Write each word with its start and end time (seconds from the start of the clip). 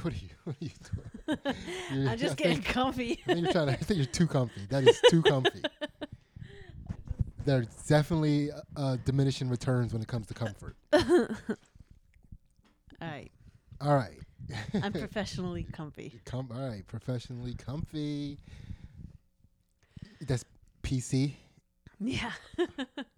what 0.02 0.14
are 0.14 0.16
you? 0.16 0.28
What 0.44 0.56
are 0.60 0.64
you 0.64 0.70
doing? 0.92 1.38
You're- 1.92 2.08
I'm 2.08 2.18
just 2.18 2.32
I 2.32 2.36
getting 2.36 2.62
think- 2.62 2.74
comfy. 2.74 3.20
I 3.26 3.34
think 3.34 3.44
you're 3.44 3.52
trying 3.52 3.66
to. 3.68 3.72
I 3.72 3.76
think 3.76 3.98
you're 3.98 4.06
too 4.06 4.26
comfy. 4.26 4.66
That 4.70 4.84
is 4.88 5.00
too 5.08 5.22
comfy. 5.22 5.62
There's 7.44 7.66
definitely 7.86 8.50
uh, 8.76 8.96
diminishing 9.04 9.48
returns 9.48 9.92
when 9.92 10.02
it 10.02 10.08
comes 10.08 10.26
to 10.26 10.34
comfort. 10.34 10.76
All 10.92 11.00
right. 13.08 13.30
All 13.80 13.94
right. 13.96 14.18
I'm 14.82 14.92
professionally 14.92 15.66
comfy. 15.72 16.20
Com- 16.26 16.50
all 16.54 16.68
right. 16.68 16.86
Professionally 16.86 17.54
comfy. 17.54 18.38
That's 20.20 20.44
PC. 20.82 21.34
Yeah. 21.98 22.32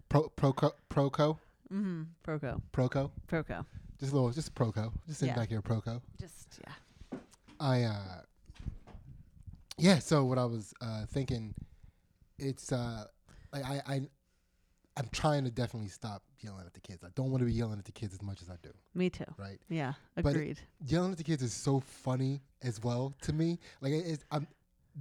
Pro 0.09 0.29
Proco 0.37 0.71
Proco 0.89 1.37
mm-hmm. 1.71 2.03
Proco. 2.25 2.61
Proco. 2.71 3.11
Proco. 3.29 3.65
Just 4.03 4.11
a 4.11 4.15
little. 4.17 4.31
Just 4.31 4.53
Proco. 4.53 4.91
Just 5.07 5.19
sitting 5.21 5.33
Yeah. 5.33 5.39
back 5.39 5.47
here. 5.47 5.61
Proco. 5.61 6.01
Just 6.19 6.59
yeah. 6.61 7.17
I 7.57 7.83
uh 7.83 8.21
yeah, 9.77 9.99
so 9.99 10.25
what 10.25 10.37
I 10.37 10.43
was 10.43 10.73
uh 10.81 11.05
thinking 11.05 11.53
it's 12.37 12.73
uh 12.73 13.05
like 13.53 13.63
I 13.63 13.81
I 13.87 14.01
I'm 14.97 15.07
trying 15.13 15.45
to 15.45 15.51
definitely 15.51 15.87
stop 15.87 16.21
yelling 16.41 16.65
at 16.65 16.73
the 16.73 16.81
kids. 16.81 17.01
I 17.05 17.07
don't 17.15 17.31
want 17.31 17.39
to 17.39 17.45
be 17.45 17.53
yelling 17.53 17.79
at 17.79 17.85
the 17.85 17.93
kids 17.93 18.13
as 18.13 18.21
much 18.21 18.41
as 18.41 18.49
I 18.49 18.55
do, 18.61 18.71
Me 18.93 19.09
too. 19.09 19.23
right? 19.37 19.57
Yeah. 19.69 19.93
it- 20.17 20.25
Agreed. 20.25 20.59
Yelling 20.85 21.11
at 21.13 21.17
the 21.17 21.23
kids 21.23 21.41
is 21.41 21.53
so 21.53 21.79
funny 21.79 22.41
as 22.61 22.83
well 22.83 23.15
to 23.21 23.31
me. 23.31 23.57
Like 23.79 23.93
it- 23.93 24.05
it's 24.05 24.25
I'm 24.31 24.47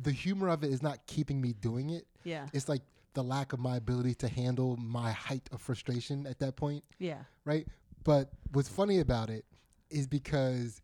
the 0.00 0.12
humor 0.12 0.48
of 0.48 0.62
it 0.62 0.70
is 0.70 0.80
not 0.80 1.04
keeping 1.08 1.40
me 1.40 1.54
doing 1.54 1.90
it. 1.90 2.06
yeah. 2.22 2.46
It's 2.52 2.68
like 2.68 2.82
the 3.14 3.24
lack 3.24 3.52
of 3.52 3.58
my 3.58 3.76
ability 3.78 4.14
to 4.14 4.28
handle 4.28 4.76
my 4.76 5.10
height 5.10 5.46
of 5.52 5.60
frustration 5.60 6.24
at 6.26 6.38
that 6.38 6.54
point 6.56 6.82
Yeah. 7.00 7.24
right? 7.44 7.66
But 8.04 8.30
what's 8.52 8.68
funny 8.68 9.00
about 9.00 9.30
it 9.30 9.44
is 9.90 10.06
because 10.06 10.80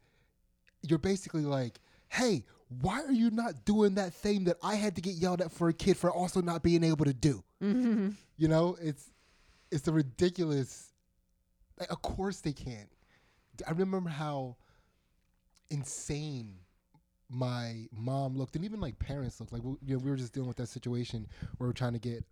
you're 0.82 0.98
basically 0.98 1.42
like, 1.42 1.80
hey, 2.08 2.44
why 2.80 3.00
are 3.02 3.12
you 3.12 3.30
not 3.30 3.64
doing 3.64 3.94
that 3.94 4.12
thing 4.12 4.44
that 4.44 4.56
I 4.62 4.74
had 4.74 4.94
to 4.96 5.00
get 5.00 5.14
yelled 5.14 5.40
at 5.40 5.50
for 5.52 5.68
a 5.68 5.72
kid 5.72 5.96
for 5.96 6.10
also 6.10 6.40
not 6.40 6.62
being 6.62 6.84
able 6.84 7.04
to 7.04 7.14
do? 7.14 7.42
Mm-hmm. 7.62 8.10
You 8.36 8.48
know, 8.48 8.76
it's 8.80 9.10
it's 9.70 9.88
a 9.88 9.92
ridiculous. 9.92 10.92
Like, 11.78 11.90
of 11.90 12.02
course 12.02 12.40
they 12.40 12.52
can't. 12.52 12.90
I 13.66 13.72
remember 13.72 14.10
how 14.10 14.56
insane 15.70 16.58
my 17.28 17.86
mom 17.92 18.36
looked, 18.36 18.56
and 18.56 18.64
even 18.64 18.80
like 18.80 18.98
parents 18.98 19.40
looked. 19.40 19.52
Like 19.52 19.62
we, 19.62 19.76
you 19.84 19.96
know, 19.96 20.02
we 20.02 20.10
were 20.10 20.16
just 20.16 20.32
dealing 20.32 20.48
with 20.48 20.56
that 20.58 20.68
situation 20.68 21.26
where 21.56 21.68
we're 21.68 21.74
trying 21.74 21.92
to 21.94 21.98
get, 21.98 22.24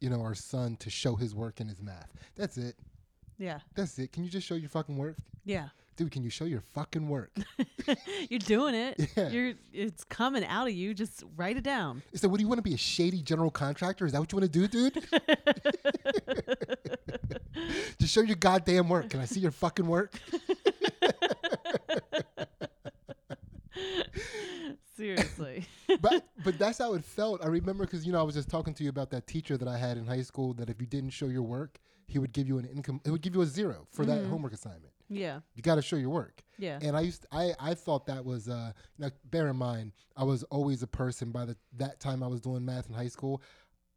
you 0.00 0.10
know, 0.10 0.22
our 0.22 0.34
son 0.34 0.76
to 0.76 0.90
show 0.90 1.16
his 1.16 1.34
work 1.34 1.60
in 1.60 1.68
his 1.68 1.82
math. 1.82 2.12
That's 2.36 2.56
it. 2.56 2.76
Yeah. 3.38 3.58
That's 3.74 3.98
it. 3.98 4.12
Can 4.12 4.24
you 4.24 4.30
just 4.30 4.46
show 4.46 4.54
your 4.54 4.68
fucking 4.68 4.96
work? 4.96 5.16
Yeah. 5.44 5.68
Dude, 5.96 6.10
can 6.10 6.24
you 6.24 6.30
show 6.30 6.44
your 6.44 6.60
fucking 6.60 7.08
work? 7.08 7.30
You're 8.28 8.40
doing 8.40 8.74
it. 8.74 9.10
Yeah. 9.16 9.28
You're 9.28 9.52
it's 9.72 10.02
coming 10.02 10.44
out 10.44 10.66
of 10.66 10.72
you. 10.72 10.92
Just 10.92 11.22
write 11.36 11.56
it 11.56 11.62
down. 11.62 12.02
So 12.14 12.26
what 12.26 12.38
do 12.38 12.42
you 12.42 12.48
want 12.48 12.58
to 12.58 12.62
be 12.62 12.74
a 12.74 12.78
shady 12.78 13.22
general 13.22 13.50
contractor? 13.50 14.04
Is 14.04 14.12
that 14.12 14.20
what 14.20 14.32
you 14.32 14.38
want 14.38 14.52
to 14.52 14.58
do, 14.58 14.66
dude? 14.66 14.94
just 18.00 18.12
show 18.12 18.22
your 18.22 18.34
goddamn 18.36 18.88
work. 18.88 19.10
Can 19.10 19.20
I 19.20 19.26
see 19.26 19.38
your 19.38 19.52
fucking 19.52 19.86
work? 19.86 20.18
Seriously. 24.96 25.66
But 26.00 26.26
but 26.44 26.58
that's 26.58 26.78
how 26.78 26.94
it 26.94 27.04
felt. 27.04 27.44
I 27.44 27.48
remember 27.48 27.84
because 27.84 28.06
you 28.06 28.12
know 28.12 28.20
I 28.20 28.22
was 28.22 28.34
just 28.34 28.48
talking 28.48 28.74
to 28.74 28.82
you 28.84 28.90
about 28.90 29.10
that 29.10 29.26
teacher 29.26 29.56
that 29.56 29.68
I 29.68 29.76
had 29.76 29.96
in 29.96 30.06
high 30.06 30.22
school 30.22 30.54
that 30.54 30.68
if 30.70 30.80
you 30.80 30.86
didn't 30.86 31.10
show 31.10 31.26
your 31.26 31.42
work, 31.42 31.78
he 32.06 32.18
would 32.18 32.32
give 32.32 32.48
you 32.48 32.58
an 32.58 32.64
income. 32.66 33.00
It 33.04 33.10
would 33.10 33.20
give 33.22 33.34
you 33.34 33.42
a 33.42 33.46
zero 33.46 33.86
for 33.90 34.04
that 34.06 34.22
Mhm. 34.22 34.28
homework 34.30 34.52
assignment. 34.54 34.92
yeah. 35.10 35.40
You 35.54 35.62
got 35.62 35.74
to 35.76 35.82
show 35.82 35.96
your 35.96 36.08
work. 36.10 36.42
Yeah. 36.58 36.78
And 36.82 36.96
I 36.96 37.00
used 37.00 37.26
I 37.30 37.54
I 37.60 37.74
thought 37.74 38.06
that 38.06 38.24
was 38.24 38.48
uh 38.48 38.72
now 38.98 39.10
bear 39.30 39.48
in 39.48 39.56
mind 39.56 39.92
I 40.16 40.24
was 40.24 40.42
always 40.44 40.82
a 40.82 40.86
person 40.86 41.30
by 41.30 41.44
the 41.44 41.56
that 41.76 42.00
time 42.00 42.22
I 42.22 42.26
was 42.26 42.40
doing 42.40 42.64
math 42.64 42.88
in 42.88 42.94
high 42.94 43.08
school 43.08 43.42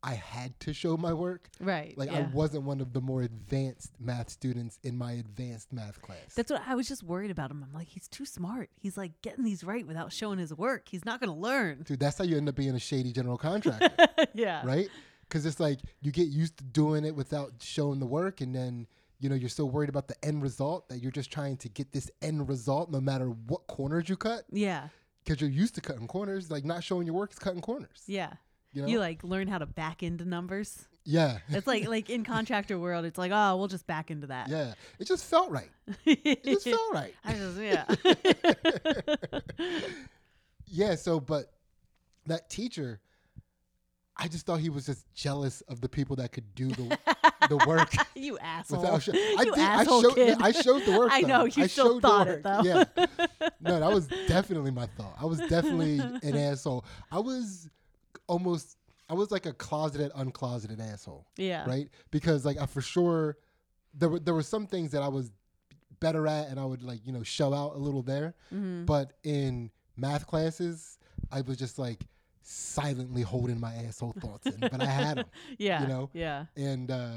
I 0.03 0.13
had 0.13 0.59
to 0.61 0.73
show 0.73 0.95
my 0.95 1.13
work 1.13 1.49
right. 1.59 1.97
like 1.97 2.11
yeah. 2.11 2.19
I 2.19 2.21
wasn't 2.33 2.63
one 2.63 2.81
of 2.81 2.93
the 2.93 3.01
more 3.01 3.23
advanced 3.23 3.91
math 3.99 4.29
students 4.29 4.79
in 4.83 4.97
my 4.97 5.13
advanced 5.13 5.73
math 5.73 6.01
class. 6.01 6.35
That's 6.35 6.51
what 6.51 6.61
I 6.67 6.75
was 6.75 6.87
just 6.87 7.03
worried 7.03 7.31
about 7.31 7.49
him. 7.49 7.65
I'm 7.67 7.73
like, 7.73 7.87
he's 7.87 8.07
too 8.07 8.25
smart. 8.25 8.69
He's 8.79 8.95
like 8.95 9.21
getting 9.21 9.43
these 9.43 9.63
right 9.63 9.85
without 9.85 10.13
showing 10.13 10.39
his 10.39 10.53
work. 10.53 10.87
He's 10.89 11.03
not 11.03 11.19
gonna 11.19 11.35
learn. 11.35 11.83
Dude, 11.83 11.99
that's 11.99 12.17
how 12.17 12.25
you 12.25 12.37
end 12.37 12.47
up 12.47 12.55
being 12.55 12.75
a 12.75 12.79
shady 12.79 13.11
general 13.11 13.37
contractor, 13.37 14.07
yeah. 14.33 14.65
right? 14.65 14.89
Because 15.27 15.45
it's 15.45 15.59
like 15.59 15.79
you 16.01 16.11
get 16.11 16.27
used 16.27 16.57
to 16.57 16.63
doing 16.63 17.03
it 17.03 17.15
without 17.15 17.53
showing 17.59 17.99
the 17.99 18.05
work, 18.05 18.39
and 18.41 18.53
then 18.53 18.87
you 19.19 19.29
know 19.29 19.35
you're 19.35 19.49
so 19.49 19.65
worried 19.65 19.89
about 19.89 20.07
the 20.07 20.15
end 20.23 20.43
result 20.43 20.89
that 20.89 21.01
you're 21.01 21.11
just 21.11 21.31
trying 21.31 21.57
to 21.57 21.69
get 21.69 21.91
this 21.91 22.09
end 22.21 22.47
result 22.47 22.91
no 22.91 23.01
matter 23.01 23.29
what 23.29 23.65
corners 23.67 24.07
you 24.09 24.15
cut. 24.15 24.43
Yeah. 24.51 24.89
Because 25.23 25.41
you're 25.41 25.49
used 25.49 25.75
to 25.75 25.81
cutting 25.81 26.07
corners, 26.07 26.49
like 26.49 26.63
not 26.63 26.83
showing 26.83 27.05
your 27.05 27.15
work 27.15 27.31
is 27.33 27.39
cutting 27.39 27.61
corners. 27.61 28.03
Yeah. 28.05 28.33
You 28.73 28.81
know? 28.83 28.87
You 28.87 28.99
like 28.99 29.23
learn 29.23 29.47
how 29.47 29.57
to 29.57 29.65
back 29.65 30.03
into 30.03 30.25
numbers. 30.25 30.87
yeah. 31.03 31.39
It's 31.49 31.65
like 31.67 31.87
like 31.95 32.09
in 32.09 32.23
contractor 32.23 32.77
world, 32.77 33.05
it's 33.05 33.17
like, 33.17 33.31
oh, 33.33 33.57
we'll 33.57 33.67
just 33.67 33.87
back 33.87 34.11
into 34.11 34.27
that. 34.27 34.49
Yeah, 34.49 34.73
it 34.99 35.07
just 35.07 35.25
felt 35.25 35.49
right. 35.51 35.69
It 36.05 36.43
just 36.43 36.65
felt 36.69 36.93
right. 36.93 37.13
I 37.25 37.33
just 37.33 37.57
yeah. 37.59 37.85
Yeah, 40.69 40.95
so 40.95 41.19
but 41.21 41.53
that 42.25 42.49
teacher, 42.49 42.99
I 44.17 44.27
just 44.27 44.45
thought 44.45 44.59
he 44.59 44.69
was 44.69 44.85
just 44.85 45.05
jealous 45.13 45.61
of 45.61 45.79
the 45.79 45.87
people 45.87 46.17
that 46.17 46.33
could 46.33 46.53
do 46.55 46.67
the 46.67 46.97
the 47.47 47.57
work 47.65 47.93
you 48.15 48.37
asshole. 48.39 48.99
Show- 48.99 49.13
I 49.13 49.43
you 49.43 49.55
did. 49.55 49.59
I 49.59 49.81
asshole 49.81 50.01
showed. 50.01 50.15
kid. 50.15 50.37
I 50.41 50.51
showed 50.51 50.81
the 50.85 50.97
work. 50.97 51.09
I 51.13 51.21
know, 51.21 51.45
you 51.45 51.63
I 51.63 51.67
still 51.67 51.85
showed 51.93 52.01
the 52.01 52.07
thought 52.07 52.27
it, 52.27 52.43
though. 52.43 52.61
Yeah. 52.63 52.83
No, 53.61 53.79
that 53.79 53.91
was 53.91 54.07
definitely 54.27 54.71
my 54.71 54.87
thought. 54.97 55.15
I 55.19 55.25
was 55.25 55.39
definitely 55.39 55.99
an 55.99 56.35
asshole. 56.35 56.83
I 57.11 57.19
was 57.19 57.69
almost. 58.27 58.77
I 59.09 59.13
was 59.13 59.31
like 59.31 59.45
a 59.45 59.53
closeted, 59.53 60.11
uncloseted 60.13 60.81
asshole. 60.81 61.25
yeah. 61.37 61.65
right? 61.69 61.89
Because 62.11 62.43
like 62.45 62.57
I 62.57 62.65
for 62.65 62.81
sure 62.81 63.37
there 63.93 64.09
were 64.09 64.19
there 64.19 64.33
were 64.33 64.43
some 64.43 64.67
things 64.67 64.91
that 64.91 65.01
I 65.01 65.07
was 65.07 65.31
better 65.99 66.27
at 66.27 66.49
and 66.49 66.59
I 66.59 66.65
would 66.65 66.83
like, 66.83 66.99
you 67.05 67.13
know, 67.13 67.23
show 67.23 67.53
out 67.53 67.75
a 67.75 67.79
little 67.79 68.01
there. 68.03 68.35
hmm 68.49 68.85
But 68.85 69.13
in 69.23 69.71
math 69.95 70.27
classes, 70.27 70.97
I 71.31 71.41
was 71.41 71.57
just 71.57 71.79
like 71.79 72.05
silently 72.41 73.21
holding 73.21 73.59
my 73.59 73.73
asshole 73.75 74.13
thoughts 74.19 74.45
in. 74.47 74.59
but 74.59 74.81
I 74.81 74.85
had 74.85 75.17
them. 75.17 75.25
Yeah. 75.57 75.81
You 75.81 75.87
know? 75.87 76.09
Yeah. 76.13 76.45
And 76.55 76.91
uh 76.91 77.11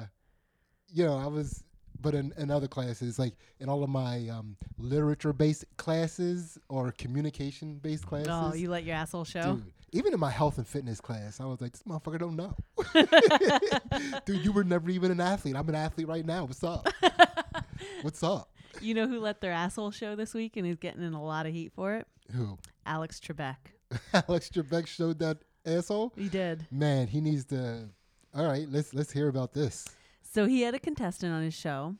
you 0.92 1.04
know, 1.04 1.16
I 1.16 1.26
was 1.26 1.62
but 2.02 2.14
in, 2.14 2.32
in 2.38 2.50
other 2.50 2.66
classes, 2.68 3.18
like 3.18 3.34
in 3.58 3.68
all 3.68 3.82
of 3.84 3.90
my 3.90 4.26
um, 4.28 4.56
literature-based 4.78 5.64
classes 5.76 6.56
or 6.70 6.92
communication-based 6.92 8.06
classes, 8.06 8.28
Oh, 8.30 8.54
you 8.54 8.70
let 8.70 8.84
your 8.84 8.96
asshole 8.96 9.24
show. 9.24 9.56
Dude, 9.56 9.72
even 9.92 10.12
in 10.14 10.20
my 10.20 10.30
health 10.30 10.58
and 10.58 10.66
fitness 10.66 11.00
class, 11.00 11.40
I 11.40 11.46
was 11.46 11.60
like, 11.60 11.72
this 11.72 11.82
motherfucker 11.82 12.18
don't 12.18 12.36
know. 12.36 12.56
Dude, 14.24 14.44
you 14.44 14.52
were 14.52 14.64
never 14.64 14.90
even 14.90 15.10
an 15.10 15.20
athlete. 15.20 15.56
I'm 15.56 15.68
an 15.68 15.74
athlete 15.74 16.08
right 16.08 16.24
now. 16.24 16.44
What's 16.44 16.62
up? 16.62 16.88
What's 18.02 18.22
up? 18.22 18.50
You 18.80 18.94
know 18.94 19.08
who 19.08 19.20
let 19.20 19.40
their 19.40 19.52
asshole 19.52 19.90
show 19.90 20.14
this 20.14 20.32
week 20.32 20.56
and 20.56 20.66
is 20.66 20.76
getting 20.76 21.02
in 21.02 21.12
a 21.12 21.22
lot 21.22 21.46
of 21.46 21.52
heat 21.52 21.72
for 21.74 21.94
it? 21.96 22.06
Who? 22.32 22.58
Alex 22.86 23.20
Trebek. 23.20 23.56
Alex 24.28 24.48
Trebek 24.48 24.86
showed 24.86 25.18
that 25.18 25.38
asshole? 25.66 26.12
He 26.16 26.28
did. 26.28 26.66
Man, 26.70 27.08
he 27.08 27.20
needs 27.20 27.44
to 27.46 27.88
All 28.34 28.46
right, 28.46 28.66
let's 28.70 28.94
let's 28.94 29.10
hear 29.10 29.28
about 29.28 29.52
this. 29.52 29.86
So 30.22 30.46
he 30.46 30.62
had 30.62 30.74
a 30.74 30.78
contestant 30.78 31.32
on 31.32 31.42
his 31.42 31.54
show. 31.54 31.96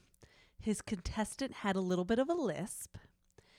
His 0.60 0.80
contestant 0.82 1.52
had 1.52 1.74
a 1.74 1.80
little 1.80 2.04
bit 2.04 2.18
of 2.18 2.28
a 2.28 2.34
lisp. 2.34 2.96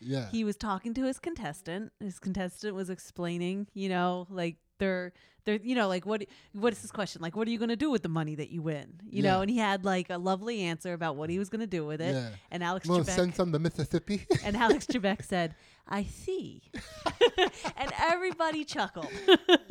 Yeah. 0.01 0.29
He 0.31 0.44
was 0.44 0.56
talking 0.57 0.94
to 0.95 1.03
his 1.06 1.19
contestant. 1.19 1.91
His 2.00 2.19
contestant 2.19 2.75
was 2.75 2.89
explaining, 2.89 3.67
you 3.73 3.89
know, 3.89 4.28
like 4.29 4.57
they're 4.79 5.13
they're 5.45 5.59
you 5.62 5.75
know, 5.75 5.88
like 5.88 6.06
what 6.06 6.25
what 6.53 6.73
is 6.73 6.81
this 6.81 6.91
question? 6.91 7.22
Like 7.22 7.35
what 7.35 7.47
are 7.47 7.51
you 7.51 7.59
gonna 7.59 7.75
do 7.75 7.89
with 7.91 8.01
the 8.03 8.09
money 8.09 8.35
that 8.35 8.50
you 8.50 8.61
win? 8.61 9.00
You 9.09 9.23
Yeah. 9.23 9.31
know, 9.34 9.41
and 9.41 9.50
he 9.50 9.57
had 9.57 9.85
like 9.85 10.09
a 10.09 10.17
lovely 10.17 10.61
answer 10.61 10.94
about 10.94 11.16
what 11.17 11.29
he 11.29 11.38
was 11.40 11.50
gonna 11.50 11.67
do 11.67 11.85
with 11.85 12.01
it. 12.01 12.13
yeah. 12.16 12.29
And 12.51 12.63
Alex 12.63 12.88
Well, 12.88 13.00
Trebek 13.01 13.09
send 13.09 13.35
some 13.35 13.51
to 13.51 13.59
Mississippi. 13.59 14.25
and 14.44 14.56
Alex 14.57 14.85
Trebek 14.88 15.23
said, 15.25 15.56
I 15.88 16.03
see. 16.03 16.61
and 17.78 17.91
everybody 17.99 18.64
chuckled. 18.66 19.08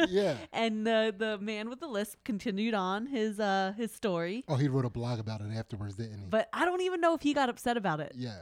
yeah. 0.09 0.37
And 0.53 0.87
the 0.87 1.15
the 1.17 1.39
man 1.39 1.69
with 1.71 1.81
the 1.81 1.89
lisp 1.89 2.19
continued 2.25 2.75
on 2.75 3.07
his 3.07 3.41
uh 3.41 3.73
his 3.77 3.93
story. 3.93 4.45
Oh, 4.49 4.57
he 4.57 4.69
wrote 4.69 4.85
a 4.85 4.91
blog 4.91 5.19
about 5.19 5.41
it 5.41 5.53
afterwards, 5.55 5.97
didn't 5.97 6.19
he? 6.19 6.25
But 6.29 6.49
I 6.53 6.65
don't 6.65 6.83
even 6.83 7.01
know 7.01 7.15
if 7.15 7.23
he 7.23 7.33
got 7.35 7.49
upset 7.49 7.77
about 7.77 8.01
it. 8.01 8.13
yeah. 8.17 8.37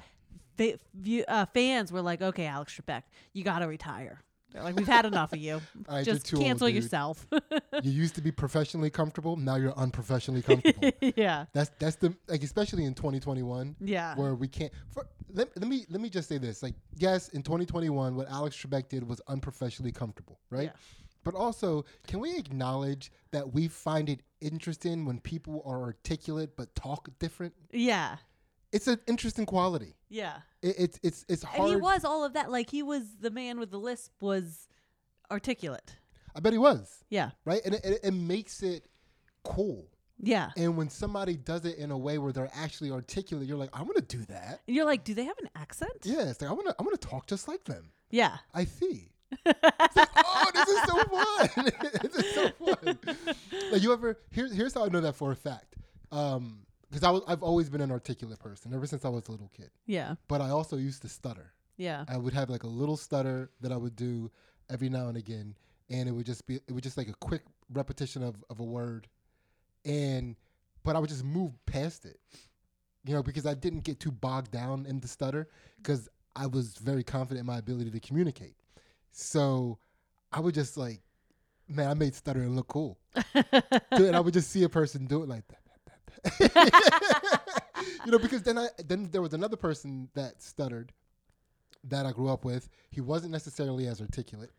Fa- 0.59 0.79
view, 0.95 1.25
uh, 1.29 1.47
fans 1.47 1.91
were 1.93 2.03
like, 2.03 2.21
"Okay, 2.21 2.45
Alex 2.47 2.79
Trebek, 2.79 3.05
you 3.33 3.45
got 3.45 3.61
to 3.61 3.67
retire." 3.69 4.21
They're 4.53 4.63
like, 4.63 4.77
"We've 4.77 4.87
had 4.89 5.05
enough 5.07 5.33
of 5.33 5.39
you. 5.39 5.61
You're 5.91 6.03
Just 6.03 6.27
too 6.27 6.39
cancel 6.39 6.67
dude. 6.67 6.77
yourself." 6.77 7.27
You 7.83 7.93
used 7.93 8.17
to 8.17 8.21
be 8.21 8.33
professionally 8.33 8.91
comfortable. 8.91 9.37
Now 9.37 9.55
you're 9.55 9.77
unprofessionally 9.79 10.43
comfortable. 10.51 10.91
yeah, 11.17 11.45
that's 11.53 11.71
that's 11.79 11.95
the 11.97 12.13
like 12.27 12.43
especially 12.43 12.87
in 12.87 12.95
2021 12.95 13.77
yeah, 13.81 14.17
where 14.17 14.35
we 14.35 14.49
can't. 14.49 14.73
For, 14.91 15.07
let, 15.33 15.57
let 15.57 15.69
me 15.69 15.87
let 15.89 16.01
me 16.01 16.09
just 16.09 16.29
say 16.29 16.39
this: 16.39 16.61
like, 16.63 16.75
yes, 16.97 17.29
in 17.29 17.43
2021, 17.43 18.17
what 18.17 18.29
Alex 18.29 18.57
Trebek 18.57 18.89
did 18.89 19.07
was 19.09 19.21
unprofessionally 19.29 19.93
comfortable, 19.93 20.41
right? 20.51 20.65
Yeah. 20.75 20.81
But 21.25 21.35
also, 21.37 21.85
can 22.09 22.19
we 22.21 22.37
acknowledge 22.37 23.13
that 23.33 23.53
we 23.53 23.69
find 23.69 24.09
it 24.09 24.21
interesting 24.41 25.05
when 25.05 25.21
people 25.21 25.63
are 25.67 25.83
articulate 25.83 26.57
but 26.57 26.75
talk 26.75 27.09
different? 27.21 27.55
yeah, 27.71 28.17
it's 28.73 28.87
an 28.87 28.99
interesting 29.07 29.47
quality. 29.47 29.95
Yeah. 30.09 30.37
It, 30.63 30.75
it's 30.79 31.01
it's 31.03 31.25
it's 31.29 31.43
hard. 31.43 31.61
And 31.61 31.69
he 31.71 31.77
was 31.77 32.05
all 32.05 32.25
of 32.25 32.35
that. 32.35 32.51
Like 32.51 32.71
he 32.71 32.83
was 32.83 33.03
the 33.21 33.31
man 33.31 33.59
with 33.59 33.71
the 33.71 33.79
lisp 33.79 34.13
was 34.21 34.69
articulate. 35.31 35.97
I 36.35 36.41
bet 36.41 36.53
he 36.53 36.59
was 36.59 37.05
Yeah. 37.11 37.31
right, 37.45 37.61
and 37.65 37.75
it, 37.75 37.85
it, 37.85 38.01
it 38.05 38.11
makes 38.13 38.63
it 38.63 38.87
cool. 39.43 39.87
Yeah. 40.21 40.51
And 40.57 40.77
when 40.77 40.89
somebody 40.91 41.37
does 41.37 41.65
it 41.65 41.79
in 41.79 41.91
a 41.91 41.99
way 41.99 42.19
where 42.19 42.33
they're 42.33 42.51
actually 42.55 42.91
articulate, 42.91 43.47
you're 43.47 43.57
like, 43.57 43.71
I 43.73 43.83
want 43.83 43.97
to 43.97 44.03
do 44.17 44.25
that. 44.27 44.61
And 44.67 44.75
you're 44.77 44.85
like, 44.85 45.05
do 45.05 45.15
they 45.15 45.25
have 45.25 45.39
an 45.41 45.49
accent? 45.55 45.93
Yeah, 46.03 46.29
it's 46.29 46.41
like 46.41 46.51
I 46.51 46.55
want 46.55 46.67
to 46.69 46.75
I 46.79 46.83
want 46.83 47.01
to 47.01 47.09
talk 47.09 47.27
just 47.27 47.47
like 47.49 47.65
them. 47.65 47.91
Yeah. 48.11 48.37
I 48.55 48.65
see. 48.65 49.11
It's 49.47 49.97
like, 49.97 50.09
oh, 50.17 50.51
this 50.55 50.69
is 50.69 50.83
so 50.83 51.05
fun. 51.05 51.73
this 52.03 52.25
is 52.25 52.35
so 52.35 52.51
fun. 52.75 52.99
Like 53.73 53.83
you 53.83 53.93
ever 53.93 54.19
here's 54.31 54.53
here's 54.53 54.75
how 54.75 54.85
I 54.85 54.89
know 54.89 55.01
that 55.01 55.15
for 55.15 55.31
a 55.33 55.37
fact. 55.37 55.75
Um, 56.11 56.61
because 56.91 57.05
I 57.05 57.11
was 57.11 57.23
I've 57.27 57.43
always 57.43 57.69
been 57.69 57.81
an 57.81 57.91
articulate 57.91 58.39
person 58.39 58.73
ever 58.75 58.87
since 58.87 59.05
I 59.05 59.09
was 59.09 59.29
a 59.29 59.33
little 59.33 59.51
kid. 59.57 59.71
Yeah. 59.87 60.15
But 60.27 60.41
I 60.41 60.51
also 60.51 60.77
used 60.77 61.03
to 61.03 61.09
stutter. 61.09 61.53
Yeah. 61.77 62.05
I 62.09 62.17
would 62.17 62.33
have 62.35 62.51
like 62.51 62.65
a 62.65 62.69
little 62.69 62.97
stutter 62.97 63.51
that 63.61 63.73
I 63.73 63.77
would 63.77 63.97
do 63.97 64.31
every 64.71 64.89
now 64.89 65.09
and 65.09 65.17
again, 65.17 65.55
and 65.91 66.09
it 66.09 66.13
would 66.13 66.27
just 66.27 66.47
be 66.47 66.57
it 66.57 66.73
would 66.73 66.83
just 66.83 66.97
like 66.97 67.09
a 67.09 67.15
quick 67.15 67.43
repetition 67.73 68.23
of, 68.23 68.37
of 68.51 68.61
a 68.61 68.65
word, 68.65 69.07
and 69.85 70.37
but 70.85 70.97
I 70.97 70.99
would 70.99 71.09
just 71.09 71.25
move 71.25 71.53
past 71.67 72.05
it, 72.05 72.19
you 73.05 73.15
know, 73.15 73.23
because 73.23 73.47
I 73.47 73.55
didn't 73.55 73.81
get 73.81 74.01
too 74.01 74.11
bogged 74.11 74.51
down 74.51 74.87
in 74.87 75.01
the 75.01 75.09
stutter 75.09 75.49
because 75.77 76.09
I 76.35 76.47
was 76.47 76.77
very 76.77 77.05
confident 77.05 77.41
in 77.41 77.47
my 77.47 77.59
ability 77.59 77.91
to 77.91 78.01
communicate. 78.01 78.55
So 79.13 79.79
I 80.33 80.41
would 80.41 80.55
just 80.55 80.77
like, 80.77 81.01
man, 81.69 81.89
I 81.89 81.95
made 81.95 82.15
stuttering 82.15 82.55
look 82.55 82.69
cool, 82.69 82.99
Dude, 83.35 83.45
and 83.93 84.17
I 84.17 84.21
would 84.21 84.35
just 84.35 84.51
see 84.51 84.63
a 84.65 84.69
person 84.69 85.07
do 85.07 85.23
it 85.23 85.29
like 85.29 85.47
that. 85.49 85.59
you 88.05 88.11
know, 88.13 88.19
because 88.19 88.43
then 88.43 88.59
I 88.59 88.69
then 88.87 89.09
there 89.13 89.23
was 89.23 89.35
another 89.35 89.57
person 89.57 90.09
that 90.15 90.43
stuttered 90.43 90.93
that 91.85 92.07
I 92.07 92.13
grew 92.13 92.29
up 92.29 92.45
with. 92.45 92.69
He 92.91 93.01
wasn't 93.01 93.33
necessarily 93.33 93.87
as 93.87 94.01
articulate, 94.01 94.51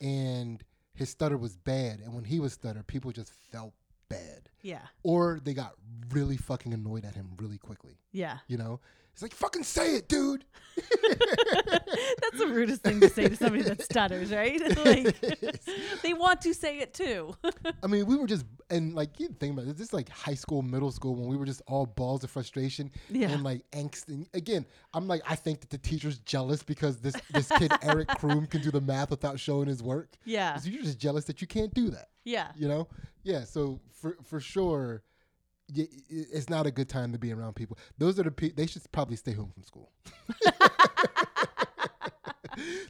and 0.00 0.62
his 0.94 1.10
stutter 1.10 1.36
was 1.36 1.56
bad. 1.56 2.00
And 2.00 2.14
when 2.14 2.24
he 2.24 2.40
was 2.40 2.52
stutter, 2.52 2.82
people 2.82 3.12
just 3.12 3.32
felt 3.50 3.72
bad, 4.08 4.48
Yeah. 4.62 4.82
or 5.02 5.40
they 5.42 5.54
got 5.54 5.74
really 6.10 6.36
fucking 6.36 6.74
annoyed 6.74 7.04
at 7.04 7.14
him 7.14 7.30
really 7.38 7.58
quickly. 7.58 7.98
Yeah. 8.12 8.38
You 8.46 8.58
know, 8.58 8.80
it's 9.12 9.22
like 9.22 9.34
fucking 9.34 9.64
say 9.64 9.96
it, 9.96 10.08
dude. 10.08 10.44
That's 10.76 12.38
the 12.38 12.46
rudest 12.48 12.82
thing 12.82 13.00
to 13.00 13.08
say 13.10 13.28
to 13.28 13.36
somebody 13.36 13.62
that 13.64 13.82
stutters, 13.82 14.32
right? 14.32 14.60
like 14.84 15.20
they 16.02 16.14
want 16.14 16.40
to 16.42 16.54
say 16.54 16.78
it 16.78 16.94
too. 16.94 17.34
I 17.82 17.86
mean, 17.86 18.06
we 18.06 18.16
were 18.16 18.26
just 18.26 18.46
and 18.70 18.94
like 18.94 19.20
you 19.20 19.28
think 19.38 19.52
about 19.52 19.66
it, 19.68 19.76
this 19.76 19.88
is 19.88 19.92
like 19.92 20.08
high 20.08 20.34
school, 20.34 20.62
middle 20.62 20.90
school 20.90 21.14
when 21.14 21.28
we 21.28 21.36
were 21.36 21.44
just 21.44 21.60
all 21.66 21.84
balls 21.84 22.24
of 22.24 22.30
frustration 22.30 22.90
Yeah. 23.10 23.28
and 23.30 23.42
like 23.42 23.64
angst. 23.72 24.08
And 24.08 24.26
again, 24.32 24.64
I'm 24.94 25.06
like, 25.08 25.22
I 25.28 25.34
think 25.34 25.60
that 25.60 25.70
the 25.70 25.78
teacher's 25.78 26.18
jealous 26.20 26.62
because 26.62 26.98
this 26.98 27.14
this 27.32 27.48
kid 27.58 27.72
Eric 27.82 28.08
Kroom 28.08 28.48
can 28.48 28.62
do 28.62 28.70
the 28.70 28.80
math 28.80 29.10
without 29.10 29.38
showing 29.38 29.68
his 29.68 29.82
work. 29.82 30.16
yeah. 30.24 30.56
So 30.56 30.70
you're 30.70 30.82
just 30.82 30.98
jealous 30.98 31.24
that 31.26 31.40
you 31.40 31.46
can't 31.46 31.72
do 31.74 31.90
that. 31.90 32.08
Yeah. 32.24 32.48
You 32.56 32.68
know? 32.68 32.88
Yeah. 33.24 33.44
So 33.44 33.80
for 33.92 34.16
for 34.24 34.40
sure, 34.40 35.02
it's 35.74 36.48
not 36.50 36.66
a 36.66 36.70
good 36.70 36.88
time 36.88 37.12
to 37.12 37.18
be 37.18 37.32
around 37.32 37.54
people. 37.54 37.78
Those 37.98 38.18
are 38.18 38.24
the 38.24 38.30
people. 38.30 38.56
They 38.56 38.66
should 38.66 38.82
probably 38.92 39.16
stay 39.16 39.32
home 39.32 39.50
from 39.52 39.62
school. 39.64 39.90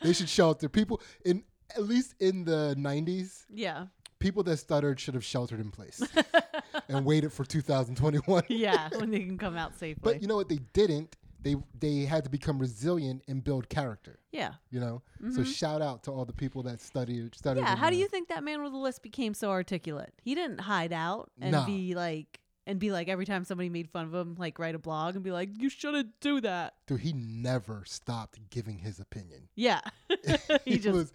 they 0.03 0.13
should 0.13 0.29
shelter 0.29 0.69
people 0.69 1.01
in 1.25 1.45
at 1.77 1.85
least 1.85 2.15
in 2.21 2.45
the 2.45 2.75
90s 2.79 3.45
Yeah. 3.49 3.87
people 4.19 4.43
that 4.45 4.57
stuttered 4.59 5.01
should 5.01 5.15
have 5.15 5.25
sheltered 5.25 5.61
in 5.61 5.71
place 5.71 6.03
and 6.89 7.05
waited 7.07 7.33
for 7.33 7.45
2021. 7.45 8.43
Yeah. 8.49 8.89
When 8.97 9.11
they 9.11 9.21
can 9.21 9.39
come 9.39 9.57
out 9.57 9.75
safely. 9.79 10.01
But 10.03 10.23
you 10.23 10.29
know 10.29 10.37
what? 10.37 10.49
They 10.49 10.59
didn't. 10.73 11.17
They 11.41 11.57
they 11.79 12.01
had 12.05 12.23
to 12.25 12.31
become 12.31 12.59
resilient 12.61 13.23
and 13.27 13.43
build 13.43 13.69
character. 13.69 14.19
yeah. 14.31 14.53
You 14.71 14.79
know. 14.81 15.03
So 15.35 15.43
shout 15.43 15.83
out 15.83 16.05
to 16.05 16.13
all 16.13 16.25
the 16.25 16.33
people 16.33 16.63
that 16.65 16.81
studied. 16.81 17.33
Mm-hmm. 17.33 17.59
Yeah. 17.59 17.75
How 17.77 17.91
do 17.91 17.97
you 17.97 18.07
think 18.07 18.29
that 18.29 18.45
man 18.45 18.63
with 18.63 18.71
the 18.73 18.79
list 18.79 19.03
became 19.03 19.35
so 19.35 19.51
articulate? 19.51 20.13
He 20.23 20.35
didn't 20.37 20.61
hide 20.61 20.93
out 20.93 21.31
and 21.41 21.51
Nah. 21.53 21.67
be 21.67 21.95
like 21.97 22.39
and 22.67 22.79
be 22.79 22.93
like 22.93 23.09
every 23.09 23.25
time 23.27 23.45
somebody 23.45 23.69
made 23.69 23.91
fun 23.91 24.05
of 24.07 24.15
him, 24.15 24.37
like 24.39 24.59
write 24.59 24.75
a 24.75 24.79
blog 24.79 25.15
and 25.15 25.25
be 25.25 25.31
like, 25.33 25.51
You 25.61 25.69
shouldn't 25.69 26.21
do 26.21 26.41
that. 26.43 26.75
Dude, 26.87 27.01
he 27.01 27.13
never 27.13 27.83
stopped 27.87 28.39
giving 28.51 28.79
his 28.79 29.01
opinion. 29.01 29.49
Yeah. 29.55 29.81
he 30.09 30.37
he 30.75 30.79
just 30.79 30.95
was 30.97 31.13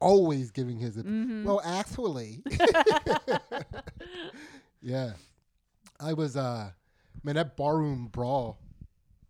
always 0.00 0.50
giving 0.50 0.78
his 0.78 0.96
opinion. 0.96 1.42
Mhm. 1.42 1.44
Well, 1.44 1.60
actually, 1.64 2.42
yeah, 4.82 5.12
I 6.00 6.12
was. 6.12 6.36
uh 6.36 6.70
Man, 7.24 7.34
that 7.34 7.56
barroom 7.56 8.06
brawl. 8.12 8.60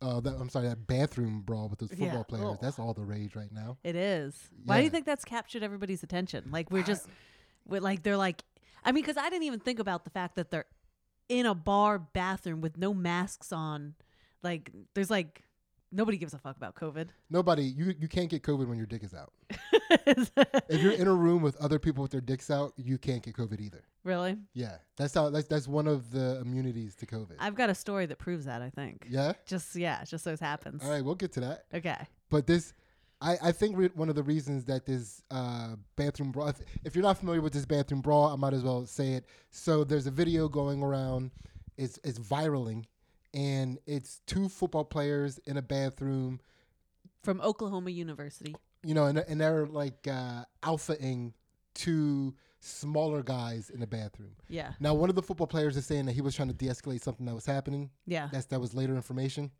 Uh, 0.01 0.21
that, 0.21 0.35
I'm 0.39 0.49
sorry, 0.51 0.69
that 0.69 0.87
bathroom 0.87 1.41
brawl 1.41 1.69
with 1.69 1.79
those 1.81 1.91
Yeah. 1.91 2.05
football 2.07 2.25
players. 2.25 2.45
Ugh. 2.51 2.59
That's 2.61 2.79
all 2.79 2.93
the 2.95 3.03
rage 3.03 3.35
right 3.35 3.51
now. 3.51 3.79
It 3.83 3.97
is. 3.97 4.37
Why 4.65 4.79
do 4.79 4.85
you 4.85 4.91
think 4.91 5.07
that's 5.07 5.25
captured 5.25 5.63
everybody's 5.65 6.03
attention? 6.05 6.51
Like 6.53 6.71
we're 6.71 6.83
just, 6.85 7.09
we're 7.67 7.81
like 7.81 8.03
they're 8.05 8.17
like, 8.19 8.45
I 8.85 8.93
mean, 8.93 9.03
because 9.03 9.17
I 9.17 9.29
didn't 9.31 9.45
even 9.45 9.59
think 9.59 9.81
about 9.81 10.05
the 10.05 10.11
fact 10.11 10.37
that 10.37 10.51
they're 10.51 10.67
in 11.29 11.47
a 11.47 11.55
bar 11.55 11.99
bathroom 11.99 12.61
with 12.61 12.79
no 12.79 12.95
masks 12.95 13.53
on. 13.53 13.95
Like 14.43 14.71
there's 14.95 15.11
like 15.11 15.43
nobody 15.91 16.19
gives 16.19 16.35
a 16.35 16.39
fuck 16.39 16.57
about 16.57 16.75
COVID. 16.75 17.09
Nobody, 17.31 17.65
you 17.65 17.95
you 17.99 18.09
can't 18.09 18.29
get 18.29 18.43
COVID 18.43 18.69
when 18.69 18.79
your 18.79 18.87
dick 18.87 19.03
is 19.05 19.15
out. 19.15 19.33
If 19.91 20.83
you're 20.83 20.93
in 20.93 21.09
a 21.09 21.15
room 21.15 21.43
with 21.43 21.57
other 21.57 21.79
people 21.79 22.03
with 22.03 22.11
their 22.11 22.21
dicks 22.21 22.51
out, 22.51 22.73
you 22.77 22.99
can't 22.99 23.23
get 23.23 23.35
COVID 23.35 23.59
either. 23.61 23.85
really, 24.05 24.37
Yeah, 24.53 24.77
that's 24.97 25.15
how. 25.15 25.31
That's 25.31 25.49
that's 25.49 25.67
one 25.67 25.87
of 25.87 26.11
the 26.11 26.41
immunities 26.43 26.95
to 26.97 27.07
COVID. 27.07 27.37
I've 27.39 27.55
got 27.55 27.71
a 27.71 27.75
story 27.75 28.05
that 28.07 28.19
proves 28.19 28.45
that. 28.45 28.61
I 28.61 28.69
think. 28.71 29.07
yeah. 29.09 29.33
Just 29.47 29.75
yeah, 29.77 30.05
just 30.05 30.25
so 30.25 30.33
it 30.33 30.41
happens. 30.41 30.85
All 30.85 30.91
right, 30.91 31.03
we'll 31.03 31.15
get 31.15 31.33
to 31.33 31.41
that. 31.41 31.65
Okay. 31.73 31.97
But 32.29 32.47
this, 32.47 32.75
I, 33.21 33.37
I 33.43 33.53
think 33.53 33.77
re- 33.77 33.91
one 33.95 34.09
of 34.09 34.15
the 34.15 34.23
reasons 34.23 34.65
that 34.67 34.87
this 34.87 35.23
uh, 35.31 35.75
bathroom 35.97 36.31
brawl, 36.31 36.49
if, 36.49 36.61
if 36.85 36.95
you're 36.95 37.03
not 37.03 37.19
familiar 37.19 37.41
with 37.41 37.53
this 37.53 37.67
bathroom 37.67 38.01
brawl, 38.01 38.27
I 38.33 38.37
might 38.37 38.55
as 38.55 38.63
well 38.63 38.87
say 38.87 39.13
it. 39.15 39.25
So 39.51 39.83
there's 39.85 40.07
a 40.07 40.11
video 40.13 40.49
going 40.49 40.83
around, 40.83 41.33
it's, 41.77 41.99
it's 42.05 42.19
viraling, 42.19 42.87
and 43.35 43.79
it's 43.87 44.21
two 44.27 44.49
football 44.49 44.85
players 44.85 45.39
in 45.47 45.57
a 45.57 45.63
bathroom, 45.63 46.41
From 47.25 47.41
Oklahoma 47.41 47.91
University. 47.91 48.55
you 48.85 48.95
know, 48.95 49.07
and, 49.07 49.19
and 49.19 49.41
they're 49.41 49.67
like 49.67 50.07
uh, 50.07 50.45
alphaing 50.63 51.33
two 51.75 52.35
smaller 52.61 53.23
guys 53.23 53.71
in 53.71 53.81
the 53.81 53.87
bathroom. 53.87 54.33
Yeah. 54.49 54.73
Now, 54.81 54.95
one 54.95 55.11
of 55.11 55.17
the 55.17 55.23
football 55.23 55.47
players 55.47 55.77
is 55.77 55.87
saying 55.87 56.07
that 56.07 56.13
he 56.13 56.21
was 56.21 56.35
trying 56.35 56.49
to 56.49 56.55
de 56.55 56.67
escalate 56.67 57.03
something 57.03 57.27
that 57.27 57.35
was 57.35 57.47
happening. 57.47 57.91
Yeah. 58.07 58.29
That's 58.33 58.47
that 58.47 58.61
was 58.61 58.75
later 58.75 58.95
information. 58.97 59.51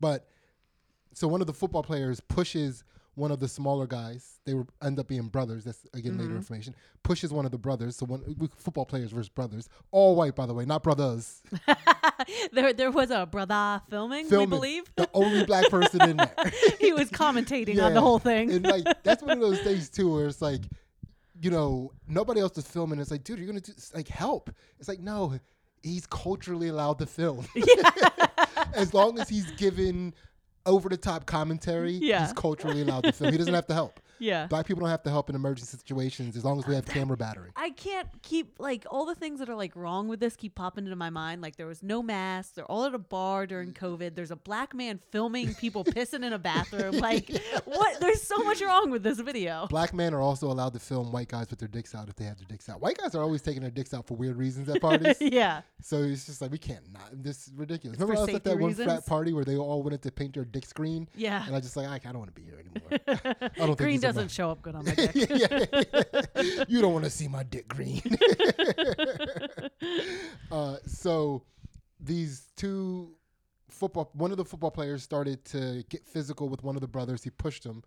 But 0.00 0.28
so 1.18 1.28
one 1.28 1.40
of 1.40 1.46
the 1.46 1.52
football 1.54 1.82
players 1.82 2.20
pushes 2.20 2.84
one 3.14 3.32
of 3.32 3.40
the 3.40 3.48
smaller 3.48 3.86
guys. 3.88 4.38
They 4.44 4.54
were 4.54 4.64
end 4.80 4.98
up 5.00 5.08
being 5.08 5.26
brothers. 5.26 5.64
That's 5.64 5.84
again 5.92 6.16
later 6.18 6.30
Mhm. 6.34 6.36
information. 6.36 6.74
Pushes 7.02 7.32
one 7.32 7.44
of 7.44 7.50
the 7.50 7.58
brothers. 7.58 7.96
So 7.96 8.06
one 8.06 8.22
football 8.56 8.86
players 8.86 9.10
versus 9.10 9.28
brothers, 9.28 9.68
all 9.90 10.14
white 10.14 10.36
by 10.36 10.46
the 10.46 10.54
way, 10.54 10.64
not 10.64 10.84
brothers. 10.84 11.42
there, 12.52 12.72
there 12.72 12.90
was 12.92 13.10
a 13.10 13.26
brother 13.26 13.82
filming. 13.90 14.26
Filming. 14.26 14.50
We 14.50 14.56
believe 14.56 14.84
The 14.96 15.08
only 15.14 15.44
black 15.44 15.68
person 15.68 16.00
in 16.08 16.16
there. 16.18 16.34
he 16.80 16.92
was 16.92 17.10
commentating 17.10 17.82
on 17.82 17.94
the 17.94 18.00
whole 18.00 18.18
thing. 18.20 18.52
and 18.52 18.64
like 18.64 18.84
that's 19.02 19.22
one 19.22 19.32
of 19.32 19.40
those 19.40 19.60
things 19.60 19.88
too, 19.88 20.12
where 20.14 20.26
it's 20.26 20.40
like, 20.42 20.62
you 21.40 21.50
know, 21.50 21.92
nobody 22.06 22.40
else 22.40 22.56
is 22.58 22.66
filming. 22.68 23.00
It's 23.00 23.10
like, 23.10 23.24
dude, 23.24 23.38
you're 23.38 23.48
gonna 23.48 23.60
do 23.60 23.72
like 23.94 24.08
help. 24.08 24.50
It's 24.78 24.88
like, 24.88 25.00
no, 25.00 25.38
he's 25.82 26.06
culturally 26.06 26.68
allowed 26.68 26.98
to 27.00 27.06
film. 27.06 27.46
Yeah. 27.56 27.90
as 28.74 28.92
long 28.94 29.18
as 29.18 29.28
he's 29.28 29.50
given 29.52 30.14
over 30.68 30.88
the 30.88 30.96
top 30.96 31.26
commentary, 31.26 31.92
Yeah. 31.94 32.20
he's 32.24 32.32
culturally 32.34 32.82
allowed 32.82 33.04
to 33.04 33.12
film. 33.12 33.32
He 33.32 33.38
doesn't 33.38 33.54
have 33.54 33.66
to 33.68 33.74
help. 33.74 33.98
Yeah. 34.18 34.46
Black 34.46 34.66
people 34.66 34.80
don't 34.80 34.90
have 34.90 35.02
to 35.04 35.10
help 35.10 35.28
in 35.30 35.36
emergency 35.36 35.76
situations 35.76 36.36
as 36.36 36.44
long 36.44 36.58
as 36.58 36.66
we 36.66 36.74
have 36.74 36.86
camera 36.86 37.16
battery. 37.16 37.50
I 37.56 37.70
can't 37.70 38.08
keep 38.22 38.58
like 38.58 38.84
all 38.90 39.06
the 39.06 39.14
things 39.14 39.38
that 39.40 39.48
are 39.48 39.54
like 39.54 39.74
wrong 39.76 40.08
with 40.08 40.20
this 40.20 40.36
keep 40.36 40.54
popping 40.54 40.84
into 40.84 40.96
my 40.96 41.10
mind. 41.10 41.42
Like 41.42 41.56
there 41.56 41.66
was 41.66 41.82
no 41.82 42.02
masks. 42.02 42.52
They're 42.54 42.64
all 42.64 42.84
at 42.84 42.94
a 42.94 42.98
bar 42.98 43.46
during 43.46 43.72
COVID. 43.72 44.14
There's 44.14 44.30
a 44.30 44.36
black 44.36 44.74
man 44.74 45.00
filming 45.10 45.54
people 45.54 45.84
pissing 45.84 46.24
in 46.24 46.32
a 46.32 46.38
bathroom. 46.38 46.98
Like 46.98 47.30
what? 47.64 48.00
There's 48.00 48.22
so 48.22 48.38
much 48.38 48.60
wrong 48.62 48.90
with 48.90 49.02
this 49.02 49.20
video. 49.20 49.66
Black 49.70 49.92
men 49.94 50.14
are 50.14 50.20
also 50.20 50.50
allowed 50.50 50.72
to 50.74 50.78
film 50.78 51.10
white 51.12 51.28
guys 51.28 51.50
with 51.50 51.58
their 51.58 51.68
dicks 51.68 51.94
out 51.94 52.08
if 52.08 52.16
they 52.16 52.24
have 52.24 52.38
their 52.38 52.46
dicks 52.48 52.68
out. 52.68 52.80
White 52.80 52.98
guys 52.98 53.14
are 53.14 53.22
always 53.22 53.42
taking 53.42 53.62
their 53.62 53.70
dicks 53.70 53.94
out 53.94 54.06
for 54.06 54.14
weird 54.14 54.36
reasons 54.36 54.68
at 54.68 54.80
parties. 54.80 55.16
yeah. 55.20 55.62
so 55.82 56.02
it's 56.02 56.26
just 56.26 56.40
like 56.40 56.50
we 56.50 56.58
can't 56.58 56.92
not. 56.92 57.10
This 57.12 57.48
is 57.48 57.52
ridiculous. 57.54 57.98
Remember 57.98 58.18
I 58.20 58.24
was 58.24 58.34
at 58.34 58.44
that 58.44 58.58
one 58.58 58.74
frat 58.74 59.06
party 59.06 59.32
where 59.32 59.44
they 59.44 59.56
all 59.56 59.82
wanted 59.82 60.02
to 60.02 60.10
paint 60.12 60.34
their 60.34 60.44
dick 60.44 60.64
green, 60.74 61.08
Yeah. 61.14 61.46
and 61.46 61.56
I 61.56 61.60
just 61.60 61.76
like 61.76 61.86
I, 61.88 61.94
I 61.96 62.12
don't 62.12 62.18
want 62.18 62.34
to 62.34 62.40
be 62.40 62.46
here 62.46 62.58
anymore. 62.60 63.00
I 63.08 63.48
don't 63.58 63.66
think 63.68 63.78
Green 63.78 63.96
these 63.96 64.04
are 64.04 64.07
doesn't 64.08 64.24
my- 64.24 64.28
show 64.28 64.50
up 64.50 64.62
good 64.62 64.74
on 64.74 64.84
my 64.84 64.94
dick. 64.94 65.12
Yeah. 65.28 66.64
you 66.68 66.80
don't 66.80 66.92
want 66.92 67.04
to 67.04 67.10
see 67.10 67.28
my 67.28 67.42
dick 67.42 67.68
green. 67.68 68.02
uh, 70.52 70.76
so 70.86 71.42
these 72.00 72.48
two 72.56 73.14
football, 73.70 74.10
one 74.14 74.30
of 74.30 74.36
the 74.36 74.44
football 74.44 74.70
players 74.70 75.02
started 75.02 75.44
to 75.46 75.84
get 75.88 76.06
physical 76.06 76.48
with 76.48 76.62
one 76.62 76.74
of 76.74 76.80
the 76.80 76.88
brothers. 76.88 77.22
He 77.22 77.30
pushed 77.30 77.64
him, 77.64 77.82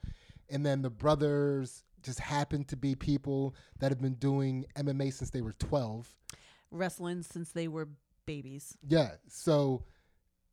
and 0.49 0.65
then 0.65 0.81
the 0.81 0.89
brothers 0.89 1.83
just 2.03 2.19
happened 2.19 2.67
to 2.69 2.75
be 2.75 2.95
people 2.95 3.55
that 3.79 3.91
have 3.91 4.01
been 4.01 4.15
doing 4.15 4.65
MMA 4.75 5.13
since 5.13 5.29
they 5.29 5.41
were 5.41 5.53
twelve. 5.53 6.13
Wrestling 6.71 7.23
since 7.23 7.51
they 7.51 7.67
were 7.67 7.89
babies. 8.25 8.77
Yeah. 8.87 9.11
So 9.27 9.83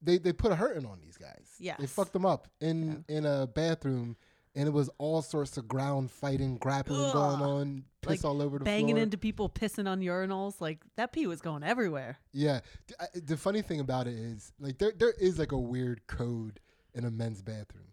they 0.03 0.19
they 0.19 0.33
put 0.33 0.53
a 0.53 0.57
hurting 0.57 0.87
on 0.87 1.01
these 1.01 1.17
guys. 1.17 1.55
Yeah, 1.59 1.77
they 1.79 1.87
fucked 1.87 2.13
them 2.13 2.27
up 2.27 2.49
in 2.61 3.05
in 3.09 3.27
a 3.27 3.47
bathroom, 3.47 4.17
and 4.59 4.67
it 4.67 4.73
was 4.73 4.91
all 4.99 5.23
sorts 5.23 5.57
of 5.57 5.69
ground 5.69 6.11
fighting, 6.11 6.57
grappling 6.57 7.13
going 7.13 7.41
on, 7.41 7.85
piss 8.03 8.11
Like, 8.11 8.25
all 8.25 8.43
over 8.43 8.59
the 8.59 8.65
Banging 8.65 8.97
floor. 8.97 9.03
into 9.05 9.17
people, 9.17 9.49
pissing 9.49 9.89
on 9.89 10.01
urinals. 10.01 10.61
Like 10.61 10.81
that 10.97 11.13
pee 11.13 11.27
was 11.27 11.41
going 11.41 11.63
everywhere. 11.63 12.19
Yeah. 12.33 12.61
I- 13.01 13.07
The 13.15 13.37
funny 13.37 13.63
thing 13.63 13.81
about 13.81 14.07
it 14.09 14.15
is, 14.19 14.53
like, 14.59 14.79
there 14.79 14.93
there 14.99 15.13
is 15.21 15.39
like 15.39 15.53
a 15.53 15.59
weird 15.59 16.07
code 16.09 16.61
in 16.95 17.05
a 17.05 17.11
men's 17.11 17.41
bathroom 17.41 17.93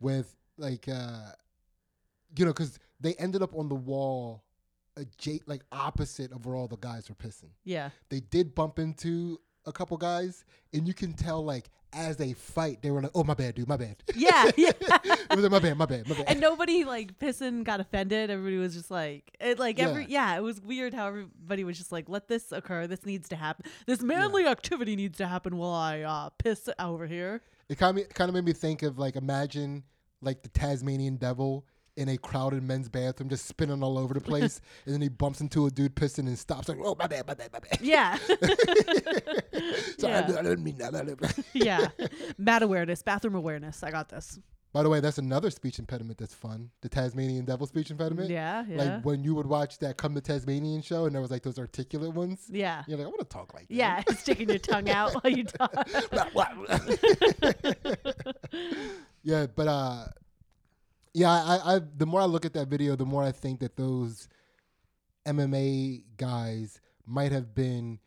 with 0.00 0.34
like, 0.56 0.88
uh 0.88 1.32
you 2.36 2.44
know, 2.44 2.52
because 2.52 2.78
they 2.98 3.14
ended 3.14 3.42
up 3.42 3.54
on 3.54 3.68
the 3.68 3.74
wall, 3.74 4.42
adja- 4.98 5.42
like 5.46 5.62
opposite 5.70 6.32
of 6.32 6.44
where 6.46 6.56
all 6.56 6.66
the 6.68 6.76
guys 6.78 7.08
were 7.08 7.14
pissing. 7.14 7.50
Yeah. 7.64 7.90
They 8.08 8.20
did 8.20 8.54
bump 8.54 8.78
into 8.78 9.38
a 9.66 9.72
couple 9.72 9.96
guys, 9.96 10.44
and 10.72 10.86
you 10.86 10.94
can 10.94 11.12
tell 11.12 11.44
like 11.44 11.68
as 11.92 12.16
they 12.16 12.32
fight, 12.34 12.82
they 12.82 12.90
were 12.90 13.00
like, 13.00 13.10
"Oh 13.14 13.24
my 13.24 13.34
bad, 13.34 13.54
dude, 13.54 13.68
my 13.68 13.76
bad." 13.76 13.96
Yeah. 14.14 14.50
Yeah. 14.56 14.72
it 15.30 15.36
was 15.36 15.42
like, 15.44 15.52
my 15.52 15.58
bad, 15.58 15.76
my 15.78 15.86
bad, 15.86 16.08
my 16.08 16.14
bad. 16.16 16.24
and 16.28 16.40
nobody 16.40 16.84
like 16.84 17.18
pissing 17.18 17.64
got 17.64 17.80
offended. 17.80 18.30
Everybody 18.30 18.58
was 18.58 18.74
just 18.74 18.90
like, 18.90 19.36
it 19.40 19.58
like 19.58 19.78
every 19.78 20.06
yeah, 20.08 20.36
it 20.36 20.42
was 20.42 20.60
weird 20.60 20.94
how 20.94 21.06
everybody 21.08 21.64
was 21.64 21.78
just 21.78 21.92
like, 21.92 22.08
let 22.08 22.28
this 22.28 22.52
occur. 22.52 22.86
This 22.86 23.04
needs 23.06 23.28
to 23.30 23.36
happen. 23.36 23.66
This 23.86 24.02
manly 24.02 24.46
activity 24.46 24.96
needs 24.96 25.18
to 25.18 25.26
happen 25.26 25.56
while 25.56 25.72
I 25.72 26.00
uh, 26.02 26.30
piss 26.38 26.68
over 26.78 27.06
here. 27.06 27.42
It 27.68 27.78
kind 27.78 27.98
of 27.98 28.08
kind 28.10 28.28
of 28.28 28.34
made 28.34 28.44
me 28.44 28.52
think 28.52 28.82
of 28.82 28.98
like 28.98 29.16
imagine 29.16 29.82
like 30.22 30.42
the 30.42 30.48
Tasmanian 30.48 31.16
devil 31.16 31.66
in 31.96 32.10
a 32.10 32.16
crowded 32.18 32.62
men's 32.62 32.90
bathroom, 32.90 33.30
just 33.30 33.46
spinning 33.46 33.82
all 33.82 33.96
over 33.98 34.12
the 34.12 34.20
place, 34.32 34.60
and 34.84 34.94
then 34.94 35.00
he 35.00 35.08
bumps 35.08 35.40
into 35.40 35.64
a 35.66 35.70
dude 35.70 35.96
pissing 35.96 36.26
and 36.26 36.38
stops 36.38 36.68
like, 36.68 36.76
"Oh 36.82 36.94
my 36.98 37.06
bad, 37.06 37.26
my 37.26 37.32
bad, 37.34 37.50
my 37.52 37.58
bad." 37.58 37.78
Yeah. 37.80 38.16
Sorry, 39.98 40.12
Yeah. 40.12 40.26
didn't- 40.26 40.38
I 40.38 40.42
didn't 40.42 40.62
mean 40.62 40.76
that. 40.78 40.94
I 40.94 41.42
yeah. 41.54 41.88
Mat 42.38 42.62
awareness, 42.62 43.02
bathroom 43.02 43.34
awareness. 43.34 43.82
I 43.82 43.90
got 43.90 44.08
this. 44.10 44.38
By 44.76 44.82
the 44.82 44.90
way, 44.90 45.00
that's 45.00 45.16
another 45.16 45.48
speech 45.48 45.78
impediment 45.78 46.18
that's 46.18 46.34
fun. 46.34 46.68
The 46.82 46.90
Tasmanian 46.90 47.46
devil 47.46 47.66
speech 47.66 47.90
impediment. 47.90 48.28
Yeah. 48.28 48.62
Yeah. 48.68 48.76
Like 48.76 49.06
when 49.06 49.24
you 49.24 49.34
would 49.34 49.46
watch 49.46 49.78
that 49.78 49.96
Come 49.96 50.14
to 50.14 50.20
Tasmanian 50.20 50.82
show, 50.82 51.06
and 51.06 51.14
there 51.14 51.22
was 51.22 51.30
like 51.30 51.42
those 51.42 51.58
articulate 51.58 52.12
ones. 52.12 52.44
yeah. 52.50 52.84
You're 52.86 52.98
like, 52.98 53.06
I 53.06 53.08
want 53.08 53.20
to 53.20 53.24
talk 53.24 53.54
like 53.54 53.68
that. 53.68 53.74
Yeah. 53.74 54.02
Sticking 54.18 54.50
your 54.50 54.58
tongue 54.58 54.90
out 54.90 55.14
while 55.14 55.32
you 55.32 55.44
talk. 55.44 55.72
yeah, 59.22 59.46
but 59.46 59.66
uh, 59.66 60.04
yeah, 61.14 61.30
I, 61.30 61.76
I 61.76 61.80
the 61.96 62.04
more 62.04 62.20
I 62.20 62.26
look 62.26 62.44
at 62.44 62.52
that 62.52 62.68
video, 62.68 62.96
the 62.96 63.06
more 63.06 63.22
I 63.22 63.32
think 63.32 63.60
that 63.60 63.78
those 63.78 64.28
MMA 65.26 66.02
guys 66.18 66.82
might 67.06 67.32
have 67.32 67.54
been 67.54 67.98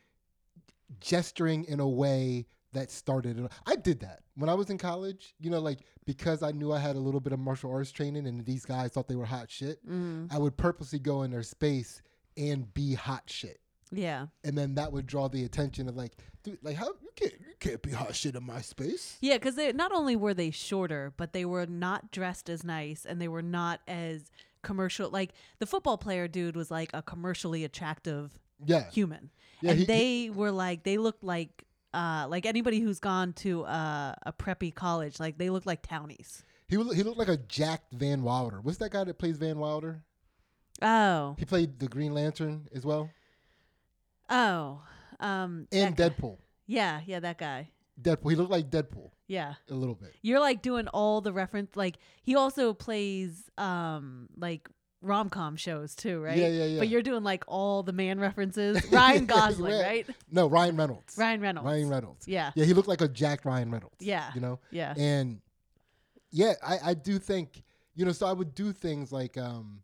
gesturing 1.02 1.64
in 1.64 1.80
a 1.80 1.90
way 1.90 2.46
that 2.74 2.92
started 2.92 3.40
it. 3.40 3.52
I 3.66 3.76
did 3.76 4.02
that 4.02 4.20
when 4.40 4.50
I 4.50 4.54
was 4.56 4.70
in 4.70 4.78
college. 4.78 5.36
You 5.40 5.50
know, 5.52 5.60
like 5.60 5.80
because 6.06 6.42
I 6.44 6.52
knew 6.52 6.72
I 6.72 6.80
had 6.80 6.96
a 6.96 7.00
little 7.00 7.20
bit 7.20 7.34
of 7.34 7.40
martial 7.40 7.72
arts 7.72 7.92
training, 7.92 8.26
and 8.28 8.46
these 8.46 8.66
guys 8.66 8.92
thought 8.92 9.08
they 9.08 9.16
were 9.16 9.26
hot 9.26 9.50
shit. 9.52 9.86
Mm, 9.88 10.34
I 10.34 10.38
would 10.38 10.58
purposely 10.58 11.00
go 11.00 11.24
in 11.24 11.32
their 11.32 11.44
space 11.44 12.02
and 12.38 12.74
be 12.74 12.94
hot 12.96 13.24
shit. 13.28 13.60
yeah. 13.92 14.28
And 14.44 14.58
then 14.58 14.76
that 14.76 14.92
would 14.94 15.06
draw 15.08 15.28
the 15.28 15.44
attention 15.46 15.90
of 15.90 15.96
like, 15.98 16.14
dude, 16.44 16.60
like 16.64 16.76
how 16.78 16.86
you 17.02 17.10
can't 17.16 17.34
you 17.34 17.56
can't 17.60 17.82
be 17.82 17.92
hot 17.92 18.16
shit 18.16 18.36
in 18.36 18.44
my 18.46 18.62
space. 18.62 19.18
Yeah, 19.22 19.36
because 19.36 19.56
they 19.56 19.72
not 19.74 19.92
only 19.92 20.16
were 20.16 20.34
they 20.34 20.52
shorter, 20.52 21.14
but 21.18 21.34
they 21.34 21.44
were 21.46 21.66
not 21.66 22.12
dressed 22.12 22.50
as 22.50 22.64
nice, 22.64 23.06
and 23.06 23.22
they 23.22 23.28
were 23.28 23.42
not 23.42 23.82
as 23.88 24.32
commercial. 24.62 25.10
Like 25.10 25.32
the 25.60 25.66
football 25.66 25.98
player 25.98 26.28
dude 26.28 26.56
was 26.56 26.70
like 26.72 26.92
a 26.94 27.02
commercially 27.02 27.64
attractive 27.66 28.38
Yeah, 28.66 28.90
human, 28.92 29.32
Yeah, 29.62 29.72
and 29.72 29.80
he- 29.80 29.86
they 29.86 30.30
were 30.30 30.52
like 30.52 30.84
they 30.84 30.98
looked 30.98 31.24
like 31.24 31.66
uh 31.94 32.28
like 32.30 32.46
anybody 32.46 32.80
who's 32.80 33.00
gone 33.00 33.34
to 33.34 33.64
uh, 33.66 34.14
a 34.26 34.34
preppy 34.34 34.74
college, 34.74 35.20
like 35.20 35.38
they 35.38 35.50
look 35.50 35.66
like 35.66 35.82
townies. 35.82 36.44
he 36.68 36.78
was, 36.78 36.96
he 36.96 37.04
looked 37.04 37.18
like 37.18 37.28
a 37.30 37.38
jacked 37.38 37.94
Van 37.94 38.22
Wilder. 38.24 38.60
What's 38.62 38.78
that 38.80 38.92
guy 38.92 39.04
that 39.04 39.18
plays 39.18 39.38
Van 39.38 39.58
Wilder? 39.60 40.04
Oh, 40.82 41.36
He 41.38 41.46
played 41.46 41.80
the 41.80 41.88
Green 41.88 42.14
Lantern 42.14 42.68
as 42.74 42.86
well, 42.86 43.10
oh, 44.30 44.82
um, 45.20 45.68
and 45.72 45.96
that 45.98 45.98
guy. 45.98 46.10
Deadpool. 46.24 46.38
Yeah, 46.68 47.02
yeah, 47.06 47.20
that 47.20 47.38
guy. 47.38 47.70
Deadpool. 48.02 48.30
He 48.30 48.36
looked 48.38 48.52
like 48.52 48.70
Deadpool 48.70 49.10
Yeah. 49.28 49.56
a 49.70 49.74
little 49.74 49.96
bit. 49.96 50.14
You're 50.22 50.40
like 50.40 50.62
doing 50.62 50.88
all 50.88 51.20
the 51.20 51.34
reference 51.34 51.76
like 51.76 51.98
he 52.24 52.36
also 52.36 52.74
plays 52.74 53.50
um 53.58 54.30
like 54.38 54.70
rom 55.02 55.30
com 55.30 55.56
shows 55.56 55.96
too, 55.96 56.22
right? 56.22 56.38
Yeah, 56.38 56.48
yeah, 56.48 56.66
yeah. 56.66 56.80
But 56.80 56.90
you're 56.90 57.02
doing 57.02 57.24
like 57.24 57.44
all 57.48 57.84
the 57.84 57.94
man 57.94 58.20
references. 58.28 58.84
Ryan 58.92 59.26
Gosling, 59.26 59.74
Yeah. 59.74 59.82
right? 59.84 60.08
No, 60.32 60.48
Ryan 60.48 60.76
Reynolds. 60.76 61.18
Ryan 61.18 61.42
Reynolds. 61.42 61.66
Ryan 61.66 61.90
Reynolds. 61.90 62.28
Yeah. 62.28 62.52
Yeah, 62.56 62.66
he 62.66 62.74
looked 62.74 62.88
like 62.90 63.02
a 63.02 63.08
Jack 63.08 63.46
Ryan 63.46 63.72
Reynolds. 63.72 63.96
Yeah. 64.00 64.30
You 64.36 64.42
know? 64.42 64.60
Yeah. 64.72 64.94
And 64.98 65.42
yeah, 66.32 66.54
I, 66.64 66.78
I 66.84 66.94
do 66.94 67.18
think, 67.20 67.64
you 67.96 68.06
know, 68.06 68.12
so 68.12 68.28
I 68.28 68.34
would 68.34 68.54
do 68.56 68.72
things 68.72 69.12
like 69.12 69.38
um 69.38 69.82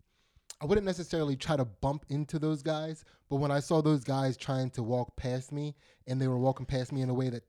I 0.61 0.65
wouldn't 0.65 0.85
necessarily 0.85 1.35
try 1.35 1.57
to 1.57 1.65
bump 1.65 2.05
into 2.09 2.39
those 2.39 2.63
guys, 2.63 3.03
but 3.29 3.37
when 3.37 3.51
I 3.51 3.59
saw 3.59 3.81
those 3.81 4.03
guys 4.05 4.37
trying 4.37 4.69
to 4.71 4.83
walk 4.83 5.15
past 5.17 5.51
me 5.51 5.75
and 6.07 6.21
they 6.21 6.27
were 6.29 6.37
walking 6.39 6.65
past 6.65 6.93
me 6.93 7.01
in 7.01 7.09
a 7.09 7.13
way 7.13 7.29
that 7.29 7.43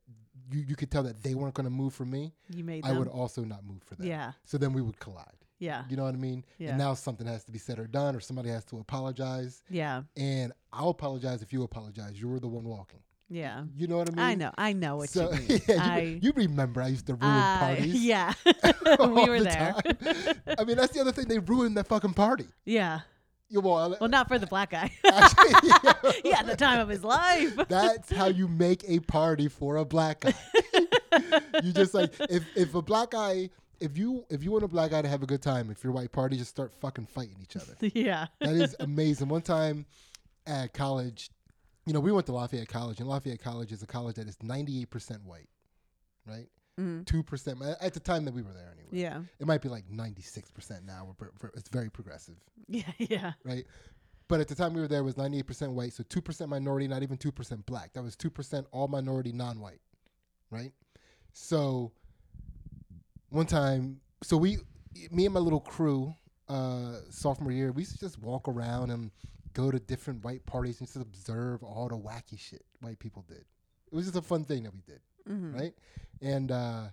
you, 0.50 0.64
you 0.68 0.76
could 0.76 0.90
tell 0.90 1.04
that 1.04 1.22
they 1.22 1.34
weren't 1.34 1.54
going 1.54 1.64
to 1.66 1.70
move 1.70 1.94
for 1.94 2.04
me, 2.04 2.32
You 2.48 2.64
made 2.64 2.84
I 2.84 2.88
them. 2.88 2.98
would 2.98 3.08
also 3.08 3.42
not 3.44 3.64
move 3.64 3.82
for 3.84 3.94
them. 3.94 4.06
Yeah. 4.08 4.32
So 4.44 4.58
then 4.58 4.72
we 4.72 4.82
would 4.82 4.98
collide. 4.98 5.26
Yeah. 5.58 5.84
You 5.88 5.96
know 5.96 6.04
what 6.04 6.14
I 6.14 6.18
mean? 6.18 6.44
Yeah. 6.58 6.70
And 6.70 6.78
now 6.78 6.94
something 6.94 7.26
has 7.26 7.44
to 7.44 7.52
be 7.52 7.58
said 7.58 7.78
or 7.78 7.86
done, 7.86 8.14
or 8.14 8.20
somebody 8.20 8.50
has 8.50 8.64
to 8.66 8.78
apologize. 8.78 9.62
Yeah. 9.70 10.02
And 10.16 10.52
I'll 10.72 10.90
apologize 10.90 11.42
if 11.42 11.52
you 11.52 11.62
apologize. 11.62 12.20
You 12.20 12.28
were 12.28 12.40
the 12.40 12.48
one 12.48 12.64
walking. 12.64 13.00
Yeah. 13.28 13.64
You 13.74 13.88
know 13.88 13.98
what 13.98 14.08
I 14.08 14.12
mean? 14.12 14.24
I 14.24 14.34
know. 14.34 14.50
I 14.56 14.72
know 14.72 14.96
what 14.96 15.08
so, 15.08 15.32
you 15.32 15.38
mean. 15.48 15.60
yeah, 15.68 15.74
you, 15.74 15.80
I 15.80 16.18
you 16.22 16.32
remember 16.36 16.80
I 16.80 16.88
used 16.88 17.06
to 17.06 17.14
ruin 17.14 17.32
I- 17.32 17.58
parties. 17.58 17.94
Yeah. 18.04 18.32
we 18.44 19.28
were 19.28 19.40
the 19.40 19.44
there. 20.44 20.54
I 20.58 20.64
mean, 20.64 20.76
that's 20.76 20.92
the 20.92 21.00
other 21.00 21.12
thing. 21.12 21.26
They 21.26 21.38
ruined 21.38 21.76
that 21.76 21.88
fucking 21.88 22.14
party. 22.14 22.46
yeah. 22.64 23.00
You 23.48 23.60
well, 23.60 23.96
Well, 24.00 24.10
not 24.10 24.26
for 24.26 24.40
the 24.40 24.46
black 24.48 24.70
guy. 24.70 24.90
actually, 25.04 25.70
yeah. 26.24 26.42
the 26.42 26.56
time 26.56 26.80
of 26.80 26.88
his 26.88 27.04
life. 27.04 27.54
That's 27.68 28.10
how 28.10 28.26
you 28.26 28.48
make 28.48 28.82
a 28.88 28.98
party 28.98 29.46
for 29.46 29.76
a 29.76 29.84
black 29.84 30.18
guy. 30.20 30.34
you 31.62 31.72
just 31.72 31.94
like 31.94 32.12
if 32.28 32.42
if 32.56 32.74
a 32.74 32.82
black 32.82 33.12
guy 33.12 33.50
if 33.80 33.96
you 33.98 34.24
if 34.30 34.42
you 34.42 34.50
want 34.50 34.64
a 34.64 34.68
black 34.68 34.90
guy 34.90 35.02
to 35.02 35.08
have 35.08 35.22
a 35.22 35.26
good 35.26 35.42
time, 35.42 35.70
if 35.70 35.82
your 35.84 35.92
white 35.92 36.12
party 36.12 36.36
just 36.36 36.50
start 36.50 36.72
fucking 36.80 37.06
fighting 37.06 37.36
each 37.42 37.56
other. 37.56 37.74
yeah. 37.80 38.26
That 38.40 38.54
is 38.54 38.74
amazing. 38.80 39.28
One 39.28 39.42
time 39.42 39.86
at 40.46 40.72
college, 40.72 41.30
you 41.84 41.92
know, 41.92 42.00
we 42.00 42.12
went 42.12 42.26
to 42.26 42.32
Lafayette 42.32 42.68
College, 42.68 43.00
and 43.00 43.08
Lafayette 43.08 43.40
College 43.40 43.72
is 43.72 43.82
a 43.82 43.86
college 43.86 44.16
that 44.16 44.28
is 44.28 44.36
ninety 44.42 44.80
eight 44.80 44.90
percent 44.90 45.24
white, 45.24 45.48
right? 46.26 46.48
Mm. 46.78 47.06
Two 47.06 47.22
percent 47.22 47.58
at 47.80 47.94
the 47.94 48.00
time 48.00 48.24
that 48.26 48.34
we 48.34 48.42
were 48.42 48.52
there 48.52 48.72
anyway. 48.72 48.88
Yeah. 48.92 49.20
It 49.38 49.46
might 49.46 49.62
be 49.62 49.68
like 49.68 49.84
ninety 49.90 50.22
six 50.22 50.50
percent 50.50 50.84
now. 50.84 51.06
We're, 51.06 51.30
pro- 51.30 51.50
it's 51.54 51.68
very 51.68 51.90
progressive. 51.90 52.36
Yeah. 52.68 52.82
Yeah. 52.98 53.32
right? 53.44 53.64
But 54.28 54.40
at 54.40 54.48
the 54.48 54.54
time 54.54 54.74
we 54.74 54.80
were 54.80 54.88
there, 54.88 54.98
it 55.00 55.04
was 55.04 55.14
98% 55.14 55.70
white, 55.70 55.92
so 55.92 56.02
2% 56.02 56.48
minority, 56.48 56.88
not 56.88 57.04
even 57.04 57.16
2% 57.16 57.64
black. 57.64 57.92
That 57.92 58.02
was 58.02 58.16
2% 58.16 58.66
all 58.72 58.88
minority, 58.88 59.30
non 59.30 59.60
white, 59.60 59.80
right? 60.50 60.72
So 61.32 61.92
one 63.36 63.46
time, 63.46 64.00
so 64.22 64.36
we, 64.36 64.58
me 65.10 65.26
and 65.26 65.34
my 65.34 65.40
little 65.40 65.60
crew, 65.60 66.14
uh, 66.48 66.94
sophomore 67.10 67.52
year, 67.52 67.70
we 67.72 67.82
used 67.82 67.92
to 67.92 67.98
just 67.98 68.18
walk 68.18 68.48
around 68.48 68.90
and 68.90 69.10
go 69.52 69.70
to 69.70 69.78
different 69.78 70.24
white 70.24 70.44
parties 70.46 70.80
and 70.80 70.88
just 70.88 70.96
observe 70.96 71.62
all 71.62 71.88
the 71.88 71.96
wacky 71.96 72.38
shit 72.38 72.64
white 72.80 72.98
people 72.98 73.24
did. 73.28 73.38
It 73.90 73.94
was 73.94 74.06
just 74.06 74.16
a 74.16 74.22
fun 74.22 74.44
thing 74.44 74.64
that 74.64 74.74
we 74.74 74.80
did, 74.80 75.00
Mhm. 75.28 75.54
right? 75.54 75.74
And, 76.20 76.50
uh, 76.50 76.88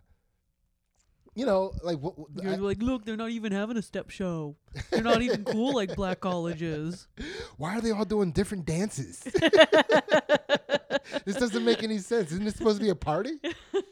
you 1.36 1.46
know, 1.46 1.74
like 1.82 1.98
what, 2.00 2.18
what- 2.20 2.30
You're 2.44 2.54
I- 2.54 2.58
like, 2.58 2.82
look, 2.82 3.06
they're 3.06 3.18
not 3.18 3.32
even 3.32 3.52
having 3.52 3.78
a 3.78 3.82
step 3.82 4.10
show. 4.10 4.56
They're 4.92 5.02
not 5.02 5.22
even 5.22 5.44
cool 5.46 5.74
like 5.74 5.96
black 5.96 6.20
colleges. 6.20 7.08
why 7.58 7.76
are 7.78 7.82
they 7.82 7.92
all 7.92 8.06
doing 8.06 8.32
different 8.32 8.66
dances? 8.66 9.20
this 11.26 11.36
doesn't 11.38 11.66
make 11.66 11.84
any 11.84 11.98
sense. 12.00 12.32
Isn't 12.32 12.46
this 12.46 12.56
supposed 12.56 12.78
to 12.80 12.84
be 12.84 12.90
a 12.90 12.96
party? 12.96 13.32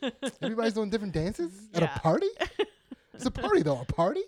Everybody's 0.42 0.74
doing 0.74 0.90
different 0.90 1.14
dances 1.14 1.52
at 1.74 1.82
Yeah. 1.82 1.96
a 1.96 2.00
party. 2.00 2.28
It's 3.14 3.26
a 3.26 3.32
party 3.32 3.62
though. 3.62 3.80
A 3.82 3.86
party. 3.86 4.22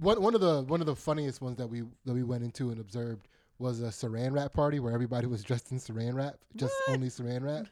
One 0.00 0.20
one 0.22 0.34
of 0.34 0.40
the 0.40 0.62
one 0.62 0.80
of 0.80 0.86
the 0.86 0.96
funniest 0.96 1.40
ones 1.40 1.56
that 1.58 1.68
we 1.68 1.82
that 2.04 2.14
we 2.14 2.22
went 2.24 2.42
into 2.42 2.70
and 2.70 2.80
observed 2.80 3.28
was 3.58 3.80
a 3.80 3.88
Saran 3.88 4.32
wrap 4.32 4.52
party 4.52 4.80
where 4.80 4.92
everybody 4.92 5.26
was 5.28 5.44
dressed 5.44 5.70
in 5.70 5.78
Saran 5.78 6.14
wrap, 6.14 6.34
just 6.56 6.74
What? 6.86 6.96
only 6.96 7.08
Saran 7.08 7.42
wrap. 7.44 7.66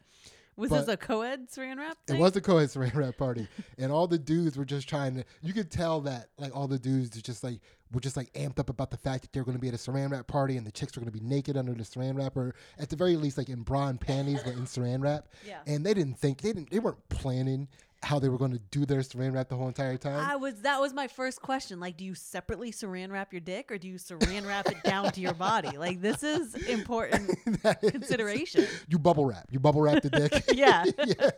Was 0.58 0.70
But- 0.70 0.80
this 0.86 0.88
a 0.94 0.96
co-ed 0.96 1.48
saran 1.48 1.78
wrap? 1.78 1.96
It 2.08 2.18
was 2.18 2.34
a 2.36 2.40
co-ed 2.40 2.66
Saran 2.68 2.92
wrap 2.94 3.16
party, 3.16 3.46
and 3.78 3.92
all 3.92 4.08
the 4.08 4.18
dudes 4.18 4.56
were 4.58 4.64
just 4.64 4.88
trying 4.88 5.14
to. 5.14 5.24
You 5.40 5.52
could 5.52 5.70
tell 5.70 6.00
that 6.02 6.30
like 6.36 6.54
all 6.54 6.66
the 6.66 6.80
dudes 6.80 7.10
just 7.22 7.44
like 7.44 7.60
were 7.92 8.00
just 8.00 8.16
like 8.16 8.32
amped 8.32 8.58
up 8.58 8.68
about 8.68 8.90
the 8.90 8.96
fact 8.96 9.22
that 9.22 9.32
they're 9.32 9.44
going 9.44 9.56
to 9.56 9.60
be 9.60 9.68
at 9.68 9.74
a 9.74 9.76
Saran 9.78 10.10
wrap 10.10 10.26
party, 10.26 10.56
and 10.56 10.66
the 10.66 10.72
chicks 10.72 10.96
were 10.96 11.00
going 11.00 11.12
to 11.12 11.16
be 11.18 11.24
naked 11.24 11.56
under 11.56 11.72
the 11.74 11.84
Saran 11.84 12.16
wrap, 12.18 12.36
or 12.36 12.56
at 12.78 12.88
the 12.90 12.96
very 12.96 13.16
least 13.16 13.38
like 13.38 13.48
in 13.48 13.62
bra 13.62 13.86
and 13.86 14.00
panties, 14.00 14.42
but 14.42 14.54
in 14.54 14.64
Saran 14.64 15.00
wrap. 15.00 15.28
Yeah. 15.46 15.60
And 15.66 15.86
they 15.86 15.94
didn't 15.94 16.18
think 16.18 16.40
they 16.40 16.52
didn't 16.52 16.70
they 16.70 16.80
weren't 16.80 17.08
planning 17.08 17.68
how 18.02 18.18
they 18.20 18.28
were 18.28 18.38
going 18.38 18.52
to 18.52 18.60
do 18.70 18.86
their 18.86 19.00
saran 19.00 19.32
wrap 19.34 19.48
the 19.48 19.56
whole 19.56 19.66
entire 19.68 19.96
time. 19.96 20.24
I 20.24 20.36
was 20.36 20.62
that 20.62 20.80
was 20.80 20.92
my 20.94 21.08
first 21.08 21.42
question. 21.42 21.80
Like, 21.80 21.96
do 21.96 22.04
you 22.04 22.14
separately 22.14 22.70
saran 22.70 23.10
wrap 23.10 23.32
your 23.32 23.40
dick 23.40 23.72
or 23.72 23.78
do 23.78 23.88
you 23.88 23.96
saran 23.96 24.46
wrap 24.46 24.68
it 24.68 24.82
down 24.84 25.10
to 25.12 25.20
your 25.20 25.34
body? 25.34 25.76
Like, 25.76 26.00
this 26.00 26.22
is 26.22 26.54
important 26.68 27.30
That 27.62 27.82
is- 27.82 27.90
consideration. 27.90 28.66
You 28.88 28.98
bubble 28.98 29.26
wrap. 29.26 29.48
You 29.50 29.58
bubble 29.58 29.80
wrap 29.82 30.02
the 30.02 30.10
dick. 30.10 30.44
Yeah. 30.54 30.84
yeah. 31.06 31.30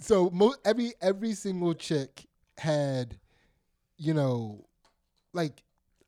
So 0.00 0.30
mo- 0.30 0.54
every 0.64 0.92
every 1.00 1.32
single 1.32 1.74
chick 1.74 2.26
had, 2.58 3.16
you 3.96 4.14
know, 4.14 4.66
like 5.32 5.62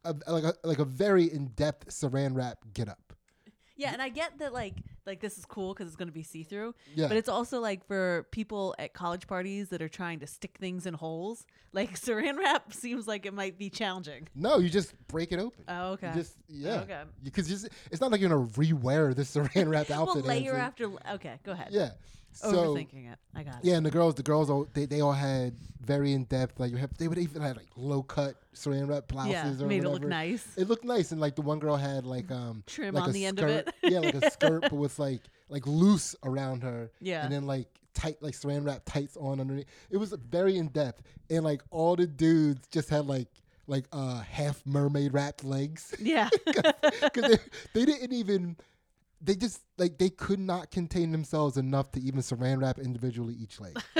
a, 0.04 0.14
like 0.28 0.44
a, 0.44 0.54
like 0.64 0.78
a 0.78 0.84
very 0.84 1.24
in 1.32 1.46
depth 1.48 1.88
saran 1.88 2.36
wrap 2.36 2.58
get 2.72 2.88
up. 2.88 3.09
Yeah, 3.80 3.92
and 3.94 4.02
I 4.02 4.10
get 4.10 4.38
that 4.40 4.52
like 4.52 4.74
like 5.06 5.20
this 5.20 5.38
is 5.38 5.46
cool 5.46 5.72
because 5.72 5.86
it's 5.86 5.96
going 5.96 6.08
to 6.08 6.14
be 6.14 6.22
see 6.22 6.42
through. 6.42 6.74
Yeah. 6.94 7.08
But 7.08 7.16
it's 7.16 7.30
also 7.30 7.60
like 7.60 7.86
for 7.86 8.26
people 8.30 8.74
at 8.78 8.92
college 8.92 9.26
parties 9.26 9.70
that 9.70 9.80
are 9.80 9.88
trying 9.88 10.20
to 10.20 10.26
stick 10.26 10.58
things 10.60 10.86
in 10.86 10.94
holes. 10.94 11.46
Like 11.72 11.94
saran 11.94 12.36
wrap 12.36 12.72
seems 12.84 13.06
like 13.06 13.26
it 13.26 13.32
might 13.32 13.56
be 13.56 13.70
challenging. 13.70 14.26
no, 14.34 14.58
you 14.58 14.68
just 14.68 14.92
break 15.06 15.30
it 15.30 15.38
open. 15.38 15.62
Oh, 15.68 15.92
okay. 15.92 16.08
You 16.08 16.14
just 16.14 16.36
yeah. 16.48 16.80
Okay. 16.80 17.02
Because 17.22 17.48
it's 17.92 18.00
not 18.00 18.10
like 18.10 18.20
you're 18.20 18.28
gonna 18.28 18.48
rewear 18.48 19.14
this 19.14 19.32
saran 19.36 19.70
wrap 19.70 19.88
outfit. 19.88 20.24
well, 20.24 20.34
layer 20.34 20.56
after. 20.56 20.90
Okay, 21.12 21.38
go 21.44 21.52
ahead. 21.52 21.68
Yeah. 21.70 21.90
So 22.32 22.52
Overthinking 22.74 23.12
it. 23.12 23.18
I 23.34 23.42
got 23.42 23.54
it. 23.56 23.60
yeah, 23.64 23.74
and 23.76 23.84
the 23.84 23.90
girls, 23.90 24.14
the 24.14 24.22
girls, 24.22 24.48
all 24.50 24.66
they, 24.72 24.86
they 24.86 25.00
all 25.00 25.12
had 25.12 25.54
very 25.84 26.12
in 26.12 26.24
depth. 26.24 26.58
Like 26.60 26.70
you 26.70 26.76
have, 26.78 26.96
they 26.96 27.08
would 27.08 27.18
even 27.18 27.42
have 27.42 27.56
like 27.56 27.66
low 27.76 28.02
cut 28.02 28.36
saran 28.54 28.88
wrap 28.88 29.08
blouses 29.08 29.32
Yeah, 29.58 29.64
or 29.64 29.68
made 29.68 29.78
it 29.82 29.86
whatever. 29.88 29.94
look 30.04 30.08
nice. 30.08 30.46
It 30.56 30.68
looked 30.68 30.84
nice, 30.84 31.12
and 31.12 31.20
like 31.20 31.34
the 31.36 31.42
one 31.42 31.58
girl 31.58 31.76
had 31.76 32.04
like 32.06 32.30
um 32.30 32.62
Trim 32.66 32.94
like 32.94 33.04
on 33.04 33.10
a 33.10 33.12
the 33.12 33.26
end 33.26 33.38
of 33.40 33.48
skirt- 33.50 33.74
it. 33.82 33.92
yeah, 33.92 33.98
like 34.00 34.14
a 34.14 34.30
skirt, 34.30 34.62
but 34.62 34.72
with 34.72 34.98
like 34.98 35.20
like 35.48 35.66
loose 35.66 36.14
around 36.24 36.62
her. 36.62 36.90
Yeah. 37.00 37.24
and 37.24 37.32
then 37.32 37.46
like 37.46 37.66
tight 37.94 38.22
like 38.22 38.34
saran 38.34 38.64
wrap 38.64 38.82
tights 38.86 39.16
on 39.16 39.40
underneath. 39.40 39.66
It 39.90 39.96
was 39.96 40.12
very 40.12 40.56
in 40.56 40.68
depth, 40.68 41.02
and 41.28 41.44
like 41.44 41.62
all 41.70 41.96
the 41.96 42.06
dudes 42.06 42.66
just 42.70 42.88
had 42.88 43.06
like 43.06 43.28
like 43.66 43.84
uh 43.92 44.20
half 44.20 44.62
mermaid 44.64 45.12
wrapped 45.12 45.44
legs 45.44 45.94
Yeah. 46.00 46.28
because 46.46 47.30
they, 47.30 47.38
they 47.74 47.84
didn't 47.84 48.12
even. 48.12 48.56
They 49.22 49.34
just 49.34 49.60
like 49.76 49.98
they 49.98 50.08
could 50.10 50.38
not 50.38 50.70
contain 50.70 51.12
themselves 51.12 51.56
enough 51.58 51.90
to 51.92 52.00
even 52.00 52.20
saran 52.20 52.60
wrap 52.62 52.78
individually 52.78 53.34
each 53.34 53.60
leg. 53.60 53.76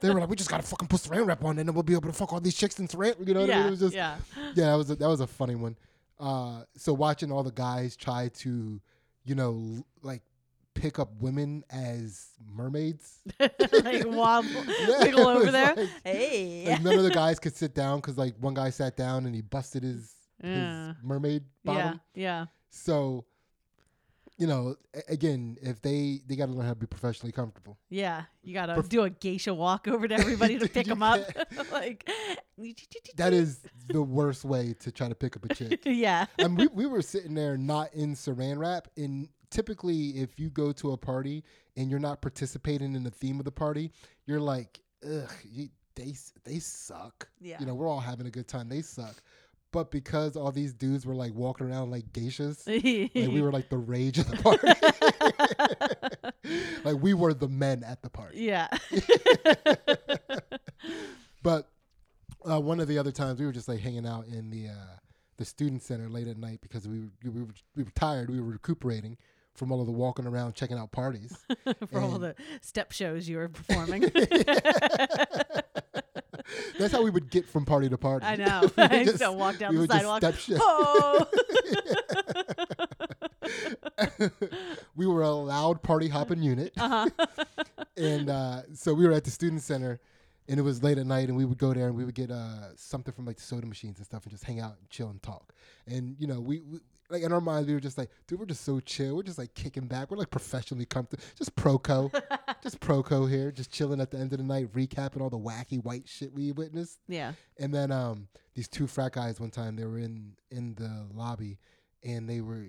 they 0.00 0.10
were 0.10 0.20
like, 0.20 0.28
"We 0.28 0.36
just 0.36 0.48
gotta 0.50 0.62
fucking 0.62 0.86
put 0.88 1.00
saran 1.00 1.26
wrap 1.26 1.44
on, 1.44 1.58
and 1.58 1.68
then 1.68 1.74
we'll 1.74 1.82
be 1.82 1.94
able 1.94 2.08
to 2.08 2.12
fuck 2.12 2.32
all 2.32 2.40
these 2.40 2.54
chicks 2.56 2.78
in 2.78 2.86
saran." 2.88 3.26
You 3.26 3.34
know 3.34 3.40
what 3.40 3.50
I 3.50 3.56
mean? 3.58 3.66
It 3.66 3.70
was 3.70 3.80
just 3.80 3.94
yeah. 3.94 4.16
yeah, 4.54 4.66
that 4.70 4.74
was 4.76 4.90
a, 4.90 4.96
that 4.96 5.08
was 5.08 5.20
a 5.20 5.26
funny 5.26 5.54
one. 5.56 5.76
Uh, 6.20 6.62
so 6.76 6.92
watching 6.92 7.32
all 7.32 7.42
the 7.42 7.50
guys 7.50 7.96
try 7.96 8.28
to, 8.28 8.80
you 9.24 9.34
know, 9.34 9.54
l- 9.78 9.86
like 10.02 10.22
pick 10.74 11.00
up 11.00 11.10
women 11.20 11.64
as 11.70 12.26
mermaids. 12.48 13.18
like 13.40 14.06
wobble, 14.06 14.48
Yeah, 14.88 15.00
wiggle 15.00 15.26
over 15.26 15.50
there. 15.50 15.74
like- 15.74 15.88
hey. 16.04 16.66
Like 16.70 16.82
none 16.82 16.96
of 16.96 17.02
the 17.02 17.10
guys 17.10 17.40
could 17.40 17.56
sit 17.56 17.74
down 17.74 17.98
because 17.98 18.16
like 18.16 18.36
one 18.38 18.54
guy 18.54 18.70
sat 18.70 18.96
down 18.96 19.26
and 19.26 19.34
he 19.34 19.40
busted 19.42 19.82
his 19.82 20.14
Yeah. 20.42 20.88
his 20.88 20.96
mermaid 21.02 21.42
yeah. 21.64 21.72
bottom. 21.74 22.00
Yeah. 22.14 22.46
So, 22.70 23.24
you 24.38 24.46
know, 24.46 24.76
again, 25.08 25.56
if 25.62 25.80
they 25.82 26.20
they 26.26 26.36
got 26.36 26.46
to 26.46 26.52
learn 26.52 26.64
how 26.66 26.72
to 26.72 26.78
be 26.78 26.86
professionally 26.86 27.32
comfortable. 27.32 27.78
Yeah. 27.90 28.22
You 28.42 28.54
gotta 28.54 28.74
Perf- 28.74 28.88
do 28.88 29.02
a 29.02 29.10
geisha 29.10 29.52
walk 29.54 29.86
over 29.88 30.08
to 30.08 30.14
everybody 30.14 30.58
to 30.58 30.68
pick 30.76 30.86
them 30.86 31.02
up. 31.02 31.20
like 31.72 32.08
That 33.16 33.32
is 33.42 33.60
the 33.88 34.02
worst 34.02 34.44
way 34.44 34.74
to 34.80 34.90
try 34.92 35.08
to 35.08 35.14
pick 35.14 35.36
up 35.36 35.44
a 35.50 35.54
chick. 35.54 35.82
yeah. 35.84 36.26
and 36.38 36.56
we, 36.56 36.66
we 36.68 36.86
were 36.86 37.02
sitting 37.02 37.34
there 37.34 37.56
not 37.56 37.92
in 37.94 38.14
saran 38.14 38.58
wrap 38.58 38.88
and 38.96 39.28
typically 39.50 40.10
if 40.20 40.38
you 40.38 40.48
go 40.50 40.72
to 40.72 40.92
a 40.92 40.96
party 40.96 41.44
and 41.76 41.90
you're 41.90 42.00
not 42.00 42.22
participating 42.22 42.94
in 42.94 43.02
the 43.02 43.10
theme 43.10 43.38
of 43.38 43.44
the 43.44 43.52
party 43.52 43.90
you're 44.26 44.40
like 44.40 44.80
ugh 45.04 45.30
you, 45.44 45.68
they 45.94 46.14
they 46.44 46.58
suck 46.58 47.28
Yeah. 47.40 47.58
you 47.60 47.66
know 47.66 47.74
we're 47.74 47.88
all 47.88 48.00
having 48.00 48.26
a 48.26 48.30
good 48.30 48.48
time 48.48 48.68
they 48.68 48.80
suck 48.82 49.22
but 49.72 49.90
because 49.90 50.36
all 50.36 50.52
these 50.52 50.72
dudes 50.72 51.04
were 51.04 51.14
like 51.14 51.34
walking 51.34 51.68
around 51.68 51.90
like 51.90 52.12
geishas 52.12 52.66
like 53.14 53.32
we 53.32 53.42
were 53.42 53.52
like 53.52 53.68
the 53.68 53.78
rage 53.78 54.18
of 54.18 54.28
the 54.30 54.36
party 54.42 54.68
like 56.84 57.02
we 57.02 57.14
were 57.14 57.34
the 57.34 57.48
men 57.48 57.82
at 57.82 58.02
the 58.02 58.10
party 58.10 58.38
yeah. 58.40 58.68
But 61.42 61.68
uh, 62.48 62.60
one 62.60 62.80
of 62.80 62.88
the 62.88 62.98
other 62.98 63.12
times 63.12 63.40
we 63.40 63.46
were 63.46 63.52
just 63.52 63.68
like 63.68 63.80
hanging 63.80 64.06
out 64.06 64.26
in 64.26 64.50
the 64.50 64.68
uh, 64.68 64.96
the 65.38 65.44
student 65.44 65.82
center 65.82 66.08
late 66.08 66.28
at 66.28 66.38
night 66.38 66.60
because 66.62 66.86
we 66.86 67.00
were, 67.00 67.10
we 67.24 67.40
were 67.42 67.48
we 67.76 67.82
were 67.82 67.90
tired. 67.94 68.30
We 68.30 68.40
were 68.40 68.50
recuperating 68.50 69.16
from 69.54 69.70
all 69.72 69.80
of 69.80 69.86
the 69.86 69.92
walking 69.92 70.26
around, 70.26 70.54
checking 70.54 70.78
out 70.78 70.92
parties. 70.92 71.36
For 71.90 72.00
all 72.00 72.18
the 72.18 72.34
step 72.62 72.92
shows 72.92 73.28
you 73.28 73.36
were 73.36 73.48
performing. 73.48 74.10
That's 76.82 76.94
how 76.94 77.02
we 77.02 77.10
would 77.10 77.30
get 77.30 77.48
from 77.48 77.64
party 77.64 77.88
to 77.88 77.96
party. 77.98 78.26
I 78.26 78.36
know. 78.36 78.70
I 78.76 79.04
just- 79.04 79.18
just 79.18 79.36
walk 79.36 79.58
down 79.58 79.74
the 79.74 79.86
sidewalk. 79.86 80.22
Oh. 80.60 81.26
we 84.96 85.06
were 85.06 85.22
a 85.22 85.30
loud 85.30 85.82
party 85.82 86.08
hopping 86.08 86.42
unit, 86.42 86.72
uh-huh. 86.76 87.08
and 87.96 88.28
uh, 88.30 88.62
so 88.74 88.94
we 88.94 89.06
were 89.06 89.12
at 89.12 89.24
the 89.24 89.30
student 89.30 89.62
center, 89.62 90.00
and 90.48 90.58
it 90.58 90.62
was 90.62 90.82
late 90.82 90.98
at 90.98 91.06
night, 91.06 91.28
and 91.28 91.36
we 91.36 91.44
would 91.44 91.58
go 91.58 91.72
there 91.72 91.86
and 91.88 91.96
we 91.96 92.04
would 92.04 92.14
get 92.14 92.30
uh, 92.30 92.74
something 92.76 93.12
from 93.12 93.26
like 93.26 93.36
the 93.36 93.42
soda 93.42 93.66
machines 93.66 93.98
and 93.98 94.06
stuff, 94.06 94.24
and 94.24 94.32
just 94.32 94.44
hang 94.44 94.60
out 94.60 94.76
and 94.78 94.90
chill 94.90 95.08
and 95.08 95.22
talk. 95.22 95.52
And 95.86 96.16
you 96.18 96.26
know, 96.26 96.40
we, 96.40 96.60
we 96.60 96.78
like 97.12 97.22
in 97.22 97.32
our 97.32 97.40
minds, 97.40 97.68
we 97.68 97.74
were 97.74 97.80
just 97.80 97.98
like, 97.98 98.10
dude, 98.26 98.40
we're 98.40 98.46
just 98.46 98.64
so 98.64 98.80
chill. 98.80 99.16
We're 99.16 99.22
just 99.22 99.38
like 99.38 99.54
kicking 99.54 99.86
back. 99.86 100.10
We're 100.10 100.16
like 100.16 100.30
professionally 100.30 100.86
comfortable. 100.86 101.22
Just 101.36 101.54
proco, 101.54 102.10
just 102.62 102.80
proco 102.80 103.28
here, 103.30 103.52
just 103.52 103.70
chilling 103.70 104.00
at 104.00 104.10
the 104.10 104.18
end 104.18 104.32
of 104.32 104.38
the 104.38 104.44
night, 104.44 104.72
recapping 104.72 105.20
all 105.20 105.28
the 105.28 105.38
wacky 105.38 105.82
white 105.84 106.08
shit 106.08 106.32
we 106.32 106.52
witnessed. 106.52 106.98
Yeah. 107.06 107.32
And 107.58 107.72
then 107.72 107.92
um, 107.92 108.28
these 108.54 108.66
two 108.66 108.86
frat 108.86 109.12
guys 109.12 109.38
one 109.38 109.50
time 109.50 109.76
they 109.76 109.84
were 109.84 109.98
in 109.98 110.32
in 110.50 110.74
the 110.74 111.06
lobby, 111.14 111.58
and 112.02 112.28
they 112.28 112.40
were, 112.40 112.68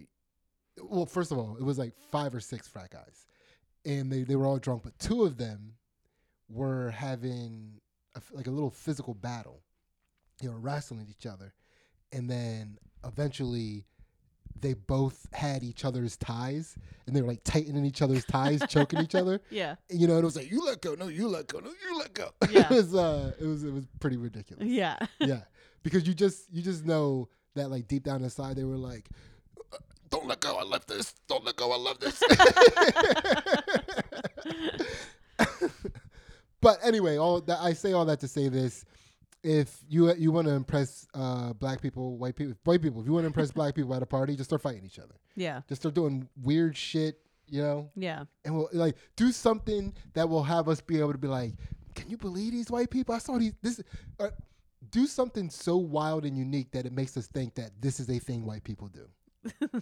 well, 0.82 1.06
first 1.06 1.32
of 1.32 1.38
all, 1.38 1.56
it 1.58 1.64
was 1.64 1.80
like 1.80 1.94
five 2.12 2.36
or 2.36 2.42
six 2.42 2.68
frat 2.68 2.92
guys, 2.92 3.26
and 3.86 4.12
they 4.12 4.24
they 4.24 4.36
were 4.36 4.46
all 4.46 4.60
drunk, 4.60 4.84
but 4.84 5.00
two 5.00 5.24
of 5.24 5.38
them 5.38 5.76
were 6.50 6.92
having 6.92 7.80
a 8.16 8.22
like 8.34 8.48
a 8.48 8.52
little 8.52 8.72
physical 8.72 9.14
battle. 9.14 9.62
They 10.42 10.50
were 10.50 10.60
wrestling 10.60 11.08
each 11.10 11.26
other, 11.26 11.54
and 12.12 12.30
then 12.30 12.78
eventually. 13.06 13.86
They 14.64 14.74
both 14.74 15.28
had 15.34 15.62
each 15.62 15.84
other's 15.84 16.16
ties, 16.16 16.78
and 17.06 17.14
they 17.14 17.22
were 17.22 17.28
like 17.28 17.44
tightening 17.44 17.84
each 17.86 18.02
other's 18.02 18.24
ties, 18.24 18.62
choking 18.70 19.00
each 19.02 19.14
other. 19.14 19.42
Yeah. 19.52 19.76
And, 19.90 20.00
you 20.00 20.08
know, 20.08 20.18
it 20.18 20.24
was 20.24 20.38
like, 20.38 20.50
"You 20.50 20.66
let 20.66 20.82
go, 20.82 20.96
no, 20.96 21.10
you 21.10 21.28
let 21.28 21.48
go, 21.48 21.60
no, 21.60 21.70
you 21.70 22.00
let 22.00 22.14
go." 22.14 22.30
Yeah. 22.50 22.62
it 22.64 22.70
was, 22.70 22.96
uh, 22.96 23.34
it 23.40 23.46
was, 23.46 23.66
it 23.66 23.74
was 23.74 23.86
pretty 24.00 24.16
ridiculous 24.16 24.66
Yeah. 24.66 24.98
yeah, 25.20 25.42
because 25.84 26.08
you 26.08 26.14
just 26.14 26.46
you 26.52 26.62
just 26.62 26.86
know 26.86 27.28
that 27.56 27.70
like 27.70 27.90
deep 27.90 28.04
down 28.04 28.24
inside 28.24 28.56
they 28.56 28.64
were 28.64 28.78
like, 28.78 29.10
"Uh, 29.74 29.78
"Don't 30.10 30.28
let 30.28 30.40
go, 30.40 30.56
I 30.56 30.64
love 30.64 30.86
this. 30.88 31.14
Don't 31.28 31.44
let 31.44 31.58
go, 31.58 31.72
I 31.74 31.78
love 31.78 32.00
this." 32.00 32.24
but 36.62 36.80
anyway, 36.84 37.18
all 37.18 37.42
that 37.42 37.60
I 37.60 37.74
say 37.74 37.92
all 37.92 38.06
that 38.06 38.22
to 38.22 38.30
say 38.30 38.48
this: 38.48 38.86
if 39.44 39.84
you 39.90 40.14
you 40.16 40.32
want 40.32 40.48
to 40.48 40.54
impress 40.54 41.06
uh, 41.14 41.54
black 41.54 41.82
people, 41.82 42.18
white 42.18 42.36
people, 42.36 42.56
white 42.64 42.82
people, 42.82 43.02
if 43.02 43.06
you 43.08 43.14
want 43.14 43.24
to 43.24 43.28
impress 43.28 43.52
black 43.52 43.76
people 43.76 43.94
at 43.94 44.02
a 44.02 44.06
party, 44.06 44.36
just 44.36 44.50
start 44.50 44.62
fighting 44.62 44.86
each 44.86 45.00
other. 45.00 45.16
Yeah. 45.36 45.62
Just 45.68 45.82
start 45.82 45.96
doing 45.96 46.28
weird 46.42 46.76
shit, 46.78 47.20
you 47.48 47.62
know, 47.62 47.90
Yeah. 47.96 48.24
and 48.46 48.56
we'll 48.56 48.70
like 48.74 48.96
do 49.16 49.32
something 49.32 49.94
that 50.14 50.28
will 50.30 50.44
have 50.44 50.70
us 50.70 50.80
be 50.82 51.00
able 51.00 51.12
to 51.12 51.18
be 51.18 51.28
like, 51.28 51.54
can 51.96 52.10
you 52.10 52.18
believe 52.18 52.54
these 52.54 52.72
white 52.72 52.90
people? 52.90 53.14
I 53.16 53.20
saw 53.20 53.38
these. 53.38 53.54
This. 53.62 53.82
Uh, 54.20 54.30
do 54.92 55.08
something 55.08 55.50
so 55.50 55.78
wild 55.78 56.24
and 56.26 56.38
unique 56.38 56.70
that 56.72 56.86
it 56.86 56.92
makes 56.94 57.18
us 57.18 57.26
think 57.28 57.56
that 57.56 57.72
this 57.82 58.00
is 58.00 58.10
a 58.10 58.20
thing 58.20 58.46
white 58.46 58.64
people 58.64 58.90
do. 58.90 59.82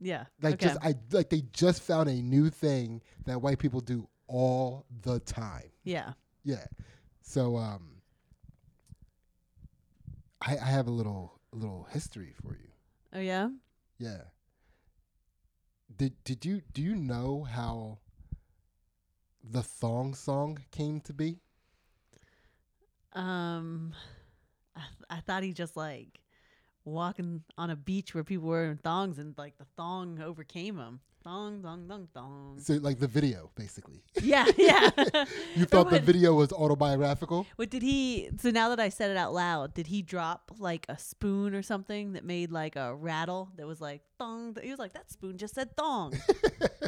Yeah. 0.00 0.24
Like 0.40 0.54
okay. 0.54 0.66
just 0.66 0.78
I 0.84 0.94
like 1.12 1.30
they 1.30 1.42
just 1.52 1.82
found 1.82 2.08
a 2.08 2.14
new 2.14 2.50
thing 2.50 3.02
that 3.26 3.40
white 3.40 3.58
people 3.60 3.80
do 3.80 4.08
all 4.26 4.84
the 5.02 5.20
time. 5.20 5.70
yeah. 5.84 6.12
Yeah. 6.44 6.64
So 7.20 7.56
um 7.56 8.01
I 10.44 10.58
I 10.58 10.66
have 10.66 10.86
a 10.86 10.90
little 10.90 11.40
a 11.52 11.56
little 11.56 11.86
history 11.90 12.34
for 12.42 12.54
you. 12.54 12.68
Oh 13.14 13.20
yeah. 13.20 13.48
Yeah. 13.98 14.22
Did 15.94 16.14
did 16.24 16.44
you 16.44 16.62
do 16.72 16.82
you 16.82 16.94
know 16.94 17.44
how 17.44 17.98
the 19.42 19.62
thong 19.62 20.14
song 20.14 20.58
came 20.70 21.00
to 21.00 21.12
be? 21.12 21.40
Um, 23.12 23.92
I, 24.74 24.80
th- 24.80 25.06
I 25.10 25.20
thought 25.20 25.42
he 25.42 25.52
just 25.52 25.76
like 25.76 26.20
walking 26.84 27.42
on 27.58 27.70
a 27.70 27.76
beach 27.76 28.14
where 28.14 28.24
people 28.24 28.48
were 28.48 28.70
in 28.70 28.78
thongs 28.78 29.18
and 29.18 29.36
like 29.36 29.58
the 29.58 29.66
thong 29.76 30.20
overcame 30.20 30.78
him. 30.78 31.00
Thong, 31.24 31.62
thong, 31.62 31.86
thong, 31.88 32.08
thong. 32.12 32.58
So 32.58 32.74
like 32.74 32.98
the 32.98 33.06
video 33.06 33.50
basically. 33.54 34.02
yeah, 34.22 34.46
yeah. 34.56 34.90
You 35.56 35.64
thought 35.66 35.90
the 35.90 36.00
video 36.00 36.34
was 36.34 36.52
autobiographical? 36.52 37.46
What 37.56 37.70
did 37.70 37.82
he? 37.82 38.28
So 38.40 38.50
now 38.50 38.68
that 38.70 38.80
I 38.80 38.88
said 38.88 39.10
it 39.10 39.16
out 39.16 39.32
loud, 39.32 39.72
did 39.74 39.86
he 39.86 40.02
drop 40.02 40.50
like 40.58 40.86
a 40.88 40.98
spoon 40.98 41.54
or 41.54 41.62
something 41.62 42.14
that 42.14 42.24
made 42.24 42.50
like 42.50 42.74
a 42.76 42.94
rattle 42.94 43.50
that 43.56 43.66
was 43.66 43.80
like 43.80 44.02
thong? 44.18 44.56
He 44.62 44.70
was 44.70 44.78
like, 44.80 44.94
that 44.94 45.10
spoon 45.12 45.38
just 45.38 45.54
said 45.54 45.76
thong. 45.76 46.12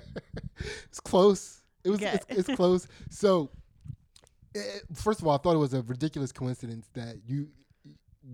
it's 0.89 1.01
close. 1.01 1.63
It 1.85 1.91
was 1.91 2.01
Okay. 2.03 2.19
it's, 2.29 2.49
it's 2.49 2.57
close. 2.57 2.89
So 3.11 3.51
eh, 4.57 4.61
first 4.95 5.21
of 5.21 5.27
all, 5.29 5.35
I 5.35 5.39
thought 5.39 5.55
it 5.55 5.59
was 5.59 5.75
a 5.75 5.83
ridiculous 5.83 6.33
coincidence 6.33 6.89
that 6.95 7.17
you 7.27 7.49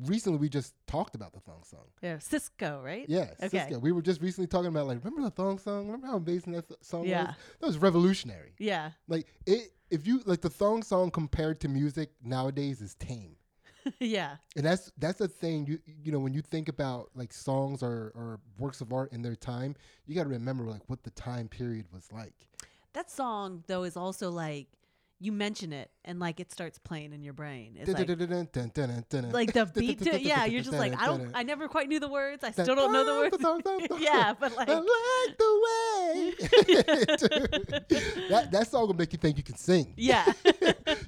recently 0.04 0.38
we 0.38 0.48
just 0.48 0.74
talked 0.86 1.14
about 1.14 1.32
the 1.32 1.40
thong 1.40 1.62
song. 1.64 1.86
Yeah, 2.02 2.16
Sisqó, 2.16 2.82
right? 2.82 3.06
Yeah, 3.08 3.30
Okay. 3.42 3.58
Sisqó. 3.58 3.80
We 3.80 3.92
were 3.92 4.02
just 4.02 4.20
recently 4.20 4.46
talking 4.46 4.68
about 4.68 4.86
like, 4.86 4.98
remember 5.04 5.22
the 5.22 5.30
thong 5.30 5.58
song? 5.58 5.86
Remember 5.86 6.06
how 6.06 6.16
amazing 6.16 6.52
that 6.54 6.68
th- 6.68 6.80
song 6.82 7.04
Yeah. 7.06 7.26
was? 7.26 7.34
That 7.60 7.66
was 7.66 7.78
revolutionary. 7.78 8.54
Yeah. 8.58 8.90
Like 9.08 9.26
it, 9.46 9.72
if 9.90 10.06
you 10.06 10.22
like 10.26 10.40
the 10.40 10.50
thong 10.50 10.82
song 10.82 11.10
compared 11.10 11.60
to 11.60 11.68
music 11.68 12.10
nowadays 12.22 12.80
is 12.80 12.94
tame. 12.94 13.36
yeah. 13.98 14.36
and 14.56 14.66
that's 14.66 14.92
that's 14.98 15.18
the 15.18 15.26
thing 15.28 15.66
you 15.66 15.78
you 15.86 16.12
know 16.12 16.18
when 16.18 16.34
you 16.34 16.42
think 16.42 16.68
about 16.68 17.08
like 17.14 17.32
songs 17.32 17.82
or, 17.82 18.12
or 18.14 18.38
works 18.58 18.82
of 18.82 18.92
art 18.92 19.10
in 19.10 19.22
their 19.22 19.34
time 19.34 19.74
you 20.06 20.14
got 20.14 20.24
to 20.24 20.28
remember 20.28 20.64
like 20.64 20.82
what 20.88 21.02
the 21.02 21.08
time 21.12 21.48
period 21.48 21.86
was 21.90 22.06
like 22.12 22.34
That 22.92 23.10
song 23.10 23.64
though 23.68 23.84
is 23.84 23.96
also 23.96 24.30
like 24.30 24.66
you 25.22 25.32
mention 25.32 25.72
it 25.72 25.90
and 26.04 26.18
like 26.18 26.40
it 26.40 26.50
starts 26.50 26.78
playing 26.78 27.12
in 27.12 27.22
your 27.22 27.34
brain. 27.34 27.76
It's 27.78 27.92
like, 27.92 28.06
the 29.52 29.66
beat 29.66 30.00
to. 30.02 30.18
Yeah, 30.20 30.46
you're 30.46 30.62
just 30.62 30.76
like 30.76 30.98
I 31.00 31.06
don't. 31.06 31.30
I 31.34 31.42
never 31.42 31.68
quite 31.68 31.88
knew 31.88 32.00
the 32.00 32.08
words. 32.08 32.42
I 32.42 32.50
still 32.52 32.74
don't 32.74 32.92
know 32.92 33.04
the 33.04 33.14
words. 33.14 34.02
yeah, 34.02 34.32
but 34.38 34.56
like 34.56 34.68
I 34.68 34.74
like 34.74 35.38
the 35.38 35.60
way 35.66 36.34
that 38.30 38.48
that 38.50 38.68
song 38.70 38.86
will 38.86 38.94
make 38.94 39.12
you 39.12 39.18
think 39.18 39.36
you 39.36 39.42
can 39.42 39.56
sing. 39.56 39.92
yeah, 39.96 40.24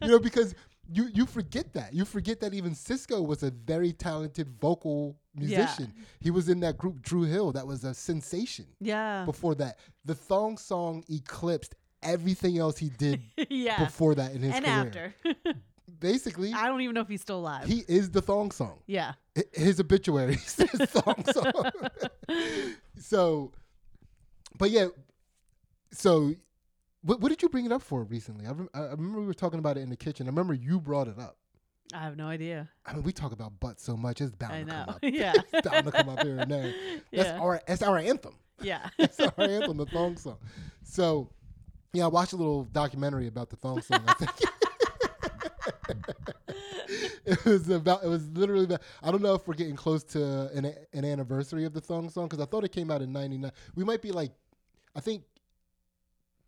you 0.03 0.09
know 0.09 0.19
because 0.19 0.55
you 0.93 1.09
you 1.15 1.25
forget 1.27 1.73
that 1.73 1.95
you 1.95 2.05
forget 2.05 2.41
that 2.41 2.53
even 2.53 2.73
Sisqó 2.73 3.27
was 3.27 3.43
a 3.43 3.51
very 3.51 3.93
talented 3.93 4.49
vocal 4.61 5.17
Yeah. 5.35 5.59
musician. 5.59 5.95
He 6.21 6.31
was 6.31 6.49
in 6.51 6.61
that 6.61 6.77
group 6.77 7.01
Dru 7.01 7.23
Hill 7.23 7.53
that 7.53 7.67
was 7.67 7.85
a 7.85 7.95
sensation. 7.95 8.67
yeah, 8.81 9.25
before 9.25 9.55
that. 9.57 9.79
The 10.05 10.15
thong 10.15 10.59
song 10.59 11.03
eclipsed 11.09 11.75
everything 12.03 12.59
else 12.59 12.79
he 12.79 12.89
did 12.91 13.21
yeah. 13.51 13.85
before 13.85 14.15
that 14.17 14.33
in 14.33 14.43
his 14.43 14.55
and 14.55 14.65
career. 14.65 15.15
after, 15.25 15.55
Basically, 16.01 16.53
I 16.53 16.67
don't 16.67 16.81
even 16.81 16.95
know 16.95 17.01
if 17.01 17.09
he's 17.09 17.21
still 17.21 17.39
alive. 17.39 17.67
he 17.67 17.85
is 17.87 18.11
the 18.11 18.21
thong 18.23 18.51
song. 18.51 18.81
yeah, 18.87 19.13
H- 19.37 19.45
His 19.53 19.79
obituary 19.81 20.37
says 20.37 20.71
thong 20.71 21.25
song. 21.33 21.63
so, 22.99 23.53
but 24.59 24.71
yeah, 24.71 24.87
so 25.93 26.35
what, 27.03 27.21
what 27.21 27.29
did 27.31 27.43
you 27.43 27.49
bring 27.49 27.67
it 27.67 27.73
up 27.73 27.83
for 27.83 28.03
recently? 28.05 28.47
I, 28.47 28.51
rem- 28.51 28.69
I 28.75 28.81
remember 28.81 29.21
we 29.21 29.27
were 29.27 29.35
talking 29.35 29.59
about 29.59 29.77
it 29.77 29.81
in 29.81 29.91
the 29.91 29.97
kitchen. 29.97 30.27
I 30.27 30.31
remember 30.31 30.55
you 30.55 30.81
brought 30.81 31.09
it 31.09 31.19
up. 31.19 31.37
I 31.95 31.99
have 31.99 32.17
no 32.17 32.27
idea. 32.27 32.69
I 32.87 32.95
mean, 32.95 33.03
we 33.03 33.13
talk 33.13 33.33
about 33.33 33.61
butt 33.61 33.79
so 33.81 33.97
much; 33.97 34.21
it's 34.23 34.35
bound 34.35 34.53
I 34.55 34.59
to 34.61 34.65
know. 34.65 34.73
come 34.87 34.95
up. 34.95 34.99
yeah, 35.03 35.35
It's 35.53 35.69
bound 35.69 35.85
to 35.87 35.93
come 35.93 36.09
up 36.09 36.23
here 36.23 36.39
and 36.39 36.51
there. 36.51 36.73
That's 37.13 37.29
yeah, 37.29 37.39
our 37.39 37.61
that's 37.67 37.83
our 37.83 37.99
anthem. 37.99 38.35
yeah. 38.63 38.89
That's 38.99 39.21
our 39.21 39.33
anthem, 39.39 39.77
the 39.77 39.87
thong 39.87 40.17
song. 40.17 40.39
So, 40.85 41.29
yeah, 41.93 42.05
I 42.05 42.09
watched 42.09 42.33
a 42.33 42.37
little 42.37 42.65
documentary 42.65 43.27
about 43.27 43.51
the 43.51 43.57
thong 43.57 43.83
song. 43.83 44.03
I 44.07 44.15
think 44.15 44.31
it 47.25 47.45
was 47.45 47.69
about. 47.69 48.05
It 48.05 48.09
was 48.09 48.29
literally 48.31 48.65
about. 48.65 48.83
I 49.03 49.11
don't 49.11 49.23
know 49.23 49.35
if 49.35 49.47
we're 49.47 49.55
getting 49.55 49.77
close 49.77 50.03
to 50.05 50.51
an 50.55 50.73
an 50.93 51.05
anniversary 51.05 51.65
of 51.65 51.73
the 51.73 51.81
thong 51.81 52.09
song 52.09 52.27
because 52.29 52.41
I 52.41 52.47
thought 52.47 52.65
it 52.65 52.73
came 52.73 52.91
out 52.91 53.03
in 53.03 53.13
'99. 53.13 53.51
We 53.75 53.85
might 53.85 54.03
be 54.03 54.13
like, 54.13 54.33
I 54.95 55.01
think. 55.01 55.23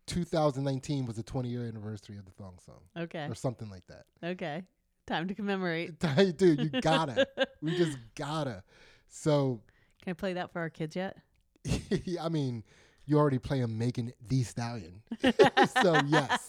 2019 0.07 1.07
was 1.07 1.15
the 1.15 1.23
20 1.23 1.49
year 1.49 1.65
anniversary 1.65 2.15
of 2.19 2.25
the 2.25 2.31
thong 2.33 2.59
song, 2.63 2.79
Okay, 2.95 3.25
or 3.27 3.33
something 3.33 3.71
like 3.71 3.81
that. 3.87 4.03
okay. 4.23 4.61
Time 5.07 5.27
to 5.27 5.33
commemorate. 5.33 5.97
Dude, 6.37 6.59
you 6.61 6.69
gotta. 6.79 7.27
we 7.59 7.75
just 7.75 7.97
gotta. 8.13 8.63
So, 9.09 9.61
Can 10.03 10.11
I 10.11 10.13
play 10.13 10.33
that 10.33 10.53
for 10.53 10.59
our 10.59 10.69
kids 10.69 10.95
yet? 10.95 11.17
I 12.21 12.29
mean, 12.29 12.63
you 13.05 13.17
already 13.17 13.39
play 13.39 13.59
him 13.59 13.77
making 13.77 14.13
the 14.27 14.43
stallion. 14.43 15.01
so 15.21 15.99
yes, 16.07 16.47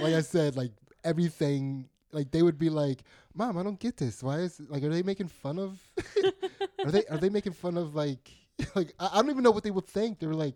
like 0.00 0.14
I 0.14 0.20
said, 0.20 0.56
like 0.56 0.72
everything, 1.04 1.88
like 2.12 2.30
they 2.30 2.42
would 2.42 2.58
be 2.58 2.70
like, 2.70 3.02
"Mom, 3.34 3.58
I 3.58 3.62
don't 3.62 3.80
get 3.80 3.96
this. 3.96 4.22
Why 4.22 4.40
is 4.40 4.60
like 4.68 4.82
are 4.82 4.88
they 4.88 5.02
making 5.02 5.28
fun 5.28 5.58
of? 5.58 5.78
are 6.84 6.90
they 6.90 7.04
are 7.06 7.18
they 7.18 7.30
making 7.30 7.52
fun 7.52 7.76
of 7.76 7.94
like 7.94 8.30
like 8.74 8.92
I, 8.98 9.10
I 9.12 9.16
don't 9.16 9.30
even 9.30 9.42
know 9.42 9.50
what 9.50 9.64
they 9.64 9.70
would 9.70 9.86
think. 9.86 10.18
They 10.18 10.26
were 10.26 10.34
like, 10.34 10.54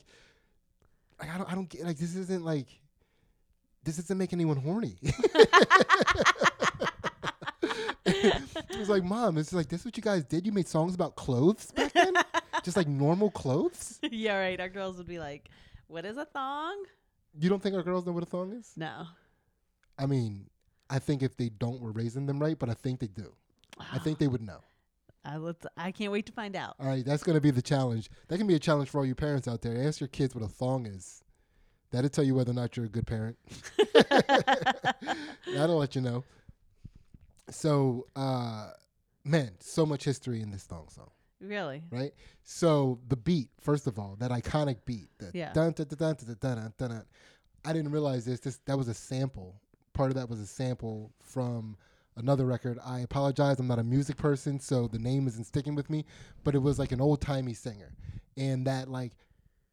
like 1.18 1.31
I 1.31 1.38
don't 1.38 1.50
I 1.53 1.55
don't 1.55 1.68
get 1.68 1.85
like 1.85 1.98
this 1.98 2.16
isn't 2.16 2.44
like 2.44 2.68
this 3.85 3.96
doesn't 3.96 4.18
make 4.18 4.33
anyone 4.33 4.59
horny. 4.59 4.96
it 8.05 8.79
was 8.79 8.88
like, 8.88 9.05
Mom, 9.05 9.38
it's 9.38 9.53
like 9.53 9.68
this 9.68 9.81
is 9.81 9.87
what 9.87 9.96
you 9.96 10.03
guys 10.03 10.24
did. 10.24 10.44
You 10.44 10.53
made 10.53 10.68
songs 10.68 10.94
about 10.94 11.16
clothes 11.16 11.70
back 11.72 11.92
then, 11.92 12.14
just 12.62 12.76
like 12.76 12.88
normal 12.88 13.30
clothes. 13.30 13.98
yeah, 14.10 14.38
right. 14.38 14.60
Our 14.60 14.68
girls 14.68 14.96
would 14.98 15.06
be 15.06 15.18
like, 15.18 15.48
"What 15.86 16.04
is 16.04 16.16
a 16.16 16.24
thong?" 16.24 16.84
You 17.38 17.48
don't 17.48 17.62
think 17.62 17.74
our 17.76 17.82
girls 17.82 18.06
know 18.06 18.12
what 18.12 18.22
a 18.22 18.26
thong 18.26 18.52
is? 18.52 18.72
No. 18.76 19.04
I 19.98 20.06
mean, 20.06 20.48
I 20.88 20.98
think 20.98 21.22
if 21.22 21.36
they 21.36 21.48
don't, 21.48 21.80
we're 21.80 21.92
raising 21.92 22.26
them 22.26 22.40
right, 22.40 22.58
but 22.58 22.68
I 22.68 22.74
think 22.74 23.00
they 23.00 23.06
do. 23.06 23.32
I 23.92 23.98
think 23.98 24.18
they 24.18 24.26
would 24.26 24.42
know. 24.42 24.60
I 25.24 25.36
let's. 25.36 25.66
I 25.76 25.92
can't 25.92 26.12
wait 26.12 26.26
to 26.26 26.32
find 26.32 26.56
out. 26.56 26.74
All 26.80 26.86
right, 26.86 27.04
that's 27.04 27.22
going 27.22 27.36
to 27.36 27.40
be 27.40 27.50
the 27.50 27.62
challenge. 27.62 28.10
That 28.28 28.38
can 28.38 28.46
be 28.46 28.54
a 28.54 28.58
challenge 28.58 28.88
for 28.88 28.98
all 28.98 29.06
you 29.06 29.14
parents 29.14 29.46
out 29.46 29.62
there. 29.62 29.86
Ask 29.86 30.00
your 30.00 30.08
kids 30.08 30.34
what 30.34 30.44
a 30.44 30.48
thong 30.48 30.86
is. 30.86 31.22
That'll 31.90 32.08
tell 32.08 32.24
you 32.24 32.34
whether 32.34 32.52
or 32.52 32.54
not 32.54 32.76
you're 32.76 32.86
a 32.86 32.88
good 32.88 33.06
parent. 33.06 33.36
That'll 35.52 35.78
let 35.78 35.94
you 35.94 36.00
know. 36.00 36.24
So, 37.50 38.06
uh, 38.14 38.70
man, 39.24 39.50
so 39.58 39.84
much 39.84 40.04
history 40.04 40.40
in 40.40 40.50
this 40.52 40.62
thong 40.62 40.88
song, 40.88 41.10
Really? 41.40 41.83
Right? 41.90 42.12
So 42.42 42.98
the 43.09 43.16
beat, 43.16 43.48
first 43.61 43.87
of 43.87 43.98
all, 43.98 44.16
that 44.20 44.31
iconic 44.31 44.79
beat. 44.85 45.09
Yeah. 45.33 45.53
Dun, 45.53 45.74
I 47.64 47.72
didn't 47.72 47.90
realize 47.90 48.24
this. 48.24 48.40
This 48.40 48.59
that 48.66 48.76
was 48.76 48.88
a 48.88 48.94
sample. 48.94 49.61
Part 49.92 50.11
of 50.11 50.16
that 50.16 50.29
was 50.29 50.40
a 50.40 50.46
sample 50.46 51.12
from 51.20 51.76
another 52.16 52.46
record. 52.46 52.79
I 52.85 53.00
apologize. 53.00 53.59
I'm 53.59 53.66
not 53.66 53.79
a 53.79 53.85
music 53.85 54.16
person, 54.16 54.61
so 54.61 54.87
the 54.87 54.98
name 54.98 55.26
isn't 55.26 55.44
sticking 55.44 55.74
with 55.74 55.90
me. 55.90 56.05
But 56.44 56.55
it 56.55 56.59
was 56.59 56.79
like 56.79 56.92
an 56.92 57.00
old 57.00 57.20
timey 57.20 57.55
singer, 57.55 57.94
and 58.37 58.66
that 58.66 58.88
like 58.88 59.12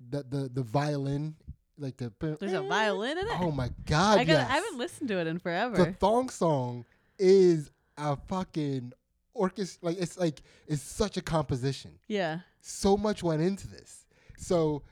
the 0.09 0.23
the 0.23 0.49
the 0.53 0.63
violin. 0.63 1.35
Like 1.79 1.97
the 1.97 2.11
there's 2.19 2.53
eh, 2.53 2.57
a 2.57 2.63
violin 2.63 3.19
in 3.19 3.27
it. 3.27 3.39
Oh 3.39 3.51
my 3.51 3.69
god! 3.85 4.17
I, 4.17 4.23
gotta, 4.23 4.39
yes. 4.39 4.49
I 4.49 4.53
haven't 4.53 4.77
listened 4.79 5.09
to 5.09 5.19
it 5.19 5.27
in 5.27 5.37
forever. 5.37 5.77
The 5.77 5.93
thong 5.93 6.29
song 6.29 6.85
is 7.19 7.69
a 7.97 8.15
fucking 8.15 8.93
orchestra. 9.37 9.89
Like 9.89 9.97
it's 9.99 10.17
like 10.17 10.41
it's 10.67 10.81
such 10.81 11.17
a 11.17 11.21
composition 11.21 11.91
yeah. 12.07 12.39
so 12.61 12.97
much 12.97 13.23
went 13.23 13.41
into 13.41 13.67
this. 13.67 14.05
So 14.37 14.83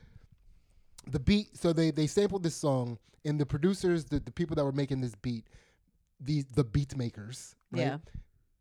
the 1.06 1.20
beat, 1.20 1.56
so 1.56 1.72
they 1.72 1.90
they 1.90 2.06
sampled 2.06 2.42
this 2.42 2.56
song, 2.56 2.98
and 3.24 3.38
the 3.40 3.46
producers, 3.46 4.04
the, 4.04 4.20
the 4.20 4.32
people 4.32 4.56
that 4.56 4.64
were 4.64 4.72
making 4.72 5.00
this 5.00 5.14
beat, 5.14 5.46
these 6.20 6.46
the 6.46 6.64
beat 6.64 6.96
makers, 6.96 7.54
right? 7.70 7.80
Yeah. 7.80 7.98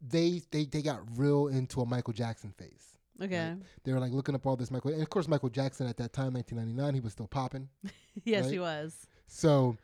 They 0.01 0.41
they 0.51 0.65
they 0.65 0.81
got 0.81 0.99
real 1.17 1.47
into 1.47 1.81
a 1.81 1.85
Michael 1.85 2.13
Jackson 2.13 2.51
phase. 2.57 2.95
Okay. 3.21 3.55
They 3.83 3.93
were 3.93 3.99
like 3.99 4.11
looking 4.11 4.35
up 4.35 4.45
all 4.45 4.55
this 4.55 4.69
Michael, 4.69 4.91
and 4.91 5.01
of 5.01 5.09
course 5.09 5.27
Michael 5.27 5.49
Jackson 5.49 5.87
at 5.87 5.97
that 5.97 6.11
time, 6.13 6.33
1999, 6.33 6.93
he 6.93 6.99
was 6.99 7.13
still 7.13 7.27
popping. 7.27 7.69
yes, 8.25 8.43
Right? 8.43 8.53
he 8.53 8.59
was. 8.59 9.07
So 9.27 9.77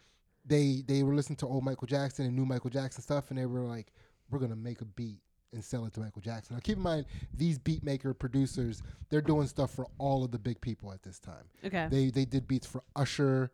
they 0.45 0.83
they 0.85 1.03
were 1.03 1.15
listening 1.15 1.37
to 1.37 1.47
old 1.47 1.63
Michael 1.63 1.87
Jackson 1.87 2.25
and 2.25 2.35
new 2.35 2.45
Michael 2.45 2.69
Jackson 2.69 3.01
stuff, 3.01 3.29
and 3.29 3.39
they 3.39 3.45
were 3.45 3.61
like, 3.61 3.91
"We're 4.29 4.39
gonna 4.39 4.55
make 4.55 4.81
a 4.81 4.85
beat 4.85 5.19
and 5.53 5.63
sell 5.63 5.85
it 5.85 5.93
to 5.93 5.99
Michael 5.99 6.21
Jackson." 6.21 6.55
Now, 6.55 6.61
keep 6.63 6.77
in 6.77 6.83
mind, 6.83 7.05
these 7.33 7.57
beat 7.59 7.83
maker 7.83 8.13
producers, 8.13 8.81
they're 9.09 9.21
doing 9.21 9.47
stuff 9.47 9.71
for 9.71 9.87
all 9.97 10.23
of 10.23 10.31
the 10.31 10.39
big 10.39 10.59
people 10.61 10.91
at 10.91 11.03
this 11.03 11.19
time. 11.19 11.45
Okay. 11.65 11.87
They 11.89 12.09
they 12.09 12.25
did 12.25 12.47
beats 12.47 12.67
for 12.67 12.81
Usher. 12.95 13.51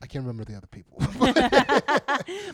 I 0.00 0.06
can't 0.06 0.24
remember 0.24 0.44
the 0.44 0.56
other 0.56 0.68
people, 0.68 0.96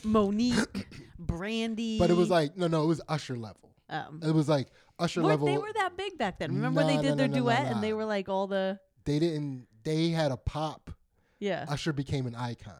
Monique, 0.04 0.86
Brandy. 1.18 1.98
but 1.98 2.10
it 2.10 2.14
was 2.16 2.30
like 2.30 2.56
no, 2.56 2.66
no, 2.66 2.82
it 2.82 2.86
was 2.86 3.00
Usher 3.08 3.36
level. 3.36 3.70
um, 3.90 4.20
It 4.24 4.30
was 4.32 4.48
like 4.48 4.68
Usher 4.98 5.22
level. 5.22 5.46
they 5.46 5.58
were 5.58 5.72
that 5.74 5.96
big 5.96 6.16
back 6.18 6.38
then. 6.38 6.54
Remember 6.54 6.80
Nah, 6.82 6.86
they 6.88 6.96
did 7.02 7.10
nah, 7.10 7.14
their 7.16 7.28
nah, 7.28 7.34
duet 7.36 7.66
and 7.72 7.82
they 7.82 7.92
were 7.92 8.04
like 8.04 8.28
all 8.28 8.46
the 8.46 8.78
They 9.04 9.18
didn't. 9.18 9.66
They 9.82 10.08
had 10.08 10.32
a 10.32 10.36
pop. 10.38 10.90
yeah. 11.38 11.66
Usher 11.68 11.92
became 11.92 12.26
an 12.26 12.34
icon. 12.34 12.72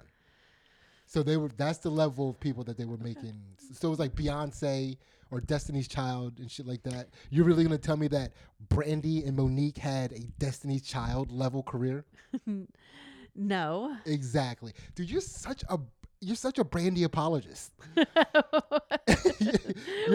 So 1.07 1.23
they 1.23 1.37
were 1.37 1.51
that's 1.57 1.79
the 1.79 1.91
level 1.91 2.31
of 2.31 2.41
people 2.41 2.65
that 2.65 2.79
they 2.79 2.87
were 2.87 2.97
making. 2.97 3.35
So 3.75 3.89
it 3.89 3.91
was 3.91 3.99
like 3.99 4.15
Beyonce 4.15 4.97
or 5.35 5.41
Destiny's 5.41 5.89
Child 5.89 6.39
and 6.39 6.51
shit 6.51 6.67
like 6.67 6.83
that. 6.85 7.09
You're 7.31 7.45
really 7.45 7.65
gonna 7.65 7.77
tell 7.79 7.97
me 7.97 8.09
that 8.09 8.33
Brandy 8.69 9.25
and 9.25 9.37
Monique 9.37 9.79
had 9.79 10.13
a 10.13 10.21
Destiny's 10.39 10.83
Child 10.83 11.33
level 11.33 11.63
career? 11.63 12.05
no. 13.35 13.97
Exactly. 14.07 14.73
Dude, 14.95 15.11
you're 15.11 15.21
such 15.21 15.65
a 15.69 15.79
you're 16.21 16.37
such 16.37 16.59
a 16.59 16.65
Brandy 16.65 17.03
apologist. 17.03 17.73
you're 17.97 18.07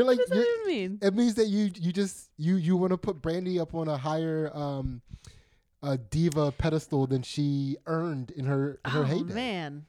like 0.04 0.18
what 0.18 0.18
does 0.18 0.30
that 0.30 0.60
even 0.62 0.68
mean? 0.68 1.00
it 1.02 1.14
means 1.14 1.36
that 1.36 1.48
you 1.48 1.70
you 1.76 1.92
just 1.92 2.30
you 2.38 2.56
you 2.56 2.78
want 2.78 2.92
to 2.92 2.98
put 2.98 3.22
Brandy 3.22 3.60
up 3.60 3.76
on 3.76 3.88
a 3.88 3.98
higher 3.98 4.50
um 4.54 5.02
a 5.84 5.98
diva 5.98 6.52
pedestal 6.52 7.08
than 7.08 7.22
she 7.22 7.78
earned 7.86 8.32
in 8.32 8.46
her 8.46 8.80
her 8.86 9.02
oh 9.02 9.04
heyday. 9.04 9.34
man, 9.34 9.86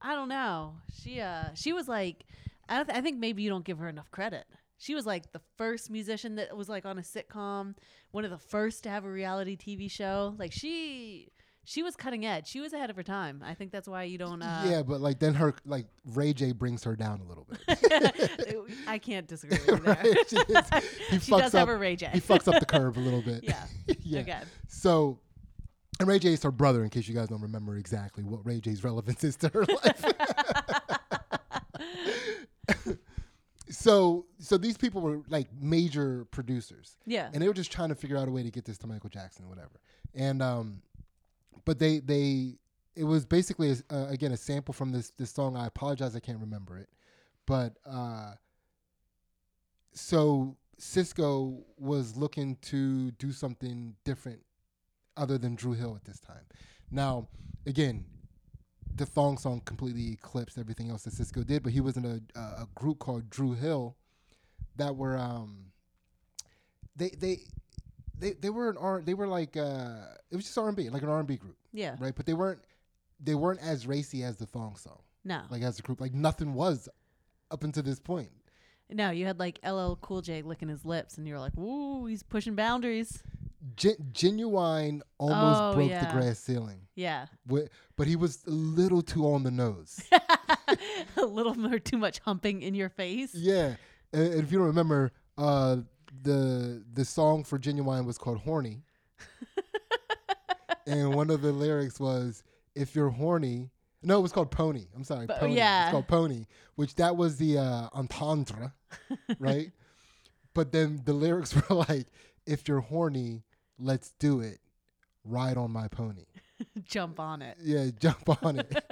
I 0.00 0.14
don't 0.14 0.28
know. 0.28 0.74
She 1.02 1.20
uh 1.20 1.46
she 1.54 1.72
was 1.72 1.88
like, 1.88 2.24
I 2.68 2.82
th- 2.84 2.96
I 2.96 3.00
think 3.00 3.18
maybe 3.18 3.42
you 3.42 3.50
don't 3.50 3.64
give 3.64 3.78
her 3.78 3.88
enough 3.88 4.10
credit. 4.10 4.44
She 4.78 4.94
was 4.94 5.06
like 5.06 5.32
the 5.32 5.40
first 5.56 5.90
musician 5.90 6.36
that 6.36 6.56
was 6.56 6.68
like 6.68 6.84
on 6.84 6.98
a 6.98 7.02
sitcom, 7.02 7.74
one 8.10 8.24
of 8.24 8.30
the 8.30 8.38
first 8.38 8.82
to 8.84 8.90
have 8.90 9.04
a 9.04 9.10
reality 9.10 9.56
TV 9.56 9.90
show. 9.90 10.34
Like 10.38 10.52
she 10.52 11.28
she 11.66 11.82
was 11.82 11.96
cutting 11.96 12.26
edge. 12.26 12.46
She 12.46 12.60
was 12.60 12.72
ahead 12.74 12.90
of 12.90 12.96
her 12.96 13.02
time. 13.02 13.42
I 13.44 13.54
think 13.54 13.72
that's 13.72 13.88
why 13.88 14.02
you 14.04 14.18
don't. 14.18 14.42
Uh, 14.42 14.64
yeah, 14.66 14.82
but 14.82 15.00
like 15.00 15.18
then 15.18 15.34
her 15.34 15.54
like 15.64 15.86
Ray 16.12 16.32
J 16.34 16.52
brings 16.52 16.84
her 16.84 16.94
down 16.94 17.20
a 17.20 17.24
little 17.24 17.46
bit. 17.48 17.60
I 18.86 18.98
can't 18.98 19.26
disagree 19.26 19.58
with 19.58 19.68
you 19.68 19.76
there. 19.78 19.94
Right? 20.04 20.28
She 20.28 20.36
he 21.10 21.18
she 21.20 21.32
fucks 21.32 21.38
does 21.40 21.54
up. 21.54 21.60
have 21.60 21.68
a 21.68 21.76
Ray 21.76 21.96
J. 21.96 22.10
he 22.12 22.20
fucks 22.20 22.52
up 22.52 22.60
the 22.60 22.66
curve 22.66 22.96
a 22.96 23.00
little 23.00 23.22
bit. 23.22 23.44
yeah. 23.44 23.64
yeah. 24.02 24.20
Okay. 24.20 24.40
So, 24.68 25.18
and 25.98 26.08
Ray 26.08 26.18
J 26.18 26.34
is 26.34 26.42
her 26.42 26.52
brother. 26.52 26.84
In 26.84 26.90
case 26.90 27.08
you 27.08 27.14
guys 27.14 27.28
don't 27.28 27.42
remember 27.42 27.78
exactly 27.78 28.24
what 28.24 28.44
Ray 28.44 28.60
J's 28.60 28.84
relevance 28.84 29.24
is 29.24 29.36
to 29.36 29.48
her 29.48 29.64
life. 29.64 30.04
So, 33.74 34.26
so 34.38 34.56
these 34.56 34.76
people 34.76 35.00
were 35.00 35.22
like 35.28 35.48
major 35.60 36.26
producers, 36.30 36.96
Yeah. 37.06 37.28
and 37.32 37.42
they 37.42 37.48
were 37.48 37.54
just 37.54 37.72
trying 37.72 37.88
to 37.90 37.94
figure 37.94 38.16
out 38.16 38.28
a 38.28 38.30
way 38.30 38.42
to 38.42 38.50
get 38.50 38.64
this 38.64 38.78
to 38.78 38.86
Michael 38.86 39.10
Jackson, 39.10 39.44
or 39.44 39.48
whatever. 39.48 39.80
And 40.14 40.40
um, 40.42 40.82
but 41.64 41.78
they 41.78 41.98
they 41.98 42.58
it 42.94 43.04
was 43.04 43.24
basically 43.26 43.70
a, 43.72 43.94
uh, 43.94 44.06
again 44.08 44.32
a 44.32 44.36
sample 44.36 44.72
from 44.74 44.92
this 44.92 45.10
this 45.18 45.30
song. 45.30 45.56
I 45.56 45.66
apologize, 45.66 46.14
I 46.14 46.20
can't 46.20 46.38
remember 46.40 46.78
it, 46.78 46.88
but 47.46 47.76
uh, 47.84 48.34
so 49.92 50.56
Sisqó 50.78 51.62
was 51.78 52.16
looking 52.16 52.56
to 52.62 53.10
do 53.12 53.32
something 53.32 53.94
different 54.04 54.40
other 55.16 55.38
than 55.38 55.54
Dru 55.54 55.72
Hill 55.72 55.94
at 55.96 56.04
this 56.04 56.20
time. 56.20 56.42
Now, 56.90 57.28
again, 57.66 58.04
the 58.94 59.06
thong 59.06 59.38
song 59.38 59.60
completely 59.64 60.12
eclipsed 60.12 60.58
everything 60.58 60.90
else 60.90 61.02
that 61.02 61.14
Sisqó 61.14 61.44
did, 61.46 61.62
but 61.62 61.72
he 61.72 61.80
was 61.80 61.96
in 61.96 62.04
a 62.04 62.38
a 62.38 62.66
group 62.74 62.98
called 62.98 63.28
Dru 63.30 63.54
Hill 63.54 63.96
that 64.76 64.96
were 64.96 65.16
um 65.16 65.66
they 66.96 67.10
they 67.10 67.38
they 68.18 68.32
they 68.32 68.50
were 68.50 68.70
an 68.70 68.76
R 68.76 69.02
they 69.02 69.14
were 69.14 69.26
like 69.26 69.56
uh 69.56 69.96
it 70.30 70.36
was 70.36 70.44
just 70.44 70.56
R 70.58 70.68
and 70.68 70.76
B 70.76 70.88
like 70.90 71.02
an 71.02 71.08
R 71.08 71.18
and 71.18 71.28
B 71.28 71.36
group 71.36 71.56
yeah. 71.72 71.96
right 71.98 72.14
but 72.14 72.26
they 72.26 72.34
weren't 72.34 72.60
they 73.20 73.34
weren't 73.34 73.60
as 73.60 73.86
racy 73.86 74.22
as 74.22 74.36
the 74.36 74.46
thong 74.46 74.76
song 74.76 75.00
No. 75.24 75.42
like 75.50 75.62
as 75.62 75.78
a 75.78 75.82
group 75.82 76.00
like 76.00 76.14
nothing 76.14 76.54
was 76.54 76.88
up 77.50 77.64
until 77.64 77.82
this 77.82 77.98
point 78.00 78.30
no, 78.90 79.10
you 79.10 79.24
had 79.26 79.38
like 79.38 79.58
LL 79.66 79.94
Cool 80.00 80.20
J 80.20 80.42
licking 80.42 80.68
his 80.68 80.84
lips, 80.84 81.16
and 81.16 81.26
you 81.26 81.32
were 81.34 81.40
like, 81.40 81.56
"Ooh, 81.56 82.04
he's 82.04 82.22
pushing 82.22 82.54
boundaries." 82.54 83.22
Gen- 83.76 83.96
Ginuwine 84.12 85.00
almost 85.18 85.60
Oh, 85.60 85.74
broke 85.74 85.90
yeah. 85.90 86.04
the 86.12 86.18
glass 86.20 86.38
ceiling 86.38 86.80
Yeah. 86.94 87.26
Wi- 87.46 87.68
but 87.96 88.06
he 88.06 88.16
was 88.16 88.42
a 88.46 88.50
little 88.50 89.00
too 89.02 89.26
on 89.32 89.42
the 89.42 89.50
nose 89.50 90.00
a 91.16 91.24
little 91.24 91.54
more 91.54 91.78
too 91.78 91.96
much 91.98 92.18
humping 92.20 92.62
in 92.62 92.74
your 92.74 92.88
face. 92.90 93.34
yeah 93.34 93.76
and 94.12 94.34
if 94.34 94.52
you 94.52 94.58
don't 94.58 94.66
remember 94.68 95.12
uh 95.38 95.76
the 96.22 96.84
the 96.92 97.04
song 97.04 97.42
for 97.44 97.58
Ginuwine 97.58 98.04
was 98.04 98.18
called 98.18 98.38
horny 98.38 98.82
and 100.86 101.14
one 101.14 101.30
of 101.30 101.40
the 101.42 101.52
lyrics 101.52 101.98
was 101.98 102.42
if 102.74 102.94
you're 102.94 103.10
horny 103.10 103.70
no 104.02 104.18
it 104.18 104.22
was 104.22 104.32
called 104.32 104.50
pony 104.50 104.86
i'm 104.94 105.04
sorry 105.04 105.26
But- 105.26 105.40
pony 105.40 105.56
yeah. 105.56 105.84
it's 105.84 105.92
called 105.92 106.08
pony 106.08 106.46
which 106.76 106.94
that 106.96 107.16
was 107.16 107.36
the 107.38 107.58
uh 107.58 107.88
entendre 107.94 108.72
right 109.38 109.72
but 110.54 110.72
then 110.72 111.00
the 111.04 111.12
lyrics 111.12 111.54
were 111.54 111.76
like 111.76 112.06
if 112.46 112.68
you're 112.68 112.80
horny 112.80 113.42
let's 113.78 114.12
do 114.18 114.40
it 114.40 114.58
ride 115.24 115.56
on 115.56 115.70
my 115.70 115.88
pony 115.88 116.24
Jump 116.84 117.18
on 117.18 117.42
it. 117.42 117.56
yeah 117.62 117.86
jump 117.98 118.44
on 118.44 118.58
it 118.60 118.84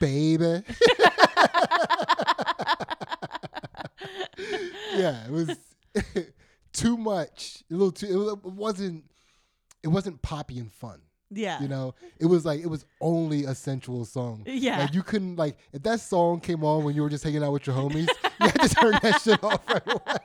baby 0.00 0.62
yeah 4.94 5.24
it 5.26 5.30
was 5.30 5.56
too 6.72 6.96
much 6.96 7.62
a 7.70 7.74
little 7.74 7.92
too 7.92 8.38
it 8.44 8.44
wasn't 8.52 9.04
it 9.82 9.88
wasn't 9.88 10.20
poppy 10.22 10.58
and 10.58 10.72
fun 10.72 11.00
Yeah. 11.30 11.60
you 11.60 11.68
know 11.68 11.94
it 12.20 12.26
was 12.26 12.44
like 12.44 12.60
it 12.60 12.68
was 12.68 12.84
only 13.00 13.44
a 13.44 13.54
sensual 13.54 14.04
song 14.04 14.44
Yeah. 14.46 14.78
like 14.80 14.94
you 14.94 15.02
couldn't 15.02 15.36
like 15.36 15.56
if 15.72 15.82
that 15.82 16.00
song 16.00 16.40
came 16.40 16.62
on 16.64 16.84
when 16.84 16.94
you 16.94 17.02
were 17.02 17.10
just 17.10 17.24
hanging 17.24 17.42
out 17.42 17.52
with 17.52 17.66
your 17.66 17.76
homies 17.76 18.08
you 18.40 18.46
had 18.46 18.60
to 18.60 18.68
turn 18.68 18.98
that 19.02 19.20
shit 19.22 19.42
off 19.42 19.60
right 19.68 19.86
away 19.86 20.16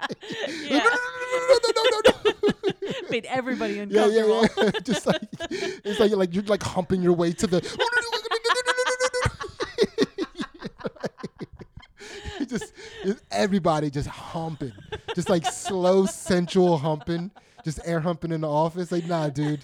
Yeah. 0.69 0.77
no, 0.79 0.83
no, 0.83 0.89
no, 0.89 1.39
no, 1.49 1.57
no, 1.63 1.71
no, 1.75 1.83
no, 1.91 2.01
no. 2.05 2.12
Made 3.09 3.25
everybody 3.25 3.75
yeah, 3.75 3.83
uncomfortable. 3.83 4.47
yeah, 4.57 4.63
yeah. 4.63 4.71
just 4.83 5.05
like 5.05 5.21
it's 5.39 5.99
like 5.99 6.09
you're 6.09 6.19
like 6.19 6.33
you're 6.33 6.43
like 6.43 6.63
humping 6.63 7.01
your 7.01 7.13
way 7.13 7.31
to 7.33 7.47
the. 7.47 7.61
just, 12.47 12.73
just 13.03 13.23
everybody 13.31 13.89
just 13.89 14.07
humping, 14.07 14.73
just 15.15 15.29
like 15.29 15.45
slow 15.45 16.05
sensual 16.05 16.77
humping, 16.77 17.31
just 17.63 17.79
air 17.85 17.99
humping 17.99 18.31
in 18.31 18.41
the 18.41 18.49
office. 18.49 18.91
Like, 18.91 19.05
nah, 19.05 19.29
dude, 19.29 19.63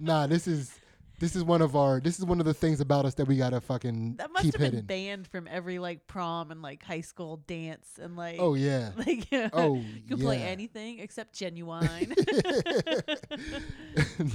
nah. 0.00 0.26
This 0.26 0.46
is 0.46 0.73
this 1.20 1.36
is 1.36 1.44
one 1.44 1.62
of 1.62 1.76
our 1.76 2.00
this 2.00 2.18
is 2.18 2.24
one 2.24 2.40
of 2.40 2.46
the 2.46 2.54
things 2.54 2.80
about 2.80 3.04
us 3.04 3.14
that 3.14 3.26
we 3.26 3.36
gotta 3.36 3.60
fucking 3.60 4.16
That 4.16 4.30
must 4.32 4.44
keep 4.44 4.54
have 4.54 4.60
been 4.60 4.70
hidden. 4.72 4.86
banned 4.86 5.26
from 5.28 5.48
every 5.50 5.78
like 5.78 6.06
prom 6.06 6.50
and 6.50 6.60
like 6.62 6.82
high 6.82 7.00
school 7.02 7.36
dance 7.46 7.98
and 8.00 8.16
like 8.16 8.36
Oh 8.40 8.54
yeah. 8.54 8.90
like 8.96 9.26
Oh 9.52 9.76
you 9.76 10.02
can 10.08 10.18
play 10.18 10.42
anything 10.42 10.98
except 10.98 11.34
Ginuwine. 11.34 12.12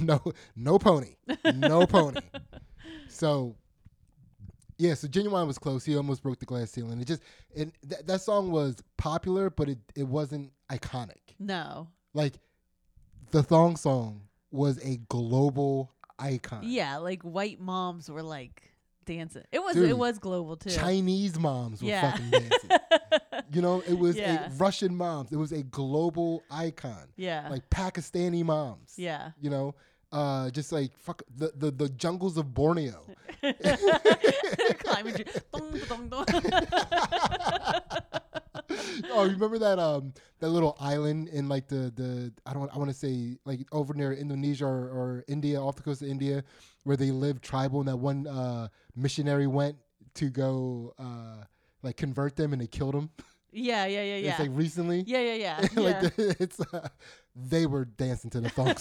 no, 0.00 0.20
no 0.56 0.78
pony, 0.78 1.16
no 1.54 1.86
pony. 1.86 2.20
So, 3.08 3.56
yeah, 4.78 4.94
so 4.94 5.08
Ginuwine 5.08 5.46
was 5.46 5.58
close. 5.58 5.84
He 5.84 5.96
almost 5.96 6.22
broke 6.22 6.38
the 6.38 6.46
glass 6.46 6.70
ceiling. 6.70 7.00
It 7.00 7.06
just, 7.06 7.22
it, 7.54 7.70
th- 7.88 8.02
that 8.06 8.20
song 8.22 8.50
was 8.50 8.76
popular, 8.96 9.50
but 9.50 9.68
it 9.68 9.78
it 9.94 10.04
wasn't 10.04 10.52
iconic. 10.70 11.36
no. 11.38 11.88
Like, 12.12 12.34
the 13.30 13.42
thong 13.44 13.76
song 13.76 14.22
was 14.50 14.84
a 14.84 14.96
global 15.08 15.92
icon. 16.20 16.60
Yeah, 16.64 16.98
like 16.98 17.22
white 17.22 17.60
moms 17.60 18.10
were 18.10 18.22
like 18.22 18.62
dancing. 19.04 19.42
It 19.50 19.60
was 19.62 19.74
Dude, 19.74 19.88
it 19.90 19.98
was 19.98 20.18
global 20.18 20.56
too. 20.56 20.70
Chinese 20.70 21.38
moms 21.38 21.82
were 21.82 21.88
Yeah. 21.88 22.12
fucking 22.12 22.30
dancing. 22.30 22.70
you 23.52 23.62
know, 23.62 23.82
it 23.88 23.98
was 23.98 24.16
Yeah. 24.16 24.46
a 24.46 24.50
Russian 24.50 24.94
moms. 24.96 25.32
It 25.32 25.36
was 25.36 25.52
a 25.52 25.62
global 25.62 26.42
icon. 26.50 27.08
yeah. 27.16 27.48
Like 27.50 27.68
Pakistani 27.70 28.44
moms. 28.44 28.94
yeah. 28.96 29.30
You 29.40 29.50
know, 29.50 29.74
uh, 30.12 30.50
just 30.50 30.72
like 30.72 30.90
fuck 30.98 31.22
the, 31.36 31.52
the 31.56 31.70
the 31.70 31.88
jungles 31.88 32.36
of 32.36 32.52
Borneo. 32.54 33.02
Climbing. 34.78 35.24
oh, 39.12 39.24
you 39.24 39.32
remember 39.32 39.58
that 39.58 39.78
um 39.78 40.12
that 40.40 40.48
little 40.50 40.76
island 40.80 41.28
in 41.28 41.48
like 41.48 41.68
the 41.68 41.92
the 41.94 42.32
I 42.46 42.54
don't 42.54 42.72
I 42.74 42.78
want 42.78 42.90
to 42.90 42.96
say 42.96 43.36
like 43.44 43.60
over 43.72 43.94
near 43.94 44.12
Indonesia 44.12 44.64
or, 44.66 44.88
or 44.88 45.24
India 45.28 45.60
off 45.60 45.76
the 45.76 45.82
coast 45.82 46.02
of 46.02 46.08
India 46.08 46.42
where 46.84 46.96
they 46.96 47.10
live 47.10 47.40
tribal 47.40 47.80
and 47.80 47.88
that 47.88 47.96
one 47.96 48.26
uh 48.26 48.68
missionary 48.96 49.46
went 49.46 49.76
to 50.14 50.30
go 50.30 50.94
uh 50.98 51.44
like 51.82 51.96
convert 51.96 52.36
them 52.36 52.52
and 52.52 52.60
they 52.62 52.66
killed 52.66 52.94
them. 52.94 53.10
yeah, 53.52 53.86
yeah, 53.86 54.02
yeah, 54.02 54.16
yeah. 54.16 54.30
It's 54.30 54.40
like 54.40 54.50
recently. 54.52 55.02
yeah, 55.06 55.20
yeah, 55.20 55.34
yeah. 55.34 55.58
like 55.80 56.02
yeah. 56.02 56.08
the- 56.16 56.36
it's 56.40 56.60
uh, 56.72 56.88
they 57.34 57.66
were 57.66 57.84
dancing 57.84 58.30
to 58.30 58.40
the 58.40 58.50
song. 58.50 58.74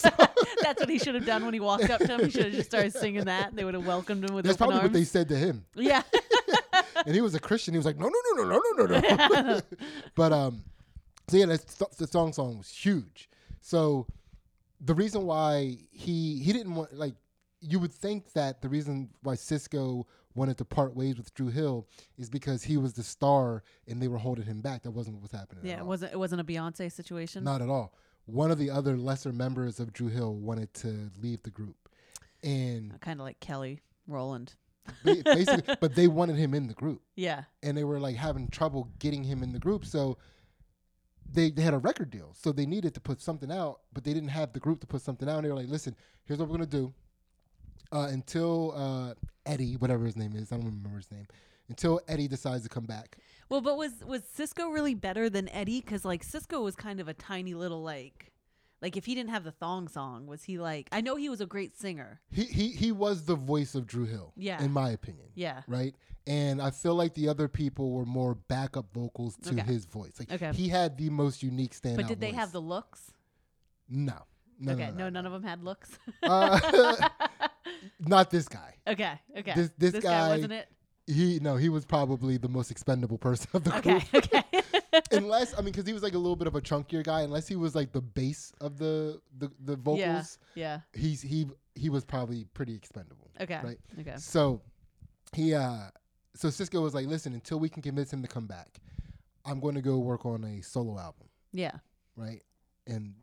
That's 0.61 0.79
what 0.81 0.89
he 0.89 0.99
should 0.99 1.15
have 1.15 1.25
done 1.25 1.45
when 1.45 1.53
he 1.53 1.59
walked 1.59 1.89
up 1.89 1.99
to 2.01 2.07
him. 2.07 2.25
He 2.25 2.29
should 2.31 2.45
have 2.45 2.53
just 2.53 2.69
started 2.69 2.93
singing 2.93 3.25
that. 3.25 3.49
and 3.49 3.57
They 3.57 3.63
would 3.63 3.73
have 3.73 3.87
welcomed 3.87 4.25
him 4.25 4.35
with 4.35 4.45
That's 4.45 4.57
probably 4.57 4.75
arms. 4.77 4.85
what 4.85 4.93
they 4.93 5.03
said 5.05 5.29
to 5.29 5.35
him. 5.37 5.65
yeah. 5.75 6.03
And 7.05 7.15
he 7.15 7.21
was 7.21 7.35
a 7.35 7.39
Christian. 7.39 7.73
He 7.73 7.77
was 7.77 7.85
like, 7.85 7.97
no, 7.97 8.07
no, 8.07 8.43
no, 8.43 8.43
no, 8.43 8.61
no, 8.77 8.85
no, 8.85 8.97
no, 9.27 9.41
no. 9.41 9.61
but 10.15 10.33
um, 10.33 10.63
so 11.27 11.37
yeah, 11.37 11.45
that's, 11.45 11.75
the 11.97 12.07
song 12.07 12.33
song 12.33 12.57
was 12.57 12.69
huge. 12.69 13.29
So 13.61 14.07
the 14.81 14.93
reason 14.93 15.25
why 15.25 15.77
he 15.91 16.39
he 16.39 16.53
didn't 16.53 16.73
want 16.75 16.93
like 16.93 17.15
you 17.61 17.79
would 17.79 17.91
think 17.91 18.31
that 18.33 18.61
the 18.61 18.69
reason 18.69 19.09
why 19.21 19.35
Sisqó 19.35 20.05
wanted 20.35 20.57
to 20.57 20.65
part 20.65 20.95
ways 20.95 21.17
with 21.17 21.33
Dru 21.33 21.49
Hill 21.49 21.87
is 22.17 22.29
because 22.29 22.63
he 22.63 22.77
was 22.77 22.93
the 22.93 23.03
star 23.03 23.63
and 23.87 24.01
they 24.01 24.07
were 24.07 24.17
holding 24.17 24.45
him 24.45 24.61
back. 24.61 24.83
That 24.83 24.91
wasn't 24.91 25.17
what 25.17 25.23
was 25.23 25.31
happening. 25.31 25.65
Yeah, 25.65 25.79
it 25.79 25.85
wasn't 25.85 26.13
it 26.13 26.17
wasn't 26.17 26.41
a 26.41 26.43
Beyonce 26.43 26.91
situation. 26.91 27.43
Not 27.43 27.61
at 27.61 27.69
all. 27.69 27.93
One 28.25 28.51
of 28.51 28.57
the 28.57 28.69
other 28.69 28.95
lesser 28.95 29.33
members 29.33 29.79
of 29.79 29.91
Dru 29.91 30.07
Hill 30.07 30.35
wanted 30.35 30.73
to 30.75 31.09
leave 31.19 31.41
the 31.43 31.49
group, 31.49 31.89
and 32.43 32.99
kind 33.01 33.19
of 33.19 33.25
like 33.25 33.39
Kelly 33.39 33.81
Rowland. 34.07 34.55
Ba- 35.03 35.21
basically, 35.23 35.75
but 35.79 35.95
they 35.95 36.07
wanted 36.07 36.35
him 36.37 36.53
in 36.53 36.67
the 36.67 36.73
group. 36.73 37.01
Yeah. 37.15 37.43
and 37.63 37.77
they 37.77 37.83
were 37.83 37.99
like 37.99 38.15
having 38.15 38.47
trouble 38.49 38.89
getting 38.99 39.23
him 39.23 39.43
in 39.43 39.51
the 39.53 39.59
group. 39.59 39.85
So 39.85 40.17
they 41.31 41.51
they 41.51 41.61
had 41.61 41.73
a 41.73 41.77
record 41.77 42.09
deal, 42.09 42.33
so 42.33 42.51
they 42.51 42.65
needed 42.65 42.93
to 42.95 42.99
put 42.99 43.21
something 43.21 43.51
out, 43.51 43.81
but 43.93 44.03
they 44.03 44.13
didn't 44.13 44.29
have 44.29 44.51
the 44.53 44.59
group 44.59 44.79
to 44.81 44.87
put 44.87 45.01
something 45.01 45.29
out. 45.29 45.37
And 45.37 45.45
they 45.45 45.49
were 45.49 45.55
like, 45.55 45.67
"Listen, 45.69 45.95
here's 46.25 46.39
what 46.39 46.49
we're 46.49 46.57
gonna 46.57 46.65
do. 46.65 46.93
Uh, 47.91 48.07
until 48.11 48.73
uh, 48.75 49.13
Eddie, 49.45 49.73
whatever 49.75 50.05
his 50.05 50.15
name 50.15 50.33
is, 50.35 50.51
I 50.51 50.55
don't 50.57 50.65
remember 50.65 50.97
his 50.97 51.11
name, 51.11 51.27
until 51.69 52.01
Eddie 52.07 52.27
decides 52.27 52.63
to 52.63 52.69
come 52.69 52.85
back. 52.85 53.17
Well, 53.49 53.61
but 53.61 53.77
was 53.77 53.91
was 54.05 54.21
Sisqó 54.21 54.73
really 54.73 54.93
better 54.95 55.29
than 55.29 55.49
Eddie? 55.49 55.81
Because 55.81 56.03
like 56.05 56.25
Sisqó 56.25 56.63
was 56.63 56.75
kind 56.75 56.99
of 56.99 57.07
a 57.07 57.13
tiny 57.13 57.53
little 57.53 57.81
like, 57.81 58.31
like 58.81 58.95
if 58.97 59.05
he 59.05 59.15
didn't 59.15 59.29
have 59.31 59.43
the 59.43 59.51
thong 59.51 59.87
song, 59.87 60.25
was 60.27 60.43
he 60.43 60.57
like? 60.57 60.87
I 60.91 61.01
know 61.01 61.15
he 61.15 61.29
was 61.29 61.41
a 61.41 61.45
great 61.45 61.77
singer. 61.77 62.21
He 62.31 62.43
he 62.43 62.69
he 62.69 62.91
was 62.91 63.23
the 63.25 63.35
voice 63.35 63.75
of 63.75 63.85
Dru 63.87 64.05
Hill, 64.05 64.33
Yeah. 64.37 64.61
in 64.63 64.71
my 64.71 64.89
opinion. 64.91 65.27
Yeah. 65.35 65.61
Right, 65.67 65.95
and 66.27 66.61
I 66.61 66.71
feel 66.71 66.95
like 66.95 67.13
the 67.13 67.27
other 67.29 67.47
people 67.47 67.91
were 67.91 68.05
more 68.05 68.35
backup 68.35 68.93
vocals 68.93 69.35
to 69.43 69.49
Okay. 69.53 69.61
his 69.63 69.85
voice. 69.85 70.13
Like 70.19 70.31
Okay. 70.31 70.51
he 70.53 70.67
had 70.69 70.97
the 70.97 71.09
most 71.09 71.43
unique 71.43 71.73
standout. 71.73 71.97
But 71.97 72.07
did 72.07 72.19
they 72.21 72.31
have 72.31 72.51
the 72.51 72.61
looks? 72.61 73.11
no? 73.89 74.13
No, 74.61 74.73
okay, 74.73 74.91
no, 74.91 75.05
no, 75.05 75.09
none 75.09 75.25
of 75.25 75.31
them 75.31 75.43
had 75.43 75.63
looks. 75.63 75.97
Uh, 76.21 76.59
not 77.99 78.29
this 78.29 78.47
guy. 78.49 78.75
Okay, 78.87 79.13
okay. 79.37 79.53
This- 79.55 79.71
this 79.77 79.93
guy, 79.93 80.01
guy- 80.01 80.29
wasn't 80.29 80.51
it? 80.53 80.67
He 81.07 81.39
no, 81.39 81.55
he 81.55 81.69
was 81.69 81.85
probably 81.85 82.37
the 82.37 82.49
most 82.49 82.69
expendable 82.69 83.17
person 83.17 83.49
of 83.53 83.63
the 83.63 83.75
Okay, 83.77 83.99
group. 84.11 84.13
okay. 84.33 84.43
unless 85.11 85.53
I 85.53 85.57
mean, 85.57 85.65
because 85.65 85.85
he 85.85 85.93
was 85.93 86.03
like 86.03 86.13
a 86.13 86.17
little 86.17 86.35
bit 86.35 86.47
of 86.47 86.55
a 86.55 86.61
chunkier 86.61 87.03
guy. 87.03 87.21
Unless 87.21 87.47
he 87.47 87.55
was 87.55 87.75
like 87.75 87.91
the 87.91 88.01
base 88.01 88.51
of 88.61 88.77
the 88.77 89.19
the, 89.37 89.51
the 89.63 89.75
vocals, 89.75 90.37
yeah. 90.55 90.79
he's 90.93 91.21
he 91.21 91.47
he 91.75 91.89
was 91.89 92.03
probably 92.05 92.45
pretty 92.53 92.75
expendable. 92.75 93.31
Okay. 93.39 93.59
Right. 93.63 93.79
Okay. 93.99 94.15
So 94.17 94.61
he 95.33 95.53
uh 95.53 95.89
so 96.35 96.47
Sisqó 96.47 96.81
was 96.81 96.93
like, 96.93 97.07
listen, 97.07 97.33
until 97.33 97.59
we 97.59 97.69
can 97.69 97.81
convince 97.81 98.13
him 98.13 98.21
to 98.21 98.27
come 98.27 98.45
back, 98.45 98.79
I'm 99.45 99.59
going 99.59 99.75
to 99.75 99.81
go 99.81 99.97
work 99.97 100.25
on 100.25 100.43
a 100.43 100.61
solo 100.61 100.97
album, 100.99 101.27
Yeah. 101.51 101.71
right? 102.15 102.41
And 102.87 103.13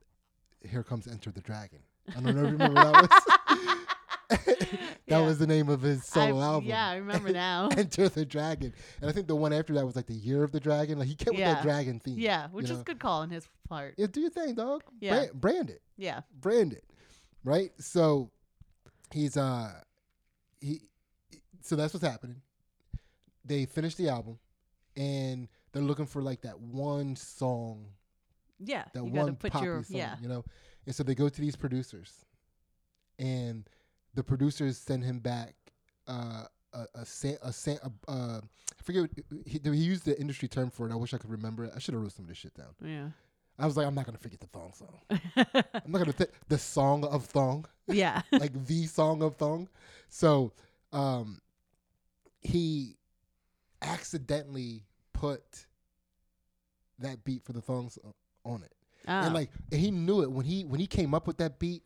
here 0.69 0.83
comes 0.83 1.07
Enter 1.07 1.31
the 1.31 1.41
Dragon. 1.41 1.79
I 2.11 2.21
don't 2.21 2.37
know 2.37 2.45
if 2.45 2.51
you 2.51 2.59
remember 2.59 2.75
that 2.75 3.11
was. 3.49 3.77
that 4.29 4.79
Yeah. 5.07 5.21
was 5.21 5.39
the 5.39 5.47
name 5.47 5.69
of 5.69 5.83
his 5.83 6.05
solo 6.05 6.39
I- 6.39 6.45
album. 6.45 6.69
Yeah, 6.69 6.89
I 6.89 6.97
remember 6.97 7.31
now. 7.33 7.69
Enter 7.77 8.09
the 8.09 8.25
Dragon. 8.25 8.73
And 9.01 9.09
I 9.11 9.13
think 9.13 9.27
the 9.29 9.37
one 9.37 9.53
after 9.53 9.73
that 9.75 9.85
was 9.87 9.97
like 9.97 10.07
the 10.07 10.15
Year 10.15 10.43
of 10.43 10.53
the 10.53 10.61
Dragon. 10.61 10.99
Like 10.99 11.09
he 11.09 11.15
kept 11.15 11.31
with 11.37 11.45
that 11.45 11.63
dragon 11.63 12.01
theme. 12.01 12.19
yeah, 12.19 12.49
which 12.49 12.65
is 12.71 12.79
know? 12.79 12.85
good 12.85 12.99
call 12.99 13.23
on 13.23 13.31
his 13.31 13.49
part. 13.69 13.95
Yeah, 13.97 14.07
do 14.11 14.21
your 14.21 14.31
thing, 14.31 14.55
dog. 14.55 14.83
Yeah. 15.01 15.15
Brand, 15.17 15.41
brand 15.41 15.71
it. 15.71 15.83
Yeah. 15.97 16.21
Brand 16.41 16.73
it. 16.73 16.85
Right? 17.45 17.71
So 17.79 18.31
he's 19.13 19.37
uh 19.37 19.73
he 20.61 20.81
so 21.63 21.77
that's 21.77 21.95
what's 21.95 22.05
happening. 22.05 22.43
They 23.45 23.67
finished 23.67 23.99
the 23.99 24.09
album 24.09 24.39
and 24.97 25.47
they're 25.73 25.83
looking 25.83 26.07
for 26.07 26.21
like 26.23 26.41
that 26.43 26.59
one 26.59 27.15
song, 27.17 27.87
Yeah. 28.59 28.85
that 28.93 29.05
you 29.05 29.11
one 29.11 29.37
put 29.37 29.53
poppy 29.53 29.67
your 29.67 29.85
song, 29.85 29.97
yeah. 29.97 30.17
you 30.21 30.27
know. 30.29 30.45
And 30.87 30.95
so 30.95 31.03
they 31.05 31.15
go 31.15 31.29
to 31.29 31.41
these 31.41 31.55
producers 31.57 32.25
and 33.19 33.69
the 34.17 34.25
producers 34.25 34.77
send 34.79 35.05
him 35.05 35.21
back 35.21 35.55
uh 36.09 36.45
a 36.75 36.87
a, 36.97 37.07
sa- 37.07 37.41
a, 37.43 37.53
sa- 37.53 37.79
a 37.85 38.11
uh, 38.11 38.41
I 38.41 38.83
forget 38.83 39.03
what, 39.03 39.11
he, 39.47 39.61
he 39.63 39.71
used 39.85 40.05
the 40.05 40.19
industry 40.21 40.49
term 40.49 40.69
for 40.71 40.87
it. 40.89 40.93
I 40.93 40.97
wish 40.97 41.15
I 41.15 41.19
could 41.19 41.31
remember 41.31 41.65
it. 41.65 41.73
I 41.75 41.79
should 41.79 41.95
have 41.95 42.03
wrote 42.03 42.13
some 42.13 42.25
of 42.25 42.29
this 42.29 42.37
shit 42.39 42.55
down. 42.55 42.75
Yeah. 42.85 43.09
I 43.59 43.65
was 43.65 43.77
like, 43.79 43.87
I'm 43.87 43.95
not 43.95 44.05
gonna 44.05 44.19
forget 44.19 44.41
the 44.41 44.47
thong 44.49 44.73
song. 44.75 44.99
I'm 45.37 45.91
not 45.93 45.99
gonna 46.01 46.13
th- 46.13 46.31
the 46.49 46.59
song 46.59 47.05
of 47.05 47.25
thong, 47.25 47.65
yeah. 47.89 48.21
like 48.33 48.67
the 48.67 48.85
song 48.87 49.23
of 49.23 49.37
thong. 49.37 49.69
So, 50.11 50.53
um, 50.93 51.41
he 52.41 52.97
accidentally 53.81 54.83
put 55.13 55.67
that 56.99 57.25
beat 57.25 57.43
for 57.45 57.53
the 57.53 57.61
thong 57.63 57.89
song 57.91 58.13
on 58.45 58.63
it, 58.63 58.73
Oh. 59.09 59.13
and 59.13 59.35
like 59.35 59.51
and 59.73 59.81
he 59.81 59.91
knew 59.91 60.23
it 60.23 60.31
when 60.31 60.45
he 60.45 60.65
when 60.65 60.81
he 60.81 60.87
came 60.87 61.15
up 61.15 61.27
with 61.27 61.39
that 61.39 61.59
beat. 61.59 61.83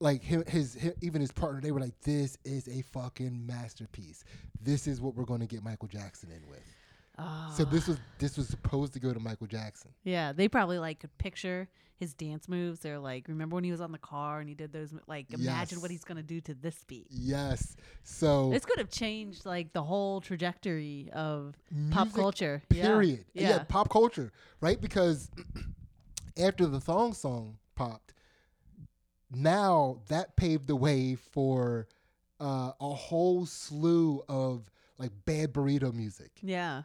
Like 0.00 0.22
him, 0.22 0.44
his, 0.46 0.76
hi 0.80 0.92
even 1.02 1.20
his 1.20 1.30
partner, 1.30 1.60
they 1.60 1.72
were 1.72 1.80
like, 1.80 2.00
"This 2.02 2.38
is 2.44 2.68
a 2.68 2.82
fucking 2.82 3.46
masterpiece. 3.46 4.24
This 4.60 4.86
is 4.86 5.00
what 5.00 5.14
we're 5.14 5.24
going 5.24 5.40
to 5.40 5.46
get 5.46 5.62
Michael 5.62 5.88
Jackson 5.88 6.30
in 6.30 6.48
with." 6.48 6.62
So 7.56 7.64
this 7.64 7.86
was 7.86 7.98
ah. 7.98 8.04
this 8.18 8.36
was 8.36 8.48
supposed 8.48 8.92
to 8.94 9.00
go 9.00 9.12
to 9.12 9.20
Michael 9.20 9.46
Jackson. 9.46 9.90
Yeah, 10.04 10.32
they 10.32 10.48
probably 10.48 10.78
like 10.78 11.00
could 11.00 11.16
picture 11.18 11.68
his 11.96 12.14
dance 12.14 12.48
moves. 12.48 12.80
They're 12.80 12.98
like, 12.98 13.28
remember 13.28 13.56
when 13.56 13.64
he 13.64 13.70
was 13.70 13.80
on 13.80 13.92
the 13.92 13.98
car 13.98 14.40
and 14.40 14.48
he 14.48 14.54
did 14.54 14.72
those? 14.72 14.94
Like, 15.06 15.26
imagine 15.32 15.82
what 15.82 15.90
he's 15.90 16.04
gonna 16.04 16.22
do 16.22 16.40
to 16.42 16.54
this 16.54 16.82
beat. 16.86 17.08
Yes. 17.10 17.76
So 18.04 18.50
This 18.50 18.64
could 18.64 18.78
have 18.78 18.90
changed 18.90 19.44
like 19.44 19.72
the 19.72 19.82
whole 19.82 20.20
trajectory 20.20 21.10
of 21.12 21.56
pop 21.90 22.12
culture. 22.14 22.62
Yeah. 22.70 22.82
Period. 22.82 23.24
Yeah. 23.34 23.48
Yeah. 23.50 23.58
pop 23.64 23.90
culture, 23.90 24.32
right? 24.60 24.80
Because 24.80 25.30
after 26.38 26.66
the 26.66 26.80
thong 26.80 27.12
song 27.12 27.58
popped, 27.74 28.14
now 29.30 30.00
that 30.08 30.36
paved 30.36 30.66
the 30.66 30.76
way 30.76 31.14
for 31.14 31.86
uh, 32.40 32.72
a 32.80 32.88
whole 32.94 33.46
slew 33.46 34.22
of 34.28 34.64
like 34.98 35.12
bad 35.24 35.52
burrito 35.52 35.92
music. 35.92 36.30
Yeah. 36.42 36.82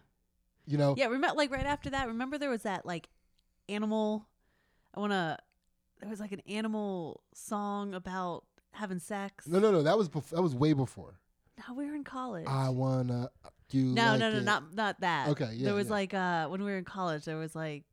You 0.65 0.77
know, 0.77 0.95
Yeah. 0.97 1.07
Remember, 1.07 1.35
like 1.37 1.51
right 1.51 1.65
after 1.65 1.89
that, 1.91 2.07
remember 2.07 2.37
there 2.37 2.49
was 2.49 2.63
that 2.63 2.85
like 2.85 3.07
animal. 3.69 4.27
I 4.93 4.99
wanna. 4.99 5.37
There 5.99 6.09
was 6.09 6.19
like 6.19 6.31
an 6.33 6.41
animal 6.47 7.21
song 7.33 7.93
about 7.93 8.43
having 8.71 8.99
sex. 8.99 9.47
no, 9.47 9.59
no, 9.59 9.71
no. 9.71 9.81
That 9.83 9.97
was 9.97 10.09
bef- 10.09 10.29
that 10.29 10.41
was 10.41 10.53
way 10.55 10.73
before. 10.73 11.19
No, 11.57 11.73
we 11.73 11.85
were 11.85 11.95
in 11.95 12.03
college. 12.03 12.45
I 12.47 12.69
wanna 12.69 13.29
you. 13.71 13.85
no, 13.85 14.11
like 14.11 14.19
no, 14.19 14.31
no, 14.31 14.37
it. 14.37 14.43
not 14.43 14.73
not 14.73 14.99
that. 15.01 15.29
Okay, 15.29 15.51
yeah, 15.53 15.65
There 15.65 15.73
was 15.73 15.87
yeah. 15.87 15.93
like 15.93 16.13
uh 16.13 16.47
when 16.47 16.63
we 16.63 16.69
were 16.71 16.77
in 16.77 16.83
college, 16.85 17.25
there 17.25 17.37
was 17.37 17.55
like. 17.55 17.83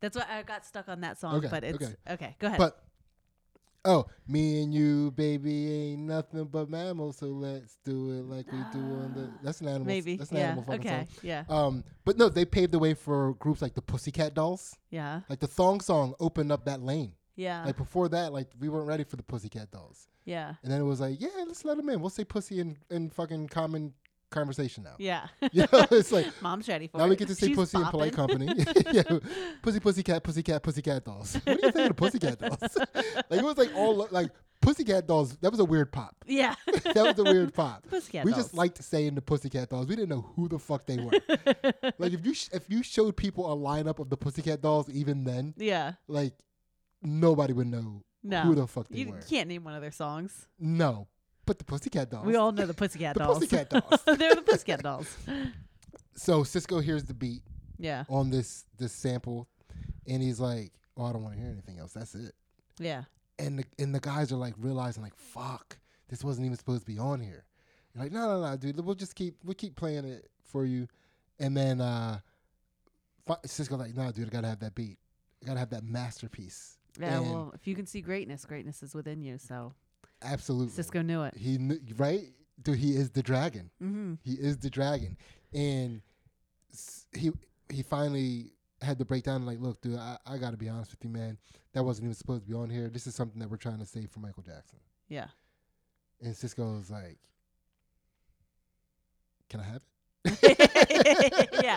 That's 0.00 0.16
why 0.16 0.24
I 0.30 0.42
got 0.42 0.64
stuck 0.64 0.88
on 0.88 1.02
that 1.02 1.18
song, 1.18 1.34
Okay, 1.36 1.48
but 1.50 1.62
it's 1.62 1.76
okay. 1.84 1.94
okay. 2.10 2.36
Go 2.38 2.46
ahead. 2.46 2.58
But 2.58 2.82
oh, 3.84 4.06
me 4.28 4.62
and 4.62 4.72
you, 4.74 5.10
baby, 5.12 5.90
ain't 5.90 6.02
nothing 6.02 6.44
but 6.44 6.68
mammals. 6.68 7.18
So 7.18 7.26
let's 7.26 7.78
do 7.84 8.10
it 8.10 8.24
like 8.24 8.50
we 8.52 8.58
do 8.72 8.78
on 8.78 9.12
the. 9.14 9.30
That's 9.42 9.60
an 9.60 9.68
animal. 9.68 9.86
Maybe. 9.86 10.16
That's 10.16 10.30
an 10.30 10.38
yeah. 10.38 10.42
animal 10.44 10.64
fucking 10.64 10.80
Okay. 10.80 11.06
Yeah. 11.22 11.44
Um, 11.48 11.84
but 12.04 12.18
no, 12.18 12.28
they 12.28 12.44
paved 12.44 12.72
the 12.72 12.78
way 12.78 12.94
for 12.94 13.34
groups 13.34 13.62
like 13.62 13.74
the 13.74 13.82
Pussycat 13.82 14.34
Dolls. 14.34 14.76
Yeah. 14.90 15.20
Like 15.28 15.40
the 15.40 15.46
thong 15.46 15.80
song 15.80 16.14
opened 16.20 16.52
up 16.52 16.64
that 16.64 16.82
lane. 16.82 17.12
Yeah. 17.36 17.64
Like 17.64 17.76
before 17.76 18.08
that, 18.10 18.32
like 18.32 18.48
we 18.58 18.68
weren't 18.68 18.86
ready 18.86 19.04
for 19.04 19.16
the 19.16 19.22
Pussycat 19.22 19.70
Dolls. 19.70 20.08
yeah. 20.24 20.54
And 20.62 20.70
then 20.70 20.80
it 20.80 20.84
was 20.84 21.00
like, 21.00 21.20
yeah, 21.20 21.28
let's 21.46 21.64
let 21.64 21.76
them 21.76 21.88
in. 21.88 22.00
We'll 22.00 22.10
say 22.10 22.24
pussy 22.24 22.60
in, 22.60 22.76
in 22.90 23.08
fucking 23.10 23.48
common 23.48 23.94
conversation 24.30 24.84
now. 24.84 24.94
Yeah. 24.98 25.26
You 25.52 25.62
know, 25.72 25.86
it's 25.90 26.12
like 26.12 26.26
Mom's 26.42 26.68
ready 26.68 26.86
for 26.86 26.98
now 26.98 27.04
it. 27.04 27.10
we 27.10 27.16
get 27.16 27.28
to 27.28 27.34
say 27.34 27.48
She's 27.48 27.56
pussy 27.56 27.78
in 27.78 27.84
polite 27.86 28.12
company. 28.12 28.46
yeah, 28.92 29.02
pussy, 29.62 29.80
pussy 29.80 30.02
cat, 30.02 30.22
pussy 30.22 30.42
cat, 30.42 30.62
pussy 30.62 30.82
cat 30.82 31.04
dolls. 31.04 31.34
What 31.44 31.44
do 31.44 31.66
you 31.66 31.72
think 31.72 31.76
of 31.76 31.88
the 31.88 31.94
pussycat 31.94 32.38
dolls? 32.38 32.76
like 33.28 33.40
it 33.40 33.44
was 33.44 33.58
like 33.58 33.74
all 33.74 34.06
like 34.10 34.30
pussycat 34.60 35.06
dolls. 35.06 35.36
That 35.38 35.50
was 35.50 35.58
a 35.60 35.64
weird 35.64 35.90
pop. 35.92 36.14
yeah. 36.26 36.54
That 36.66 36.96
was 36.96 37.18
a 37.18 37.24
weird 37.24 37.52
pop. 37.54 37.86
Pussycat 37.88 38.24
we 38.24 38.30
dolls. 38.30 38.38
We 38.38 38.42
just 38.44 38.54
liked 38.54 38.82
saying 38.84 39.14
the 39.16 39.22
pussycat 39.22 39.68
dolls. 39.70 39.86
We 39.88 39.96
didn't 39.96 40.10
know 40.10 40.30
who 40.36 40.48
the 40.48 40.58
fuck 40.58 40.86
they 40.86 40.98
were. 40.98 41.12
like 41.98 42.12
if 42.12 42.24
you 42.24 42.34
sh- 42.34 42.48
if 42.52 42.68
you 42.70 42.82
showed 42.82 43.16
people 43.16 43.52
a 43.52 43.56
lineup 43.56 43.98
of 43.98 44.10
the 44.10 44.16
pussycat 44.16 44.60
dolls, 44.62 44.88
even 44.90 45.24
then, 45.24 45.54
yeah. 45.56 45.94
like 46.08 46.34
nobody 47.02 47.52
would 47.52 47.66
know 47.66 48.02
No. 48.22 48.40
who 48.42 48.54
the 48.54 48.66
fuck 48.66 48.88
they 48.88 48.98
You 48.98 49.10
were. 49.10 49.20
can't 49.28 49.48
name 49.48 49.64
one 49.64 49.74
of 49.74 49.80
their 49.82 49.90
songs. 49.90 50.46
No, 50.58 51.08
but 51.50 51.58
the 51.58 51.64
pussycat 51.64 52.08
dolls. 52.10 52.24
We 52.24 52.36
all 52.36 52.52
know 52.52 52.64
the 52.64 52.74
Pussycat 52.74 53.14
The 53.16 53.24
Dolls. 53.24 53.38
Pussycat 53.40 53.70
Dolls. 53.70 54.02
They're 54.06 54.36
the 54.36 54.42
Pussycat 54.42 54.82
Dolls. 54.84 55.16
so 56.14 56.44
Sisqó 56.44 56.80
hears 56.80 57.02
the 57.04 57.14
beat 57.14 57.42
Yeah. 57.76 58.04
on 58.08 58.30
this 58.30 58.64
this 58.78 58.92
sample, 58.92 59.48
and 60.06 60.22
he's 60.22 60.38
like, 60.38 60.70
"Oh, 60.96 61.06
I 61.06 61.12
don't 61.12 61.24
want 61.24 61.34
to 61.34 61.40
hear 61.40 61.50
anything 61.50 61.80
else. 61.80 61.92
That's 61.92 62.14
it." 62.14 62.34
Yeah. 62.78 63.02
And 63.40 63.58
the 63.58 63.64
and 63.80 63.92
the 63.92 63.98
guys 63.98 64.30
are 64.30 64.36
like 64.36 64.54
realizing 64.58 65.02
like, 65.02 65.16
"Fuck, 65.16 65.76
this 66.08 66.22
wasn't 66.22 66.46
even 66.46 66.56
supposed 66.56 66.82
to 66.82 66.86
be 66.86 66.98
on 67.00 67.18
here." 67.20 67.44
You're 67.94 68.04
like, 68.04 68.12
"No, 68.12 68.28
no, 68.28 68.48
no, 68.48 68.56
dude. 68.56 68.78
We'll 68.84 68.94
just 68.94 69.16
keep 69.16 69.38
we'll 69.44 69.54
keep 69.54 69.74
playing 69.74 70.04
it 70.04 70.30
for 70.44 70.64
you." 70.64 70.86
And 71.40 71.56
then 71.56 71.80
uh, 71.80 72.20
fi- 73.26 73.34
Sisqó 73.44 73.76
like, 73.76 73.96
"No, 73.96 74.12
dude, 74.12 74.28
I 74.28 74.30
gotta 74.30 74.46
have 74.48 74.60
that 74.60 74.76
beat. 74.76 74.98
I 75.42 75.46
gotta 75.46 75.58
have 75.58 75.70
that 75.70 75.82
masterpiece." 75.82 76.78
Yeah. 77.00 77.16
And 77.18 77.30
well, 77.30 77.50
if 77.56 77.66
you 77.66 77.74
can 77.74 77.86
see 77.86 78.00
greatness, 78.02 78.44
greatness 78.44 78.82
is 78.84 78.94
within 78.94 79.20
you. 79.20 79.38
So 79.38 79.72
absolutely, 80.22 80.82
Sisqó 80.82 81.04
knew 81.04 81.22
it. 81.22 81.34
He 81.36 81.58
knew, 81.58 81.78
right, 81.96 82.24
dude. 82.62 82.78
He 82.78 82.96
is 82.96 83.10
the 83.10 83.22
dragon. 83.22 83.70
Mm-hmm. 83.82 84.14
He 84.22 84.32
is 84.34 84.58
the 84.58 84.70
dragon, 84.70 85.16
and 85.54 86.02
he 87.12 87.30
he 87.70 87.82
finally 87.82 88.52
had 88.82 88.98
to 88.98 89.04
break 89.04 89.24
down. 89.24 89.44
Like, 89.46 89.60
look, 89.60 89.80
dude, 89.80 89.98
I, 89.98 90.16
I 90.26 90.38
got 90.38 90.50
to 90.52 90.56
be 90.56 90.68
honest 90.68 90.90
with 90.92 91.04
you, 91.04 91.10
man. 91.10 91.38
That 91.74 91.84
wasn't 91.84 92.04
even 92.06 92.14
supposed 92.14 92.44
to 92.44 92.48
be 92.50 92.56
on 92.56 92.70
here. 92.70 92.88
This 92.88 93.06
is 93.06 93.14
something 93.14 93.38
that 93.40 93.50
we're 93.50 93.56
trying 93.56 93.78
to 93.78 93.86
save 93.86 94.10
for 94.10 94.20
Michael 94.20 94.42
Jackson. 94.42 94.78
Yeah. 95.08 95.26
And 96.22 96.34
Sisqó 96.34 96.78
was 96.78 96.90
like, 96.90 97.18
"Can 99.48 99.60
I 99.60 99.64
have 99.64 99.76
it?" 99.76 99.82
yeah. 101.62 101.76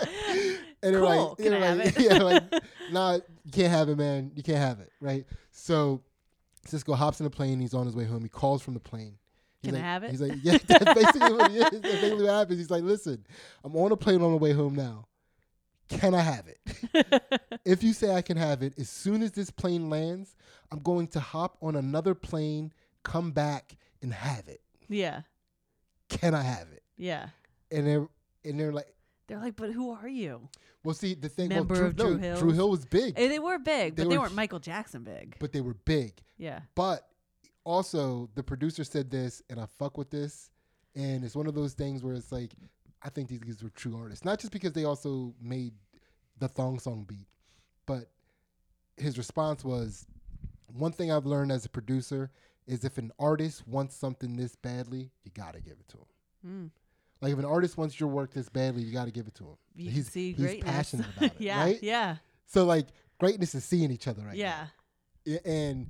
And 0.81 0.93
they're 0.93 1.01
Cool. 1.01 1.29
like, 1.29 1.37
Can 1.37 1.53
I 1.53 1.65
have 1.65 1.77
like, 1.77 1.87
it? 1.87 1.99
yeah, 2.11 2.17
like, 2.21 2.43
nah, 2.91 3.13
you 3.45 3.51
can't 3.51 3.71
have 3.71 3.87
it, 3.89 3.97
man. 3.97 4.31
You 4.35 4.43
can't 4.43 4.57
have 4.57 4.79
it, 4.81 4.91
right? 4.99 5.25
So 5.51 6.01
Sisqó 6.67 6.95
hops 6.95 7.19
in 7.19 7.25
the 7.25 7.29
plane. 7.29 7.59
He's 7.59 7.73
on 7.73 7.85
his 7.85 7.95
way 7.95 8.05
home. 8.05 8.23
He 8.23 8.29
calls 8.29 8.61
from 8.61 8.73
the 8.73 8.79
plane. 8.79 9.17
He's 9.61 9.71
Can 9.71 9.75
I 9.75 9.77
like, 9.79 9.85
have 9.85 10.03
it? 10.03 10.11
He's 10.11 10.21
like, 10.21 10.33
yeah, 10.41 10.57
that's 10.67 10.93
basically 10.93 11.33
what 11.33 11.51
it 11.51 11.55
is. 11.55 11.63
That's 11.63 11.79
basically 11.79 12.23
what 12.23 12.33
happens. 12.33 12.59
He's 12.59 12.71
like, 12.71 12.83
listen, 12.83 13.25
I'm 13.63 13.75
on 13.75 13.91
a 13.91 13.97
plane 13.97 14.21
on 14.21 14.31
the 14.31 14.37
way 14.37 14.51
home 14.53 14.75
now. 14.75 15.07
Can 15.89 16.15
I 16.15 16.21
have 16.21 16.45
it? 16.47 17.61
if 17.65 17.83
you 17.83 17.93
say 17.93 18.13
I 18.15 18.21
can 18.21 18.37
have 18.37 18.63
it, 18.63 18.73
as 18.79 18.89
soon 18.89 19.21
as 19.21 19.31
this 19.33 19.51
plane 19.51 19.89
lands, 19.89 20.35
I'm 20.71 20.79
going 20.79 21.07
to 21.09 21.19
hop 21.19 21.57
on 21.61 21.75
another 21.75 22.15
plane, 22.15 22.73
come 23.03 23.31
back, 23.31 23.75
and 24.01 24.13
have 24.13 24.47
it. 24.47 24.61
yeah. 24.89 25.21
Can 26.09 26.35
I 26.35 26.43
have 26.43 26.67
it? 26.71 26.83
Yeah. 26.97 27.27
And 27.71 27.87
they're 27.87 28.07
and 28.45 28.59
they're 28.59 28.71
like, 28.73 28.87
They're 29.33 29.41
like, 29.41 29.55
but 29.55 29.71
who 29.71 29.89
are 29.91 30.07
you? 30.07 30.47
well, 30.83 30.93
see, 30.93 31.15
the 31.15 31.27
thing, 31.29 31.49
Member 31.49 31.73
well, 31.73 31.85
of 31.85 31.95
Dru, 31.95 32.11
no, 32.11 32.17
Hill. 32.17 32.37
Dru 32.37 32.51
Hill 32.51 32.69
was 32.69 32.85
big, 32.85 33.13
Eh, 33.17 33.27
They 33.27 33.39
were 33.39 33.57
big, 33.57 33.95
They 33.95 34.03
but 34.03 34.09
they 34.11 34.17
were 34.17 34.23
weren't 34.25 34.35
Michael 34.35 34.59
Jackson 34.59 35.03
big. 35.03 35.35
but 35.39 35.51
they 35.51 35.61
were 35.61 35.73
big. 35.73 36.13
Yeah. 36.37 36.59
But 36.75 37.07
also, 37.63 38.29
the 38.35 38.43
producer 38.43 38.83
said 38.83 39.09
this, 39.09 39.41
and 39.49 39.59
I 39.59 39.65
fuck 39.79 39.97
with 39.97 40.11
this. 40.11 40.51
And 40.95 41.23
it's 41.23 41.35
one 41.35 41.47
of 41.47 41.55
those 41.55 41.73
things 41.73 42.03
where 42.03 42.13
it's 42.13 42.31
like, 42.31 42.51
I 43.01 43.09
think 43.09 43.27
these 43.29 43.39
guys 43.39 43.63
were 43.63 43.71
true 43.71 43.97
artists. 43.97 44.23
Not 44.23 44.39
just 44.39 44.53
because 44.53 44.73
they 44.73 44.83
also 44.83 45.33
made 45.41 45.73
the 46.37 46.47
thong 46.47 46.77
song 46.77 47.03
beat, 47.07 47.27
but 47.87 48.11
his 48.97 49.17
response 49.17 49.65
was 49.65 50.05
one 50.67 50.91
thing 50.91 51.11
I've 51.11 51.25
learned 51.25 51.51
as 51.51 51.65
a 51.65 51.69
producer 51.69 52.29
is 52.67 52.85
if 52.85 52.99
an 52.99 53.11
artist 53.17 53.67
wants 53.67 53.95
something 53.95 54.35
this 54.35 54.55
badly, 54.55 55.09
you 55.23 55.31
gotta 55.33 55.59
give 55.59 55.77
it 55.79 55.87
to 55.89 55.97
him. 55.97 56.05
Mm. 56.45 56.69
Like 57.23 57.31
if 57.31 57.39
an 57.39 57.45
artist 57.45 57.77
wants 57.77 57.97
your 57.99 58.09
work 58.09 58.33
this 58.33 58.49
badly, 58.49 58.83
you 58.83 58.91
gotta 58.91 59.09
give 59.11 59.27
it 59.27 59.35
to 59.35 59.45
him. 59.45 59.55
You 59.75 59.85
can 59.85 59.93
he's 59.93 60.09
see 60.09 60.33
he's 60.33 60.41
greatness. 60.45 60.69
passionate 60.69 61.07
about 61.17 61.31
it, 61.31 61.35
yeah, 61.39 61.59
right? 61.63 61.79
yeah, 61.81 62.17
So 62.45 62.65
like 62.65 62.87
greatness 63.17 63.55
is 63.55 63.63
seeing 63.63 63.91
each 63.91 64.09
other 64.09 64.23
right 64.23 64.35
yeah. 64.35 64.49
now. 64.49 64.67
Yeah, 65.25 65.37
and 65.45 65.89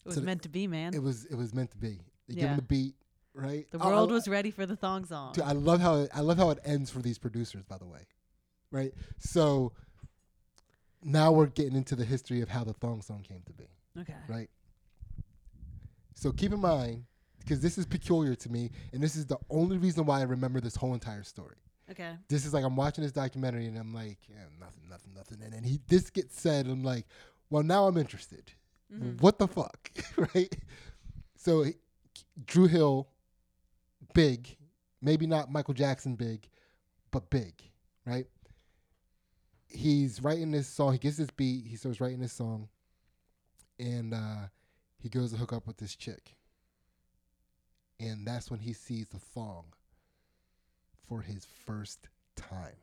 It 0.00 0.06
was 0.06 0.14
So 0.14 0.20
meant 0.22 0.42
to 0.44 0.48
be, 0.48 0.66
man. 0.66 0.94
it 0.94 1.02
was 1.02 1.26
it 1.26 1.34
was 1.34 1.52
meant 1.54 1.70
to 1.72 1.76
be. 1.76 2.00
They 2.28 2.34
give 2.34 2.48
him 2.48 2.56
the 2.56 2.62
beat, 2.62 2.94
right? 3.34 3.70
the 3.70 3.78
world 3.78 4.10
was 4.10 4.26
ready 4.26 4.50
for 4.50 4.64
the 4.64 4.74
thong 4.74 5.04
song. 5.04 5.34
Dude, 5.34 5.44
I 5.44 5.52
love 5.52 5.80
how 5.80 5.96
it, 5.96 6.10
I 6.14 6.20
love 6.20 6.38
how 6.38 6.48
it 6.48 6.58
ends 6.64 6.90
for 6.90 7.00
these 7.00 7.18
producers, 7.18 7.62
by 7.64 7.76
the 7.76 7.84
way, 7.86 8.06
right? 8.70 8.94
So 9.18 9.72
now 11.02 11.30
we're 11.30 11.46
getting 11.46 11.76
into 11.76 11.94
the 11.94 12.06
history 12.06 12.40
of 12.40 12.48
how 12.48 12.64
the 12.64 12.72
thong 12.72 13.02
song 13.02 13.22
came 13.22 13.42
to 13.44 13.52
be, 13.52 13.68
okay. 14.00 14.14
right? 14.28 14.48
So 16.14 16.32
keep 16.32 16.52
in 16.54 16.60
mind, 16.60 17.04
because 17.42 17.60
this 17.60 17.78
is 17.78 17.86
peculiar 17.86 18.34
to 18.34 18.48
me, 18.48 18.70
and 18.92 19.02
this 19.02 19.16
is 19.16 19.26
the 19.26 19.38
only 19.50 19.78
reason 19.78 20.04
why 20.06 20.20
I 20.20 20.24
remember 20.24 20.60
this 20.60 20.76
whole 20.76 20.94
entire 20.94 21.22
story. 21.22 21.56
Okay. 21.90 22.12
This 22.28 22.46
is 22.46 22.54
like 22.54 22.64
I'm 22.64 22.76
watching 22.76 23.02
this 23.04 23.12
documentary 23.12 23.66
and 23.66 23.76
I'm 23.76 23.92
like, 23.92 24.18
yeah, 24.28 24.44
nothing, 24.58 24.84
nothing, 24.88 25.12
nothing, 25.14 25.38
and 25.42 25.52
then 25.52 25.62
he 25.64 25.80
this 25.88 26.10
gets 26.10 26.40
said, 26.40 26.66
and 26.66 26.72
I'm 26.74 26.84
like, 26.84 27.06
well, 27.50 27.62
now 27.62 27.86
I'm 27.86 27.96
interested. 27.98 28.52
Mhm. 28.92 29.20
What 29.20 29.38
the 29.38 29.48
fuck, 29.48 29.90
right? 30.34 30.54
So 31.36 31.64
Dru 32.46 32.66
Hill, 32.66 33.08
big, 34.14 34.56
maybe 35.02 35.26
not 35.26 35.50
Michael 35.50 35.74
Jackson 35.74 36.14
big, 36.14 36.48
but 37.10 37.28
big, 37.30 37.52
right? 38.06 38.26
He's 39.68 40.22
writing 40.22 40.50
this 40.50 40.68
song. 40.68 40.92
He 40.92 40.98
gets 40.98 41.16
this 41.16 41.30
beat. 41.30 41.66
He 41.66 41.76
starts 41.76 42.00
writing 42.00 42.20
this 42.20 42.32
song, 42.32 42.68
and 43.78 44.12
uh, 44.14 44.48
he 44.98 45.08
goes 45.08 45.32
to 45.32 45.38
hook 45.38 45.52
up 45.52 45.66
with 45.66 45.78
this 45.78 45.96
chick, 45.96 46.34
and 48.02 48.26
that's 48.26 48.50
when 48.50 48.60
he 48.60 48.72
sees 48.72 49.06
the 49.08 49.18
thong 49.18 49.64
for 51.08 51.20
his 51.20 51.46
first 51.66 52.08
time. 52.36 52.76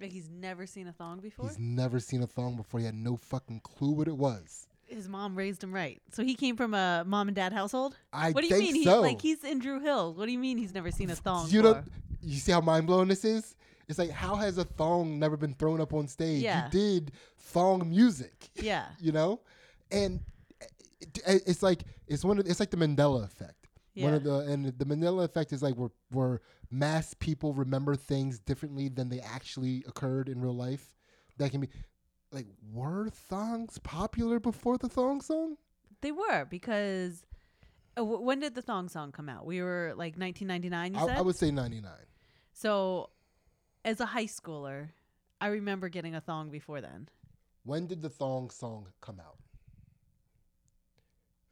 Like 0.00 0.10
he's 0.10 0.28
never 0.28 0.66
seen 0.66 0.86
a 0.88 0.92
thong 0.92 1.20
before. 1.20 1.48
He's 1.48 1.58
never 1.58 2.00
seen 2.00 2.22
a 2.22 2.26
thong 2.26 2.56
before. 2.56 2.80
He 2.80 2.86
had 2.86 2.94
no 2.94 3.16
fucking 3.16 3.60
clue 3.60 3.92
what 3.92 4.08
it 4.08 4.16
was. 4.16 4.66
His 4.84 5.08
mom 5.08 5.34
raised 5.34 5.64
him 5.64 5.72
right, 5.74 6.00
so 6.12 6.22
he 6.22 6.34
came 6.34 6.56
from 6.56 6.72
a 6.74 7.02
mom 7.04 7.28
and 7.28 7.34
dad 7.34 7.52
household. 7.52 7.96
I 8.12 8.30
What 8.32 8.42
do 8.42 8.48
you 8.48 8.58
mean? 8.58 8.84
so. 8.84 9.02
He 9.02 9.08
like 9.08 9.20
he's 9.20 9.42
in 9.42 9.58
Dru 9.58 9.80
Hill. 9.80 10.14
What 10.14 10.26
do 10.26 10.32
you 10.32 10.38
mean 10.38 10.58
he's 10.58 10.74
never 10.74 10.90
seen 10.90 11.10
a 11.10 11.16
thong? 11.16 11.48
you 11.50 11.62
don't. 11.62 11.84
You 12.22 12.36
see 12.38 12.52
how 12.52 12.60
mind 12.60 12.86
blowing 12.86 13.08
this 13.08 13.24
is? 13.24 13.56
It's 13.88 13.98
like 13.98 14.10
how 14.10 14.34
has 14.36 14.58
a 14.58 14.64
thong 14.64 15.18
never 15.18 15.36
been 15.36 15.54
thrown 15.54 15.80
up 15.80 15.92
on 15.94 16.06
stage? 16.08 16.42
Yeah. 16.42 16.66
You 16.66 16.70
did 16.70 17.12
thong 17.38 17.88
music, 17.88 18.50
Yeah. 18.56 18.86
you 19.00 19.12
know, 19.12 19.40
and 19.90 20.20
eh, 20.60 20.66
it, 21.00 21.08
it- 21.18 21.22
eh, 21.26 21.38
it's 21.46 21.62
like 21.62 21.82
it's 22.06 22.24
one 22.24 22.38
of 22.38 22.46
it's 22.46 22.60
like 22.60 22.70
the 22.70 22.76
Mandela 22.76 23.24
effect. 23.24 23.65
One 24.04 24.14
of 24.14 24.24
the 24.24 24.38
and 24.40 24.66
the 24.78 24.84
Manila 24.84 25.24
effect 25.24 25.52
is 25.52 25.62
like 25.62 25.74
where 25.74 25.90
where 26.10 26.40
mass 26.70 27.14
people 27.14 27.54
remember 27.54 27.96
things 27.96 28.38
differently 28.38 28.88
than 28.88 29.08
they 29.08 29.20
actually 29.20 29.84
occurred 29.88 30.28
in 30.28 30.40
real 30.40 30.56
life. 30.56 30.94
That 31.38 31.50
can 31.50 31.60
be 31.60 31.68
like 32.32 32.46
were 32.72 33.08
thongs 33.08 33.78
popular 33.78 34.38
before 34.40 34.78
the 34.78 34.88
thong 34.88 35.20
song? 35.20 35.56
They 36.02 36.12
were 36.12 36.44
because 36.44 37.24
uh, 37.96 38.00
w- 38.00 38.20
when 38.20 38.40
did 38.40 38.54
the 38.54 38.62
thong 38.62 38.88
song 38.88 39.12
come 39.12 39.28
out? 39.28 39.46
We 39.46 39.62
were 39.62 39.94
like 39.96 40.16
1999. 40.16 40.94
You 40.94 41.00
I, 41.00 41.06
said 41.06 41.18
I 41.18 41.22
would 41.22 41.36
say 41.36 41.50
ninety 41.50 41.80
nine. 41.80 42.06
so. 42.52 43.10
As 43.84 44.00
a 44.00 44.06
high 44.06 44.24
schooler, 44.24 44.88
I 45.40 45.46
remember 45.46 45.88
getting 45.88 46.16
a 46.16 46.20
thong 46.20 46.50
before 46.50 46.80
then. 46.80 47.08
When 47.62 47.86
did 47.86 48.02
the 48.02 48.08
thong 48.08 48.50
song 48.50 48.88
come 49.00 49.20
out? 49.20 49.38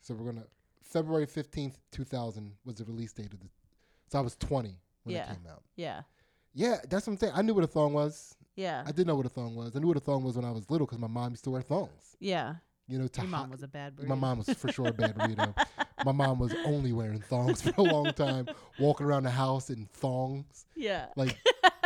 So 0.01 0.15
we're 0.15 0.33
gonna 0.33 0.47
February 0.85 1.27
fifteenth, 1.27 1.79
two 1.91 2.05
thousand 2.05 2.53
was 2.65 2.77
the 2.77 2.85
release 2.85 3.13
date 3.13 3.33
of 3.33 3.41
the. 3.41 3.47
So 4.11 4.19
I 4.19 4.23
was 4.23 4.37
twenty 4.37 4.79
when 5.03 5.15
Yeah. 5.17 5.25
it 5.25 5.35
came 5.35 5.47
out. 5.51 5.63
Yeah. 5.77 6.03
Yeah, 6.55 6.77
that's 6.89 7.07
what 7.07 7.15
I'm 7.15 7.19
saying. 7.19 7.33
I 7.35 7.43
knew 7.43 7.55
what 7.55 7.65
a 7.65 7.69
thong 7.69 7.93
was. 7.95 8.37
Yeah. 8.55 8.85
I 8.87 8.93
did 8.93 9.07
know 9.09 9.17
what 9.17 9.27
a 9.27 9.31
thong 9.31 9.57
was. 9.57 9.75
I 9.75 9.81
knew 9.81 9.89
what 9.89 9.97
a 9.97 10.01
thong 10.01 10.23
was 10.23 10.37
when 10.37 10.45
I 10.45 10.53
was 10.53 10.71
little 10.71 10.87
because 10.87 11.01
my 11.01 11.09
mom 11.09 11.31
used 11.33 11.43
to 11.45 11.51
wear 11.51 11.63
thongs. 11.63 12.17
yeah. 12.21 12.55
You 12.87 12.99
know, 12.99 13.09
to 13.09 13.21
Your 13.23 13.31
mom 13.31 13.47
hi- 13.47 13.51
was 13.53 13.63
a 13.63 13.67
bad 13.69 13.99
my 14.07 14.15
mom 14.15 14.39
was 14.39 14.51
for 14.51 14.71
sure 14.71 14.89
a 14.89 14.93
bad 14.93 15.17
burrito. 15.17 15.55
my 16.05 16.13
mom 16.13 16.39
was 16.39 16.55
only 16.67 16.93
wearing 16.93 17.19
thongs 17.23 17.63
for 17.63 17.73
a 17.79 17.83
long 17.83 18.13
time, 18.13 18.47
walking 18.79 19.07
around 19.07 19.23
the 19.23 19.31
house 19.31 19.71
in 19.71 19.87
thongs, 19.95 20.67
Yeah. 20.77 21.07
like 21.17 21.39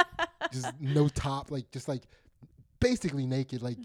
just 0.52 0.72
no 0.80 1.06
top, 1.08 1.52
like 1.52 1.70
just 1.70 1.86
like 1.86 2.02
basically 2.80 3.26
naked. 3.26 3.62
Like, 3.62 3.78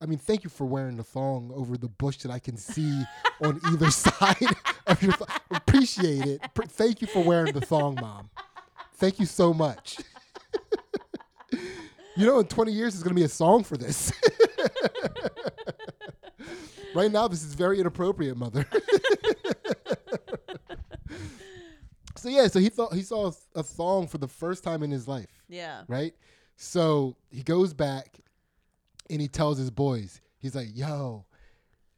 I 0.00 0.06
mean, 0.06 0.18
thank 0.18 0.44
you 0.44 0.50
for 0.50 0.64
wearing 0.64 0.96
the 0.96 1.02
thong 1.02 1.50
over 1.54 1.76
the 1.76 1.88
bush 1.88 2.18
that 2.18 2.30
I 2.30 2.38
can 2.38 2.56
see 2.56 3.02
on 3.42 3.60
either 3.70 3.90
side 3.92 4.56
of 4.86 5.02
your. 5.02 5.12
Th- 5.12 5.28
appreciate 5.50 6.24
it. 6.24 6.40
Pr- 6.54 6.62
thank 6.62 7.00
you 7.00 7.08
for 7.08 7.22
wearing 7.22 7.52
the 7.52 7.60
thong, 7.60 7.96
mom. 8.00 8.30
Thank 8.94 9.18
you 9.18 9.26
so 9.26 9.52
much. 9.52 9.98
you 12.16 12.26
know, 12.26 12.38
in 12.38 12.46
20 12.46 12.72
years, 12.72 12.94
there's 12.94 13.02
gonna 13.02 13.14
be 13.14 13.24
a 13.24 13.28
song 13.28 13.64
for 13.64 13.76
this. 13.76 14.12
right 16.94 17.10
now, 17.10 17.26
this 17.28 17.42
is 17.42 17.54
very 17.54 17.80
inappropriate, 17.80 18.36
mother. 18.36 18.66
so 22.16 22.28
yeah, 22.28 22.46
so 22.46 22.60
he 22.60 22.68
thought 22.68 22.92
he 22.94 23.02
saw 23.02 23.32
a 23.54 23.62
thong 23.62 24.06
for 24.06 24.18
the 24.18 24.28
first 24.28 24.62
time 24.62 24.82
in 24.82 24.90
his 24.90 25.08
life 25.08 25.38
yeah. 25.48 25.82
right? 25.88 26.14
So 26.56 27.16
he 27.30 27.42
goes 27.42 27.72
back 27.72 28.18
and 29.10 29.20
he 29.20 29.28
tells 29.28 29.58
his 29.58 29.70
boys, 29.70 30.20
he's 30.38 30.54
like, 30.54 30.68
yo, 30.72 31.24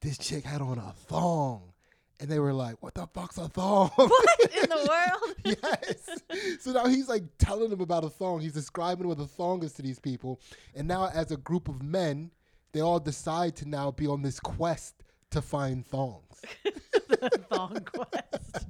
this 0.01 0.19
chick 0.19 0.45
had 0.45 0.61
on 0.61 0.79
a 0.79 0.93
thong. 1.07 1.73
And 2.19 2.29
they 2.29 2.39
were 2.39 2.53
like, 2.53 2.83
what 2.83 2.93
the 2.95 3.07
fuck's 3.07 3.39
a 3.39 3.49
thong? 3.49 3.91
What 3.97 4.41
in 4.63 4.69
the 4.69 4.77
world? 5.47 5.57
yes. 5.63 6.61
So 6.61 6.73
now 6.73 6.87
he's 6.87 7.09
like 7.09 7.25
telling 7.39 7.71
them 7.71 7.81
about 7.81 8.05
a 8.05 8.11
thong. 8.11 8.41
He's 8.41 8.53
describing 8.53 9.09
what 9.09 9.19
a 9.19 9.27
thong 9.27 9.63
is 9.65 9.73
to 9.75 9.83
these 9.83 9.99
people. 9.99 10.39
And 10.75 10.87
now, 10.87 11.09
as 11.09 11.31
a 11.31 11.39
group 11.39 11.69
of 11.69 11.83
men, 11.83 12.31
they 12.73 12.81
all 12.81 13.01
decide 13.01 13.57
to 13.57 13.69
now 13.69 13.91
be 13.91 14.07
on 14.07 14.21
this 14.21 14.39
quest 14.39 15.03
to 15.31 15.41
find 15.41 15.87
thongs. 15.87 16.43
the 17.09 17.31
thong 17.49 17.79
quest. 17.87 18.67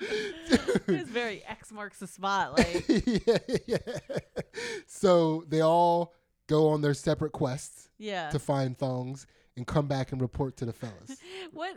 it's 0.00 1.10
very 1.10 1.42
X 1.48 1.72
marks 1.72 1.98
the 1.98 2.06
spot. 2.06 2.56
Like, 2.56 2.84
yeah, 2.88 3.38
yeah. 3.66 3.78
So 4.86 5.44
they 5.48 5.60
all 5.60 6.14
go 6.48 6.68
on 6.68 6.80
their 6.80 6.94
separate 6.94 7.32
quests 7.32 7.88
yeah. 7.98 8.30
to 8.30 8.38
find 8.38 8.76
thongs 8.76 9.26
and 9.56 9.66
come 9.66 9.86
back 9.86 10.12
and 10.12 10.20
report 10.20 10.56
to 10.58 10.64
the 10.64 10.72
fellas. 10.72 11.16
What? 11.52 11.76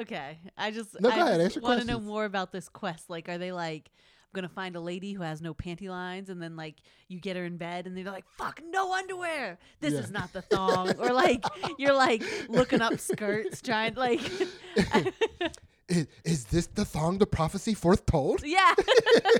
Okay, 0.00 0.38
I 0.56 0.70
just 0.70 0.98
No, 1.00 1.10
go 1.10 1.20
ahead, 1.20 1.40
just 1.40 1.46
ask 1.46 1.54
your 1.56 1.62
want 1.62 1.80
to 1.82 1.86
know 1.86 2.00
more 2.00 2.24
about 2.24 2.50
this 2.50 2.68
quest. 2.68 3.10
Like, 3.10 3.28
are 3.28 3.38
they 3.38 3.52
like, 3.52 3.90
I'm 4.32 4.38
gonna 4.38 4.48
find 4.48 4.74
a 4.74 4.80
lady 4.80 5.12
who 5.12 5.22
has 5.22 5.42
no 5.42 5.52
panty 5.52 5.90
lines, 5.90 6.30
and 6.30 6.42
then 6.42 6.56
like 6.56 6.76
you 7.08 7.20
get 7.20 7.36
her 7.36 7.44
in 7.44 7.58
bed, 7.58 7.86
and 7.86 7.94
they're 7.94 8.04
like, 8.04 8.24
"Fuck, 8.38 8.62
no 8.64 8.92
underwear. 8.94 9.58
This 9.80 9.92
Yeah. 9.92 10.00
is 10.00 10.10
not 10.10 10.32
the 10.32 10.40
thong." 10.40 10.96
or 10.98 11.12
like 11.12 11.44
you're 11.78 11.94
like 11.94 12.22
looking 12.48 12.80
up 12.80 12.98
skirts, 12.98 13.60
trying 13.60 13.94
like, 13.94 14.20
is, 15.88 16.06
is 16.24 16.44
this 16.46 16.66
the 16.68 16.84
thong 16.84 17.18
the 17.18 17.26
prophecy 17.26 17.74
foretold? 17.74 18.42
yeah, 18.44 18.74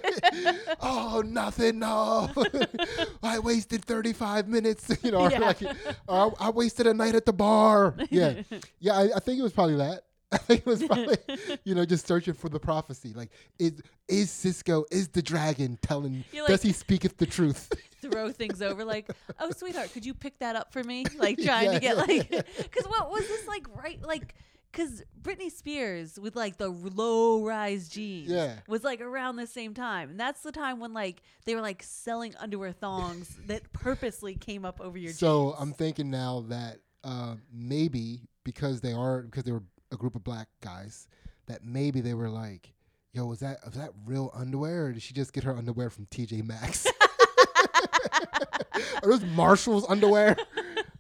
oh, 0.80 1.22
nothing, 1.24 1.78
no. 1.78 2.30
I 3.22 3.38
wasted 3.38 3.84
35 3.84 4.48
minutes, 4.48 4.90
you 5.02 5.10
know, 5.12 5.28
Yeah. 5.28 5.38
like, 5.40 5.62
I, 6.08 6.30
I 6.40 6.50
wasted 6.50 6.86
a 6.86 6.94
night 6.94 7.14
at 7.14 7.26
the 7.26 7.32
bar. 7.32 7.94
Yeah. 8.10 8.42
Yeah, 8.80 8.94
I, 8.98 9.16
I 9.16 9.18
think 9.20 9.38
it 9.38 9.42
was 9.42 9.52
probably 9.52 9.76
that. 9.76 10.02
I 10.32 10.38
think 10.38 10.60
it 10.60 10.66
was 10.66 10.82
probably, 10.82 11.18
you 11.64 11.74
know, 11.74 11.84
just 11.84 12.06
searching 12.06 12.32
for 12.32 12.48
the 12.48 12.58
prophecy. 12.58 13.12
Like, 13.14 13.30
is 13.58 13.82
is 14.08 14.30
Sisqó, 14.30 14.84
is 14.90 15.08
the 15.08 15.20
dragon 15.20 15.78
telling, 15.82 16.24
You're 16.32 16.46
does 16.46 16.62
he 16.62 16.72
speaketh 16.72 17.18
the 17.18 17.26
truth? 17.26 17.70
throw 18.00 18.32
things 18.32 18.62
over 18.62 18.82
like, 18.84 19.08
"Oh, 19.38 19.50
sweetheart, 19.50 19.92
could 19.92 20.04
you 20.06 20.14
pick 20.14 20.38
that 20.38 20.56
up 20.56 20.72
for 20.72 20.82
me?" 20.82 21.04
Like 21.18 21.38
trying 21.38 21.66
Yeah, 21.66 21.72
to 21.74 21.80
get 21.80 21.96
yeah, 21.96 22.02
like, 22.02 22.28
because 22.56 22.86
what 22.88 23.10
was 23.10 23.28
this 23.28 23.46
like? 23.46 23.66
Right, 23.76 24.02
like. 24.02 24.34
Cause 24.72 25.02
Britney 25.20 25.50
Spears 25.50 26.18
with 26.18 26.34
like 26.34 26.56
the 26.56 26.68
low 26.68 27.44
rise 27.44 27.88
jeans 27.88 28.30
Yeah. 28.30 28.54
was 28.66 28.82
like 28.82 29.02
around 29.02 29.36
the 29.36 29.46
same 29.46 29.74
time, 29.74 30.10
and 30.10 30.20
that's 30.20 30.40
the 30.42 30.52
time 30.52 30.80
when 30.80 30.94
like 30.94 31.22
they 31.44 31.54
were 31.54 31.60
like 31.60 31.82
selling 31.82 32.34
underwear 32.38 32.72
thongs 32.72 33.36
that 33.46 33.70
purposely 33.74 34.34
came 34.34 34.64
up 34.64 34.80
over 34.80 34.96
your 34.96 35.12
so 35.12 35.12
jeans. 35.12 35.20
So 35.20 35.54
I'm 35.62 35.72
thinking 35.74 36.10
now 36.10 36.44
that 36.48 36.78
uh, 37.04 37.34
maybe 37.52 38.22
because 38.44 38.80
they 38.80 38.92
are 38.92 39.22
because 39.22 39.44
they 39.44 39.52
were 39.52 39.62
a 39.92 39.96
group 39.96 40.14
of 40.14 40.24
black 40.24 40.48
guys, 40.62 41.06
that 41.46 41.62
maybe 41.64 42.00
they 42.00 42.14
were 42.14 42.30
like, 42.30 42.72
"Yo, 43.12 43.26
was 43.26 43.40
that 43.40 43.58
was 43.66 43.74
that 43.74 43.90
real 44.06 44.30
underwear, 44.34 44.86
or 44.86 44.92
did 44.92 45.02
she 45.02 45.12
just 45.12 45.34
get 45.34 45.44
her 45.44 45.54
underwear 45.54 45.90
from 45.90 46.06
TJ 46.06 46.42
Maxx? 46.44 46.86
are 49.02 49.08
those 49.10 49.24
Marshalls 49.24 49.84
underwear? 49.88 50.36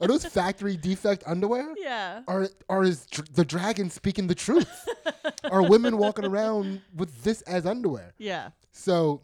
Are 0.02 0.08
those 0.08 0.24
factory 0.24 0.76
defect 0.76 1.22
underwear? 1.26 1.74
yeah, 1.78 2.22
Are 2.28 2.48
are 2.68 2.82
is 2.82 3.06
dr- 3.06 3.32
the 3.34 3.44
dragon 3.44 3.88
speaking 3.90 4.26
the 4.26 4.34
truth? 4.34 4.88
are 5.50 5.62
women 5.62 5.96
walking 5.96 6.24
around 6.24 6.80
with 6.94 7.22
this 7.22 7.42
as 7.42 7.64
underwear? 7.66 8.12
yeah, 8.18 8.50
So 8.72 9.22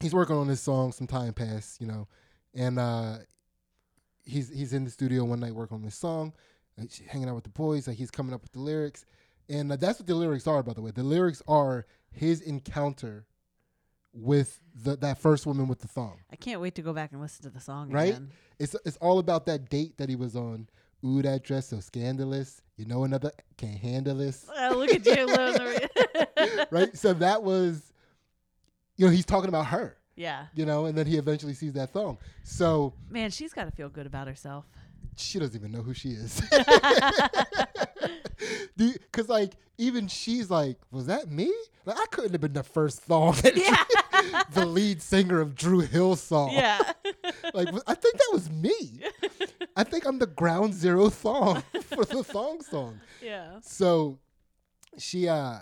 he's 0.00 0.14
working 0.14 0.36
on 0.36 0.46
this 0.46 0.60
song. 0.60 0.92
Some 0.92 1.06
time 1.06 1.32
passed, 1.32 1.80
you 1.80 1.86
know, 1.86 2.06
and 2.54 2.78
uh, 2.78 3.16
he's 4.24 4.48
he's 4.48 4.72
in 4.72 4.84
the 4.84 4.90
studio 4.90 5.24
one 5.24 5.40
night 5.40 5.54
working 5.54 5.76
on 5.76 5.82
this 5.82 5.96
song, 5.96 6.32
uh, 6.80 6.84
hanging 7.08 7.28
out 7.28 7.34
with 7.34 7.44
the 7.44 7.50
boys. 7.50 7.86
Like 7.88 7.96
he's 7.96 8.10
coming 8.10 8.32
up 8.34 8.42
with 8.42 8.52
the 8.52 8.60
lyrics, 8.60 9.04
And 9.48 9.70
uh, 9.72 9.76
that's 9.76 9.98
what 9.98 10.06
the 10.06 10.14
lyrics 10.14 10.46
are, 10.46 10.62
by 10.62 10.72
the 10.72 10.82
way. 10.82 10.90
The 10.92 11.02
lyrics 11.02 11.42
are 11.48 11.86
his 12.12 12.40
encounter 12.40 13.26
with 14.16 14.58
the, 14.74 14.96
that 14.96 15.18
first 15.20 15.46
woman 15.46 15.68
with 15.68 15.80
the 15.80 15.88
thong. 15.88 16.18
I 16.32 16.36
can't 16.36 16.60
wait 16.60 16.74
to 16.76 16.82
go 16.82 16.92
back 16.92 17.12
and 17.12 17.20
listen 17.20 17.42
to 17.44 17.50
the 17.50 17.60
song 17.60 17.90
Right? 17.90 18.10
again. 18.10 18.30
It's 18.58 18.74
it's 18.86 18.96
all 18.98 19.18
about 19.18 19.44
that 19.46 19.68
date 19.68 19.98
that 19.98 20.08
he 20.08 20.16
was 20.16 20.34
on. 20.34 20.68
Ooh, 21.04 21.20
that 21.22 21.44
dress 21.44 21.68
so 21.68 21.80
scandalous. 21.80 22.62
You 22.78 22.86
know 22.86 23.04
another 23.04 23.30
can't 23.58 23.76
handle 23.78 24.16
this. 24.16 24.46
Oh, 24.58 24.74
look 24.76 24.90
at 24.90 25.04
you, 25.04 25.26
Lil- 25.26 26.66
right? 26.70 26.96
So 26.96 27.12
that 27.14 27.42
was, 27.42 27.92
you 28.96 29.04
know, 29.06 29.12
he's 29.12 29.26
talking 29.26 29.48
about 29.50 29.66
her, 29.66 29.98
Yeah, 30.16 30.46
you 30.54 30.64
know, 30.64 30.86
and 30.86 30.96
then 30.96 31.06
he 31.06 31.18
eventually 31.18 31.52
sees 31.54 31.74
that 31.74 31.92
thong. 31.92 32.16
So 32.44 32.94
man, 33.10 33.30
she's 33.30 33.52
got 33.52 33.64
to 33.66 33.70
feel 33.70 33.88
good 33.90 34.06
about 34.06 34.26
herself. 34.26 34.64
she 35.16 35.38
doesn't 35.38 35.54
even 35.54 35.70
know 35.72 35.82
who 35.82 35.92
she 35.94 36.10
is. 36.10 36.40
Do 38.76 38.92
Because, 38.92 39.28
like, 39.28 39.54
even 39.78 40.08
she's 40.08 40.50
like, 40.50 40.78
was 40.90 41.06
that 41.06 41.30
me? 41.30 41.52
Like, 41.86 41.98
I 41.98 42.04
couldn't 42.10 42.32
have 42.32 42.40
been 42.40 42.52
the 42.52 42.62
first 42.62 43.00
thong, 43.00 43.34
Yeah. 43.54 43.84
The 44.52 44.66
lead 44.66 45.02
singer 45.02 45.40
of 45.40 45.54
Dru 45.54 45.80
Hill 45.80 46.16
song. 46.16 46.50
yeah, 46.52 46.78
Like, 47.54 47.68
I 47.86 47.94
think 47.94 48.14
that 48.16 48.28
was 48.32 48.50
me. 48.50 49.00
I 49.76 49.84
think 49.84 50.06
I'm 50.06 50.18
the 50.18 50.26
ground 50.26 50.74
zero 50.74 51.08
thong 51.10 51.62
for 51.82 52.04
the 52.04 52.22
thong 52.24 52.62
song. 52.62 53.00
yeah, 53.22 53.58
So 53.62 54.18
she 54.98 55.28
uh 55.28 55.58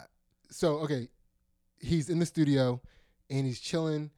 so 0.50 0.78
okay, 0.80 1.08
he's 1.80 2.08
in 2.08 2.18
the 2.20 2.26
studio 2.26 2.80
and 3.30 3.46
he's 3.46 3.60
chilling. 3.60 4.10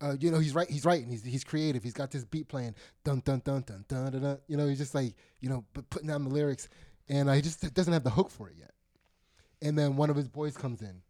Uh, 0.00 0.14
you 0.20 0.30
know, 0.30 0.38
he's 0.38 0.54
right. 0.54 0.70
He's 0.70 0.84
writing. 0.84 1.08
He's 1.08 1.24
he's 1.24 1.42
creative. 1.42 1.82
He's 1.82 1.92
got 1.92 2.10
this 2.12 2.24
beat 2.24 2.46
playing. 2.48 2.74
Dun 3.04 3.20
dun 3.24 3.40
dun 3.44 3.62
dun 3.62 3.84
dun 3.88 4.12
dun. 4.12 4.22
dun. 4.22 4.38
You 4.46 4.56
know, 4.56 4.68
he's 4.68 4.78
just 4.78 4.94
like 4.94 5.14
you 5.40 5.48
know 5.48 5.64
p- 5.74 5.82
putting 5.90 6.06
down 6.08 6.22
the 6.22 6.30
lyrics, 6.30 6.68
and 7.08 7.28
uh, 7.28 7.32
he 7.32 7.42
just 7.42 7.74
doesn't 7.74 7.92
have 7.92 8.04
the 8.04 8.10
hook 8.10 8.30
for 8.30 8.48
it 8.48 8.54
yet. 8.58 8.70
And 9.60 9.76
then 9.76 9.96
one 9.96 10.08
of 10.08 10.14
his 10.14 10.28
boys 10.28 10.56
comes 10.56 10.82
in. 10.82 11.02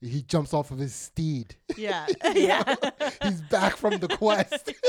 He 0.00 0.22
jumps 0.22 0.54
off 0.54 0.70
of 0.70 0.78
his 0.78 0.94
steed. 0.94 1.56
yeah, 1.76 2.06
yeah. 2.34 2.74
he's 3.22 3.42
back 3.42 3.76
from 3.76 3.98
the 3.98 4.08
quest. 4.08 4.72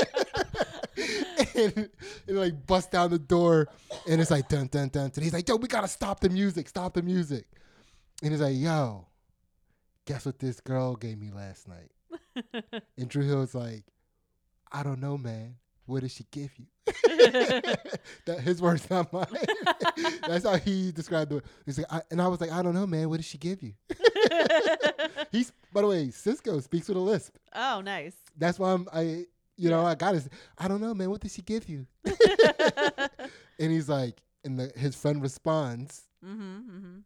and, 1.54 1.88
and 2.26 2.38
like 2.38 2.66
bust 2.66 2.90
down 2.90 3.10
the 3.10 3.18
door 3.18 3.68
and 4.08 4.20
it's 4.20 4.30
like 4.30 4.48
dun 4.48 4.66
dun 4.66 4.88
dun 4.88 5.10
dun. 5.10 5.22
He's 5.22 5.32
like, 5.32 5.48
yo, 5.48 5.56
we 5.56 5.68
gotta 5.68 5.88
stop 5.88 6.20
the 6.20 6.28
music, 6.28 6.68
stop 6.68 6.94
the 6.94 7.02
music. 7.02 7.46
And 8.22 8.32
he's 8.32 8.40
like, 8.40 8.56
yo, 8.56 9.06
guess 10.04 10.26
what 10.26 10.38
this 10.38 10.60
girl 10.60 10.96
gave 10.96 11.18
me 11.18 11.30
last 11.30 11.68
night? 11.68 11.90
And 12.96 13.08
Dru 13.08 13.24
Hill's 13.24 13.54
like, 13.54 13.84
I 14.70 14.82
don't 14.82 15.00
know, 15.00 15.16
man. 15.16 15.56
What 15.86 16.02
did 16.02 16.10
she 16.12 16.24
give 16.30 16.50
you? 16.56 16.66
that 18.26 18.40
his 18.40 18.62
words, 18.62 18.88
not 18.90 19.12
mine. 19.12 19.26
That's 20.26 20.44
how 20.44 20.56
he 20.56 20.92
described 20.92 21.32
it. 21.32 21.44
He's 21.66 21.78
like, 21.78 21.86
I, 21.90 22.02
and 22.10 22.22
I 22.22 22.28
was 22.28 22.40
like, 22.40 22.52
I 22.52 22.62
don't 22.62 22.74
know, 22.74 22.86
man. 22.86 23.08
What 23.08 23.16
did 23.16 23.26
she 23.26 23.38
give 23.38 23.62
you? 23.62 23.72
He's, 25.32 25.52
by 25.72 25.82
the 25.82 25.86
way, 25.86 26.06
Sisqó 26.08 26.62
speaks 26.62 26.88
with 26.88 26.96
a 26.96 27.00
lisp. 27.00 27.36
oh, 27.54 27.80
nice. 27.80 28.14
That's 28.36 28.58
why 28.58 28.72
I'm, 28.72 28.88
I, 28.92 29.24
you 29.56 29.68
know, 29.70 29.84
I 29.84 29.94
got 29.94 30.14
his. 30.14 30.28
I 30.58 30.68
don't 30.68 30.80
know, 30.80 30.94
man. 30.94 31.10
What 31.10 31.20
did 31.20 31.30
she 31.30 31.42
give 31.42 31.68
you? 31.68 31.86
and 32.04 33.70
he's 33.72 33.88
like, 33.88 34.22
and 34.44 34.58
the, 34.58 34.72
his 34.76 34.94
friend 34.96 35.20
responds, 35.22 36.02
mm-hmm, 36.24 36.42
mm-hmm. 36.42 36.96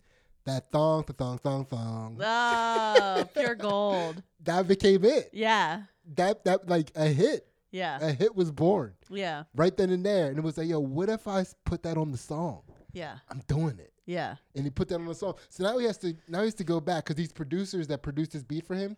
that 0.45 0.71
thong, 0.71 1.05
the 1.07 1.12
thong, 1.12 1.39
thong, 1.39 1.65
thong. 1.65 2.19
Oh, 2.23 3.29
pure 3.35 3.55
gold. 3.57 4.23
That 4.45 4.69
became 4.69 5.05
it. 5.05 5.31
Yeah, 5.33 5.83
That 6.15 6.45
that 6.45 6.69
like 6.69 6.93
a 6.95 7.07
hit. 7.07 7.47
yeah, 7.73 7.99
A 8.01 8.12
hit 8.12 8.37
was 8.37 8.53
born 8.53 8.95
yeah, 9.11 9.45
right 9.57 9.77
then 9.77 9.91
and 9.91 10.05
there, 10.07 10.29
and 10.29 10.39
it 10.39 10.45
was 10.45 10.57
like, 10.59 10.69
yo, 10.69 10.79
what 10.79 11.09
if 11.09 11.27
I 11.27 11.45
put 11.65 11.83
that 11.83 11.97
on 11.97 12.12
the 12.12 12.19
song? 12.19 12.62
yeah, 12.93 13.17
I'm 13.29 13.41
doing 13.49 13.79
it. 13.81 13.93
Yeah, 14.07 14.37
and 14.55 14.65
he 14.65 14.71
put 14.71 14.89
that 14.89 14.97
on 14.97 15.07
the 15.07 15.15
song. 15.15 15.35
So 15.49 15.65
now 15.65 15.79
he 15.79 15.87
has 15.87 15.99
to 15.99 16.15
now 16.29 16.41
he 16.41 16.45
has 16.47 16.55
to 16.55 16.65
go 16.65 16.81
back 16.81 17.05
because 17.05 17.17
these 17.17 17.33
producers 17.33 17.87
that 17.89 18.03
produced 18.03 18.33
this 18.33 18.43
beat 18.43 18.67
for 18.67 18.75
him, 18.75 18.97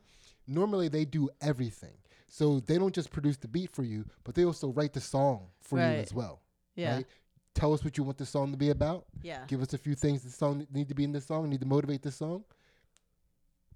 normally 0.49 0.89
they 0.89 1.05
do 1.05 1.29
everything. 1.41 1.95
So 2.29 2.59
they 2.61 2.77
don't 2.77 2.95
just 2.95 3.11
produce 3.13 3.37
the 3.37 3.47
beat 3.47 3.71
for 3.71 3.85
you, 3.85 4.05
but 4.25 4.35
they 4.35 4.45
also 4.45 4.69
write 4.73 4.93
the 4.93 5.01
song 5.01 5.47
for 5.61 5.79
you 5.79 5.85
as 6.03 6.13
well. 6.13 6.43
yeah, 6.75 6.97
Right? 6.97 7.07
Tell 7.55 7.73
us 7.73 7.85
what 7.85 7.97
you 7.97 8.03
want 8.05 8.19
the 8.19 8.27
song 8.27 8.51
to 8.51 8.57
be 8.59 8.71
about. 8.71 9.07
yeah, 9.23 9.45
Give 9.47 9.63
us 9.63 9.73
a 9.75 9.79
few 9.79 9.95
things 9.95 10.23
the 10.25 10.31
song 10.31 10.67
need 10.73 10.89
to 10.89 10.95
be 10.95 11.05
in 11.05 11.13
the 11.13 11.21
song, 11.21 11.49
need 11.49 11.61
to 11.61 11.67
motivate 11.67 12.03
the 12.03 12.11
song, 12.11 12.45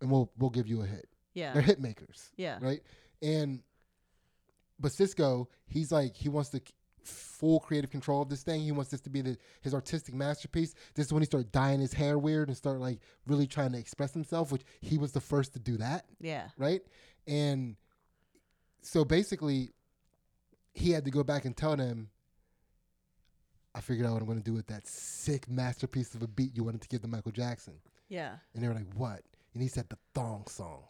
and 0.01 0.11
we'll 0.11 0.31
we'll 0.39 0.51
give 0.51 0.67
you 0.67 0.83
a 0.83 0.87
hit. 0.87 1.09
Yeah. 1.35 1.53
They're 1.53 1.63
hit 1.63 1.81
makers, 1.81 2.31
yeah, 2.37 2.59
right? 2.61 2.81
And 3.23 3.63
but 4.81 4.91
Sisqó, 4.93 5.47
he's 5.67 5.93
like 5.93 6.17
he 6.17 6.29
wants 6.29 6.51
the 6.51 6.61
full 7.05 7.61
creative 7.61 7.91
control 7.91 8.23
of 8.23 8.29
this 8.29 8.43
thing. 8.43 8.61
He 8.61 8.73
wants 8.73 8.91
this 8.91 9.01
to 9.03 9.11
be 9.11 9.21
the, 9.23 9.37
his 9.63 9.75
artistic 9.75 10.15
masterpiece. 10.15 10.75
This 10.95 11.07
is 11.07 11.13
when 11.13 11.23
he 11.23 11.27
started 11.27 11.53
dyeing 11.53 11.81
his 11.81 11.93
hair 11.93 12.19
weird 12.19 12.49
and 12.49 12.57
start 12.57 12.81
like 12.81 13.01
really 13.27 13.47
trying 13.47 13.73
to 13.73 13.79
express 13.79 14.13
himself, 14.13 14.53
which 14.53 14.63
he 14.81 14.99
was 14.99 15.13
the 15.13 15.21
first 15.21 15.53
to 15.55 15.59
do 15.59 15.77
that, 15.79 16.05
yeah, 16.21 16.49
right? 16.57 16.83
And 17.27 17.77
so 18.83 19.05
basically, 19.05 19.73
he 20.73 20.91
had 20.91 21.05
to 21.05 21.11
go 21.11 21.23
back 21.23 21.45
and 21.45 21.57
tell 21.57 21.77
them, 21.77 22.09
I 23.75 23.81
figured 23.81 24.07
out 24.07 24.15
what 24.15 24.23
I'm 24.23 24.27
going 24.27 24.39
to 24.39 24.45
do 24.45 24.55
with 24.55 24.67
that 24.69 24.87
sick 24.87 25.49
masterpiece 25.49 26.15
of 26.15 26.23
a 26.23 26.27
beat 26.27 26.57
you 26.57 26.65
wanted 26.65 26.81
to 26.83 26.89
give 26.89 27.03
to 27.03 27.09
Michael 27.09 27.33
Jackson. 27.33 27.75
yeah. 28.09 28.33
And 28.55 28.63
they 28.63 28.69
were 28.69 28.75
like, 28.75 28.93
what? 28.95 29.23
And 29.55 29.63
he 29.63 29.69
said, 29.69 29.89
the 29.89 29.99
thong 30.15 30.47
song. 30.49 30.83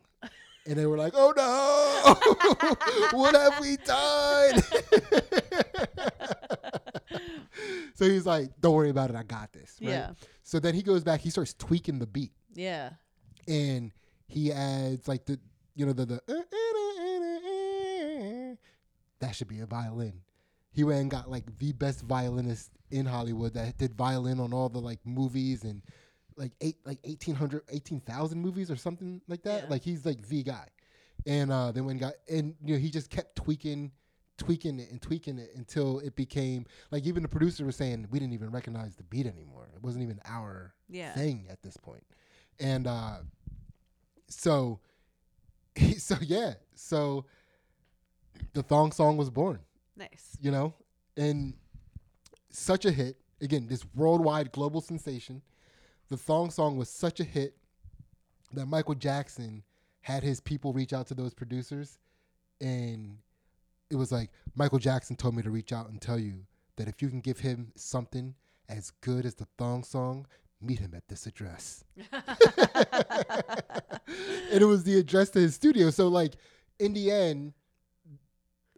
And 0.67 0.77
they 0.77 0.85
were 0.85 0.99
like, 0.99 1.15
oh 1.17 1.33
no, 1.37 3.19
what 3.19 3.35
have 3.35 3.59
we 3.61 3.77
done? 3.79 4.63
so 7.95 8.05
he's 8.09 8.27
like, 8.27 8.51
don't 8.61 8.75
worry 8.75 8.91
about 8.91 9.11
it. 9.11 9.17
I 9.17 9.23
got 9.23 9.53
this. 9.53 9.77
Right? 9.81 9.91
Yeah. 9.91 10.11
So 10.43 10.59
then 10.61 10.75
he 10.75 10.83
goes 10.83 11.03
back, 11.05 11.21
he 11.21 11.31
starts 11.31 11.55
tweaking 11.55 11.99
the 11.99 12.07
beat 12.07 12.33
Yeah. 12.55 12.91
and 13.49 13.93
he 14.27 14.53
adds 14.53 15.09
like 15.09 15.25
the, 15.27 15.39
you 15.75 15.87
know, 15.87 15.93
the, 15.93 16.07
the, 16.07 16.21
uh, 16.29 16.33
uh, 16.33 16.37
uh, 18.53 18.55
that 19.21 19.35
should 19.35 19.49
be 19.49 19.61
a 19.61 19.67
violin. 19.67 20.21
He 20.73 20.85
went 20.85 21.01
and 21.01 21.11
got 21.11 21.31
like 21.31 21.45
the 21.59 21.73
best 21.73 22.03
violinist 22.03 22.71
in 22.91 23.07
Hollywood 23.07 23.55
that 23.55 23.77
did 23.79 23.95
violin 23.95 24.41
on 24.41 24.53
all 24.53 24.69
the 24.69 24.81
like 24.81 25.01
movies 25.05 25.65
and 25.65 25.83
like 26.37 26.53
eight 26.61 26.77
like 26.87 26.99
1800 27.05 27.63
18,000 27.69 28.41
movies 28.41 28.71
or 28.71 28.77
something 28.77 29.21
like 29.29 29.43
that. 29.43 29.65
Yeah. 29.65 29.71
Like 29.71 29.83
he's 29.83 30.07
like 30.07 30.27
the 30.29 30.43
guy. 30.43 30.67
And 31.27 31.53
uh 31.53 31.73
then 31.73 31.85
when 31.85 31.99
got 31.99 32.15
and 32.29 32.55
you 32.65 32.75
know 32.75 32.81
he 32.81 32.91
just 32.91 33.11
kept 33.11 33.37
tweaking 33.37 33.93
tweaking 34.41 34.81
it 34.81 34.91
and 34.91 35.01
tweaking 35.01 35.39
it 35.39 35.53
until 35.55 36.01
it 36.01 36.17
became 36.17 36.65
like 36.91 37.05
even 37.07 37.23
the 37.23 37.29
producer 37.29 37.65
was 37.65 37.77
saying 37.77 38.07
we 38.11 38.19
didn't 38.19 38.33
even 38.35 38.51
recognize 38.51 38.97
the 38.97 39.05
beat 39.05 39.27
anymore. 39.27 39.69
It 39.75 39.83
wasn't 39.83 40.03
even 40.03 40.19
our 40.25 40.75
Yeah. 40.89 41.13
thing 41.13 41.47
at 41.49 41.63
this 41.63 41.77
point. 41.77 42.05
And 42.59 42.87
uh 42.89 43.19
so 44.29 44.81
so 45.99 46.17
yeah, 46.23 46.55
so 46.75 47.27
the 48.55 48.63
thong 48.63 48.93
song 48.93 49.17
was 49.17 49.31
born 49.31 49.61
Nice. 49.97 50.37
you 50.41 50.51
know, 50.51 50.75
and 51.17 51.55
such 52.51 52.85
a 52.85 52.91
hit. 52.91 53.17
Again, 53.43 53.67
this 53.69 53.85
worldwide 53.95 54.53
global 54.53 54.81
sensation. 54.81 55.41
The 56.09 56.17
thong 56.17 56.51
song 56.51 56.77
was 56.77 56.89
such 56.91 57.21
a 57.21 57.25
hit 57.25 57.57
that 58.53 58.67
Michael 58.67 58.95
Jackson 58.97 59.63
had 60.03 60.23
his 60.23 60.41
people 60.41 60.73
reach 60.73 60.93
out 60.93 61.07
to 61.09 61.15
those 61.15 61.33
producers, 61.35 61.99
and 62.61 63.19
it 63.91 63.97
was 63.97 64.13
like 64.13 64.31
Michael 64.55 64.79
Jackson 64.79 65.17
told 65.17 65.35
me 65.35 65.43
to 65.43 65.51
reach 65.51 65.73
out 65.73 65.89
and 65.91 66.01
tell 66.01 66.19
you 66.19 66.47
that 66.77 66.89
if 66.89 67.03
you 67.03 67.09
can 67.09 67.21
give 67.21 67.41
him 67.41 67.73
something 67.77 68.35
as 68.69 68.93
good 69.01 69.27
as 69.27 69.35
the 69.35 69.47
thong 69.59 69.83
song, 69.83 70.27
meet 70.61 70.79
him 70.79 70.95
at 70.95 71.09
this 71.09 71.27
address. 71.27 71.85
and 72.13 72.23
it 74.53 74.67
was 74.67 74.85
the 74.85 74.99
address 74.99 75.31
to 75.31 75.41
his 75.41 75.55
studio. 75.55 75.91
So 75.91 76.09
like 76.09 76.35
in 76.79 76.93
the 76.93 77.11
end, 77.11 77.53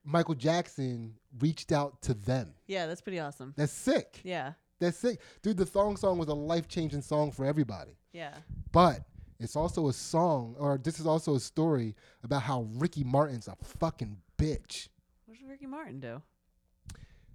Michael 0.05 0.35
Jackson 0.35 1.15
reached 1.39 1.73
out 1.73 2.03
to 2.03 2.15
them. 2.15 2.55
yeah, 2.67 2.87
that's 2.87 3.01
pretty 3.01 3.21
awesome. 3.21 3.55
That's 3.57 3.73
sick. 3.73 4.21
Yeah. 4.25 4.55
That's 4.81 4.99
sick. 4.99 5.21
Dude, 5.43 5.57
the 5.57 5.67
thong 5.67 5.97
song 5.97 6.19
was 6.19 6.29
a 6.29 6.35
life 6.35 6.67
changing 6.67 7.03
song 7.03 7.31
for 7.31 7.45
everybody. 7.45 7.97
Yeah. 8.13 8.35
But 8.73 9.07
it's 9.39 9.55
also 9.55 9.89
a 9.89 9.93
song, 9.93 10.57
or 10.59 10.79
this 10.79 10.99
is 10.99 11.07
also 11.07 11.37
a 11.37 11.41
story 11.41 11.95
about 12.25 12.43
how 12.43 12.67
Ricky 12.75 13.05
Martin's 13.05 13.47
a 13.49 13.57
fucking 13.63 14.17
bitch. 14.39 14.89
What 15.33 15.39
did 15.41 15.49
Ricky 15.49 15.65
Martin 15.65 15.99
do? 15.99 16.21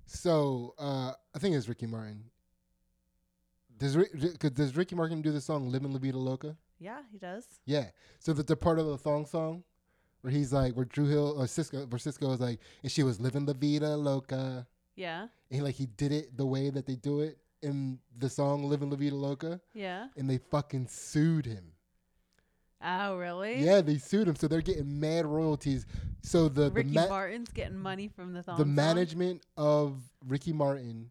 So 0.05 0.75
uh, 0.77 1.13
I 1.35 1.39
think 1.39 1.55
it's 1.55 1.67
Ricky 1.67 1.87
Martin. 1.87 2.25
Does 3.79 3.97
Ri- 3.97 4.35
does 4.53 4.77
Ricky 4.77 4.93
Martin 4.93 5.23
do 5.23 5.31
the 5.31 5.41
song 5.41 5.71
"Living 5.71 5.91
La 5.91 5.97
Vida 5.97 6.15
Loca"? 6.19 6.55
Yeah, 6.77 6.99
he 7.11 7.17
does. 7.17 7.47
Yeah. 7.65 7.85
So 8.19 8.33
the, 8.33 8.43
the 8.43 8.55
part 8.55 8.77
of 8.77 8.85
the 8.85 8.99
thong 8.99 9.25
song 9.25 9.63
where 10.21 10.31
he's 10.31 10.53
like, 10.53 10.75
where 10.75 10.85
Dru 10.85 11.07
Hill 11.07 11.41
or 11.41 11.45
Sisqó, 11.45 11.89
where 11.89 11.97
Sisqó 11.97 12.31
is 12.35 12.39
like, 12.39 12.59
and 12.83 12.91
she 12.91 13.01
was 13.01 13.19
living 13.19 13.47
La 13.47 13.53
Vida 13.53 13.97
Loca, 13.97 14.67
Yeah. 14.95 15.29
and 15.49 15.63
like 15.63 15.73
he 15.73 15.87
did 15.87 16.11
it 16.11 16.37
the 16.37 16.45
way 16.45 16.69
that 16.69 16.85
they 16.85 16.97
do 16.97 17.21
it 17.21 17.39
in 17.63 17.97
the 18.15 18.29
song 18.29 18.63
"Living 18.69 18.91
La 18.91 18.95
Vida 18.95 19.15
Loca," 19.15 19.59
Yeah. 19.73 20.09
and 20.15 20.29
they 20.29 20.37
fucking 20.37 20.85
sued 20.87 21.47
him. 21.47 21.71
Oh, 22.81 23.17
really? 23.17 23.63
Yeah, 23.63 23.81
they 23.81 23.97
sued 23.97 24.27
him, 24.27 24.35
so 24.35 24.47
they're 24.47 24.61
getting 24.61 24.99
mad 24.99 25.25
royalties. 25.25 25.85
So 26.21 26.47
the 26.47 26.65
the, 26.65 26.71
Ricky 26.71 26.91
ma- 26.91 27.07
Martin's 27.07 27.49
getting 27.49 27.77
money 27.77 28.07
from 28.07 28.33
the 28.33 28.43
thong 28.43 28.57
the 28.57 28.63
song? 28.63 28.75
management 28.75 29.43
of 29.55 29.99
Ricky 30.27 30.53
Martin 30.53 31.09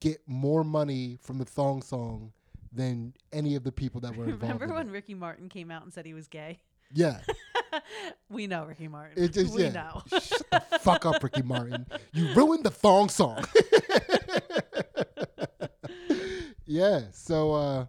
get 0.00 0.20
more 0.26 0.64
money 0.64 1.18
from 1.22 1.38
the 1.38 1.44
thong 1.44 1.82
song 1.82 2.32
than 2.72 3.12
any 3.32 3.56
of 3.56 3.64
the 3.64 3.72
people 3.72 4.00
that 4.02 4.16
were 4.16 4.24
involved. 4.24 4.42
Remember 4.42 4.64
in 4.64 4.74
when 4.74 4.88
it. 4.88 4.92
Ricky 4.92 5.14
Martin 5.14 5.48
came 5.48 5.70
out 5.70 5.82
and 5.82 5.92
said 5.92 6.06
he 6.06 6.14
was 6.14 6.28
gay? 6.28 6.60
Yeah, 6.94 7.20
we 8.28 8.46
know 8.46 8.66
Ricky 8.66 8.86
Martin. 8.86 9.22
it 9.22 9.32
just 9.32 9.54
we 9.54 9.64
yeah. 9.64 9.72
know. 9.72 10.02
Shut 10.10 10.70
the 10.70 10.78
fuck 10.78 11.06
up, 11.06 11.22
Ricky 11.22 11.42
Martin. 11.42 11.86
You 12.12 12.32
ruined 12.34 12.64
the 12.64 12.70
thong 12.70 13.08
song. 13.08 13.44
yeah. 16.66 17.02
So 17.12 17.52
uh, 17.52 17.86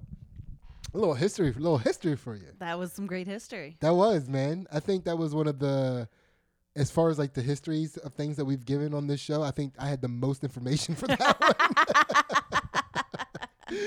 a 0.94 0.98
little 0.98 1.14
history, 1.14 1.50
a 1.50 1.54
little 1.54 1.78
history 1.78 2.16
for 2.16 2.36
you. 2.36 2.48
That 2.60 2.78
was 2.78 2.92
some 2.94 3.08
great 3.08 3.28
history. 3.28 3.78
That 3.82 3.96
was 3.96 4.28
man. 4.30 4.68
I 4.72 4.80
think 4.80 5.06
that 5.06 5.18
was 5.18 5.34
one 5.34 5.48
of 5.48 5.60
the, 5.60 6.08
as 6.76 6.92
far 6.92 7.10
as 7.10 7.18
like 7.20 7.34
the 7.34 7.42
histories 7.42 7.98
of 7.98 8.14
things 8.14 8.38
that 8.38 8.46
we've 8.46 8.66
given 8.66 8.94
on 8.94 9.08
this 9.08 9.20
show. 9.20 9.42
I 9.44 9.52
think 9.52 9.74
I 9.80 9.88
had 9.88 10.02
the 10.02 10.08
most 10.08 10.44
information 10.44 10.96
for 10.96 11.08
that 11.08 11.40
one. 13.70 13.80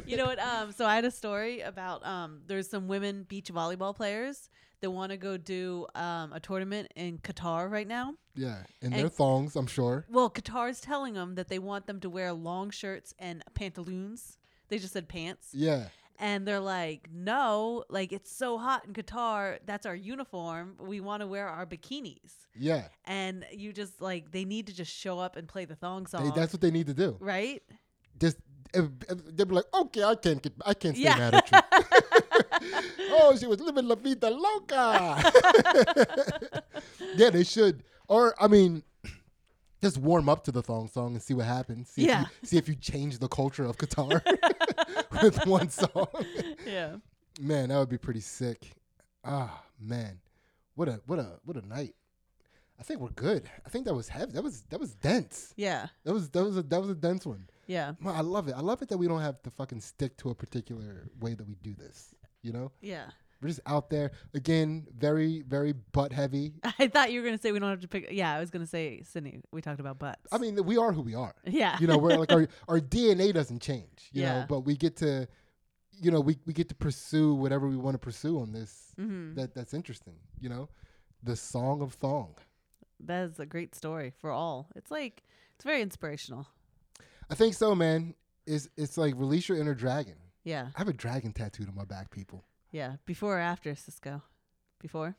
you 0.06 0.16
know 0.16 0.26
what? 0.26 0.38
Um, 0.38 0.72
so 0.72 0.84
I 0.86 0.94
had 0.94 1.04
a 1.04 1.10
story 1.10 1.60
about 1.60 2.04
um, 2.06 2.40
there's 2.46 2.68
some 2.68 2.88
women 2.88 3.24
beach 3.28 3.50
volleyball 3.52 3.94
players 3.94 4.48
that 4.80 4.90
want 4.90 5.10
to 5.12 5.16
go 5.16 5.36
do 5.38 5.86
um, 5.94 6.32
a 6.32 6.40
tournament 6.40 6.92
in 6.96 7.18
Qatar 7.18 7.70
right 7.70 7.88
now. 7.88 8.14
Yeah, 8.34 8.58
in 8.82 8.92
And- 8.92 9.00
their 9.00 9.08
thongs, 9.08 9.56
I'm 9.56 9.66
sure. 9.66 10.04
Well, 10.10 10.28
Qatar's 10.28 10.80
telling 10.80 11.14
them 11.14 11.36
that 11.36 11.48
they 11.48 11.58
want 11.58 11.86
them 11.86 12.00
to 12.00 12.10
wear 12.10 12.32
long 12.32 12.70
shirts 12.70 13.14
and 13.18 13.42
pantaloons. 13.54 14.36
They 14.68 14.78
just 14.78 14.92
said 14.92 15.08
pants. 15.08 15.48
Yeah, 15.52 15.88
And 16.18 16.46
they're 16.46 16.60
like, 16.60 17.08
no, 17.12 17.84
like 17.90 18.12
it's 18.12 18.30
so 18.34 18.58
hot 18.58 18.86
in 18.86 18.92
Qatar. 18.94 19.58
That's 19.66 19.86
our 19.86 19.94
uniform. 19.96 20.76
We 20.80 21.00
want 21.00 21.20
to 21.22 21.26
wear 21.26 21.46
our 21.48 21.66
bikinis. 21.66 22.32
yeah. 22.56 22.88
And 23.04 23.44
you 23.52 23.72
just 23.72 24.00
like, 24.00 24.30
they 24.32 24.44
need 24.44 24.66
to 24.68 24.74
just 24.74 24.92
show 24.94 25.18
up 25.18 25.36
and 25.36 25.46
play 25.48 25.64
the 25.66 25.76
thong 25.76 26.04
They, 26.04 26.10
song. 26.18 26.32
that's 26.34 26.52
what 26.52 26.60
they 26.62 26.70
need 26.70 26.86
to 26.86 26.94
do. 26.94 27.16
right? 27.20 27.62
Just 28.18 28.38
they'd 28.72 29.48
be 29.48 29.54
like, 29.54 29.66
okay, 29.72 30.02
I 30.02 30.14
can't 30.16 30.42
get, 30.42 30.52
I 30.64 30.74
can't 30.74 30.96
stay 30.96 31.04
Yeah. 31.04 31.18
mad 31.18 31.34
at 31.34 31.50
you. 31.52 31.58
oh, 33.20 33.36
she 33.38 33.46
was 33.46 33.60
living 33.60 33.86
la 33.86 33.94
vida 33.94 34.30
loca. 34.30 35.22
yeah, 37.16 37.30
they 37.30 37.44
should. 37.44 37.82
Or 38.08 38.34
I 38.40 38.48
mean, 38.48 38.82
just 39.84 39.98
warm 39.98 40.30
up 40.30 40.44
to 40.44 40.50
the 40.52 40.62
thong 40.62 40.88
song 40.88 41.12
and 41.12 41.22
see 41.22 41.34
what 41.34 41.44
happens. 41.46 41.90
See 41.90 42.06
Yeah. 42.06 42.22
If 42.22 42.28
you, 42.30 42.34
see 42.48 42.56
if 42.56 42.68
you 42.68 42.74
change 42.74 43.18
the 43.18 43.28
culture 43.28 43.64
of 43.66 43.76
Qatar 43.76 44.22
with 45.22 45.46
one 45.46 45.68
song. 45.68 46.08
Yeah. 46.66 46.96
Man, 47.38 47.68
that 47.68 47.78
would 47.78 47.90
be 47.90 47.98
pretty 47.98 48.20
sick. 48.20 48.72
Ah, 49.24 49.62
man, 49.78 50.20
what 50.74 50.88
a 50.88 51.00
what 51.06 51.18
a 51.18 51.38
what 51.44 51.56
a 51.56 51.66
night. 51.66 51.94
I 52.80 52.82
think 52.82 53.00
we're 53.00 53.10
good. 53.10 53.48
I 53.64 53.68
think 53.68 53.84
that 53.84 53.94
was 53.94 54.08
heavy. 54.08 54.32
That 54.32 54.42
was 54.42 54.62
that 54.70 54.80
was 54.80 54.94
dense. 54.94 55.52
Yeah. 55.56 55.86
That 56.04 56.12
was 56.14 56.30
that 56.30 56.42
was 56.42 56.56
a 56.56 56.62
that 56.62 56.80
was 56.80 56.90
a 56.90 56.94
dense 56.94 57.26
one. 57.26 57.46
Yeah. 57.66 57.92
Man, 58.00 58.14
I 58.14 58.20
love 58.22 58.48
it. 58.48 58.54
I 58.56 58.60
love 58.60 58.80
it 58.82 58.88
that 58.88 58.98
we 58.98 59.06
don't 59.06 59.20
have 59.20 59.42
to 59.42 59.50
fucking 59.50 59.80
stick 59.80 60.16
to 60.18 60.30
a 60.30 60.34
particular 60.34 61.08
way 61.20 61.34
that 61.34 61.46
we 61.46 61.56
do 61.62 61.74
this. 61.74 62.14
You 62.42 62.52
know, 62.52 62.72
Yeah. 62.80 63.06
We're 63.44 63.48
just 63.50 63.60
out 63.66 63.90
there 63.90 64.10
again, 64.32 64.86
very 64.96 65.42
very 65.46 65.72
butt 65.92 66.12
heavy. 66.12 66.54
I 66.78 66.88
thought 66.88 67.12
you 67.12 67.20
were 67.20 67.26
going 67.26 67.36
to 67.36 67.42
say 67.42 67.52
we 67.52 67.58
don't 67.58 67.68
have 67.68 67.82
to 67.82 67.88
pick. 67.88 68.08
Yeah, 68.10 68.34
I 68.34 68.40
was 68.40 68.50
going 68.50 68.64
to 68.64 68.66
say, 68.68 69.02
Sydney, 69.04 69.42
we 69.52 69.60
talked 69.60 69.80
about 69.80 69.98
butts. 69.98 70.26
I 70.32 70.38
mean, 70.38 70.64
we 70.64 70.78
are 70.78 70.92
who 70.92 71.02
we 71.02 71.14
are. 71.14 71.34
yeah. 71.44 71.76
You 71.78 71.86
know, 71.86 71.98
we're 71.98 72.16
like 72.16 72.32
our 72.32 72.48
our 72.68 72.80
DNA 72.80 73.34
doesn't 73.34 73.60
change. 73.60 74.08
You 74.12 74.22
know, 74.22 74.28
Yeah. 74.28 74.46
but 74.48 74.60
we 74.60 74.76
get 74.76 74.96
to, 74.96 75.28
you 75.92 76.10
know, 76.10 76.20
we 76.20 76.38
we 76.46 76.54
get 76.54 76.70
to 76.70 76.74
pursue 76.74 77.34
whatever 77.34 77.68
we 77.68 77.76
want 77.76 77.94
to 77.94 77.98
pursue 77.98 78.40
on 78.40 78.52
this. 78.52 78.92
hmm 78.96 79.34
That 79.34 79.54
that's 79.54 79.74
interesting. 79.74 80.14
You 80.40 80.48
know, 80.48 80.68
the 81.22 81.36
song 81.36 81.82
of 81.82 81.92
thong. 81.92 82.34
That 83.00 83.24
is 83.28 83.38
a 83.38 83.44
great 83.46 83.74
story 83.74 84.12
for 84.18 84.30
all. 84.30 84.70
It's 84.76 84.90
like, 84.90 85.24
it's 85.56 85.64
very 85.64 85.82
inspirational. 85.82 86.46
I 87.28 87.34
think 87.34 87.52
so, 87.54 87.74
man. 87.74 88.14
It's 88.46 88.68
it's 88.76 88.96
like 88.96 89.14
release 89.16 89.48
your 89.48 89.58
inner 89.58 89.74
dragon. 89.74 90.14
Yeah. 90.44 90.68
I 90.74 90.78
have 90.78 90.88
a 90.88 90.92
dragon 90.92 91.32
tattooed 91.32 91.68
on 91.68 91.74
my 91.74 91.84
back, 91.86 92.10
people. 92.10 92.44
Yeah. 92.74 92.94
Before 93.06 93.36
or 93.36 93.40
after, 93.40 93.72
Sisqó? 93.74 94.20
Before? 94.80 95.14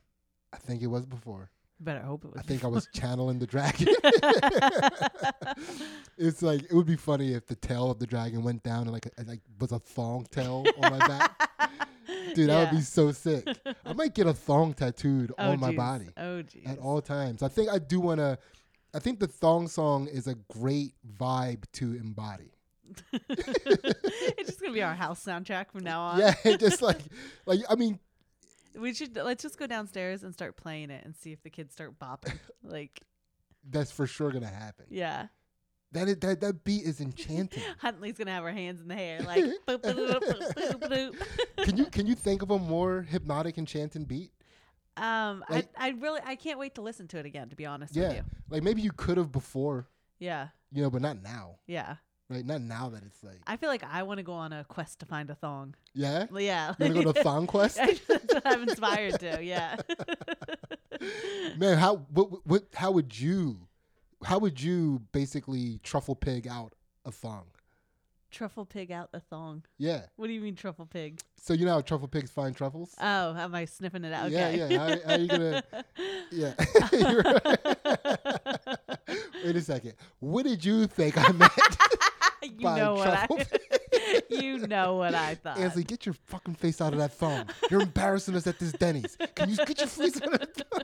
I 0.51 0.57
think 0.57 0.81
it 0.81 0.87
was 0.87 1.05
before. 1.05 1.51
Better 1.79 2.01
hope 2.01 2.25
it 2.25 2.33
was. 2.33 2.39
I 2.39 2.41
think 2.41 2.65
I 2.65 2.67
was 2.67 2.89
channeling 2.93 3.39
the 3.39 3.47
dragon. 3.47 3.87
it's 6.17 6.41
like 6.41 6.63
it 6.63 6.73
would 6.73 6.85
be 6.85 6.97
funny 6.97 7.33
if 7.33 7.47
the 7.47 7.55
tail 7.55 7.89
of 7.89 7.99
the 7.99 8.07
dragon 8.07 8.43
went 8.43 8.63
down 8.63 8.81
and 8.81 8.91
like 8.91 9.05
a, 9.05 9.23
like 9.23 9.39
was 9.57 9.71
a 9.71 9.79
thong 9.79 10.27
tail 10.31 10.65
on 10.81 10.97
my 10.97 11.07
back. 11.07 11.49
Dude, 12.35 12.49
that 12.49 12.71
would 12.71 12.77
be 12.77 12.83
so 12.83 13.13
sick. 13.13 13.47
I 13.85 13.93
might 13.93 14.13
get 14.13 14.27
a 14.27 14.33
thong 14.33 14.73
tattooed 14.73 15.31
Oh, 15.37 15.51
on 15.51 15.59
my 15.61 15.71
jeez. 15.71 15.77
body 15.77 16.09
Oh, 16.17 16.43
at 16.65 16.77
all 16.79 17.01
times. 17.01 17.41
I 17.41 17.47
think 17.47 17.69
I 17.69 17.79
do 17.79 18.01
want 18.01 18.19
to. 18.19 18.37
I 18.93 18.99
think 18.99 19.19
the 19.19 19.27
thong 19.27 19.69
song 19.69 20.07
is 20.07 20.27
a 20.27 20.35
great 20.51 20.93
vibe 21.17 21.63
to 21.73 21.93
embody. 21.93 22.51
it's 23.29 24.49
just 24.49 24.59
gonna 24.61 24.73
be 24.73 24.81
our 24.83 24.93
house 24.95 25.23
soundtrack 25.23 25.71
from 25.71 25.83
now 25.83 26.01
on. 26.01 26.19
Yeah, 26.19 26.33
just 26.57 26.81
like 26.81 26.99
like 27.45 27.61
I 27.69 27.75
mean, 27.75 27.99
we 28.79 28.93
should 28.93 29.15
let's 29.15 29.43
just 29.43 29.57
go 29.57 29.67
downstairs 29.67 30.23
and 30.23 30.33
start 30.33 30.57
playing 30.57 30.89
it 30.89 31.03
and 31.05 31.15
see 31.15 31.31
if 31.31 31.41
the 31.43 31.49
kids 31.49 31.73
start 31.73 31.97
bopping. 31.99 32.38
like, 32.63 33.01
that's 33.69 33.91
for 33.91 34.07
sure 34.07 34.31
gonna 34.31 34.47
happen. 34.47 34.86
yeah, 34.89 35.27
That 35.93 36.07
is, 36.07 36.17
that 36.19 36.41
that 36.41 36.63
beat 36.63 36.83
is 36.83 36.99
enchanting. 37.01 37.63
Huntley's 37.79 38.17
gonna 38.17 38.31
have 38.31 38.43
her 38.43 38.51
hands 38.51 38.81
in 38.81 38.88
the 38.88 38.95
hair, 38.95 39.19
like. 39.21 39.43
boop, 39.67 39.79
boop, 39.79 39.81
boop, 39.81 40.19
boop, 40.21 40.79
boop, 40.79 40.89
boop. 40.89 41.63
can 41.65 41.77
you 41.77 41.86
can 41.86 42.05
you 42.07 42.15
think 42.15 42.41
of 42.41 42.51
a 42.51 42.59
more 42.59 43.01
hypnotic, 43.03 43.57
enchanting 43.57 44.03
beat? 44.05 44.31
Um, 44.97 45.43
Like- 45.49 45.67
I 45.77 45.88
I 45.88 45.89
really 45.91 46.21
I 46.25 46.36
can't 46.36 46.57
wait 46.59 46.75
to 46.75 46.81
listen 46.81 47.07
to 47.09 47.17
it 47.17 47.25
again. 47.25 47.49
To 47.49 47.55
be 47.55 47.65
honest 47.65 47.95
Yeah, 47.95 48.07
with 48.09 48.17
you. 48.17 48.23
like 48.49 48.63
maybe 48.63 48.81
you 48.81 48.91
could 48.91 49.17
have 49.17 49.31
before, 49.31 49.88
Yeah, 50.19 50.49
you 50.71 50.81
know, 50.83 50.89
but 50.89 51.01
not 51.01 51.21
now, 51.21 51.57
yeah. 51.67 51.95
Right? 52.30 52.45
Not 52.45 52.61
now 52.61 52.89
that 52.89 53.03
it's 53.03 53.23
like, 53.23 53.39
I 53.47 53.57
feel 53.57 53.69
like 53.69 53.84
I 53.84 54.03
want 54.03 54.17
to 54.19 54.23
go 54.23 54.34
on 54.34 54.53
a 54.53 54.63
quest 54.63 54.99
to 54.99 55.05
find 55.05 55.30
a 55.30 55.36
thong. 55.36 55.76
yeah. 55.93 56.26
Well, 56.32 56.41
Yeah. 56.41 56.73
You 56.80 56.86
wanna 56.88 57.03
go 57.03 57.11
to 57.13 57.23
Thong 57.23 57.47
Quest? 57.53 57.78
That's 57.78 57.99
what 58.07 58.41
I'm 58.45 58.63
inspired 58.63 59.19
to. 59.19 59.43
Yeah. 59.43 59.76
Man, 61.57 61.78
how 61.78 61.97
what, 62.11 62.45
what 62.47 62.63
how 62.73 62.91
would 62.91 63.17
you 63.19 63.67
how 64.23 64.39
would 64.39 64.61
you 64.61 65.01
basically 65.11 65.80
truffle 65.84 66.15
pig 66.15 66.47
out 66.47 66.73
a 67.05 67.11
thong? 67.11 67.45
truffle 68.32 68.65
pig 68.65 68.91
out 68.91 69.13
the 69.13 69.19
thong. 69.21 69.63
Yeah. 69.78 70.01
What 70.17 70.28
do 70.28 70.34
you 70.34 70.41
mean 70.41 70.55
truffle 70.55 70.86
pig? 70.86 71.21
So 71.38 71.53
you 71.53 71.63
know 71.65 71.71
how 71.73 71.80
truffle 71.82 72.09
pigs 72.09 72.30
find 72.32 72.53
truffles? 72.53 72.93
Oh, 72.99 73.34
am 73.38 73.55
I 73.55 73.63
sniffing 73.63 74.03
it 74.03 74.11
out? 74.11 74.30
Yeah, 74.30 74.47
Okay. 74.49 74.73
yeah. 74.73 74.78
How, 74.78 75.09
how 75.09 75.15
you 75.15 75.28
gonna? 75.30 75.63
Yeah. 76.32 76.53
Wait 79.45 79.55
a 79.55 79.61
second. 79.61 79.93
What 80.19 80.43
did 80.45 80.65
you 80.65 80.86
think 80.88 81.17
I 81.17 81.32
meant? 81.32 81.51
you 82.59 82.65
know 82.65 82.93
what 82.95 83.09
I. 83.09 83.27
you 84.29 84.67
know 84.67 84.95
what 84.95 85.15
I 85.15 85.35
thought. 85.35 85.57
Ansley, 85.57 85.83
get 85.83 86.05
your 86.05 86.15
fucking 86.25 86.55
face 86.55 86.81
out 86.81 86.93
of 86.93 86.99
that 86.99 87.13
thong. 87.13 87.47
You're 87.69 87.81
embarrassing 87.81 88.35
us 88.35 88.47
at 88.47 88.59
this 88.59 88.71
Denny's. 88.73 89.17
Can 89.35 89.49
you 89.49 89.57
get 89.57 89.79
your 89.79 89.87
face 89.87 90.21
out 90.21 90.33
of 90.33 90.39
that 90.39 90.55
thong? 90.55 90.81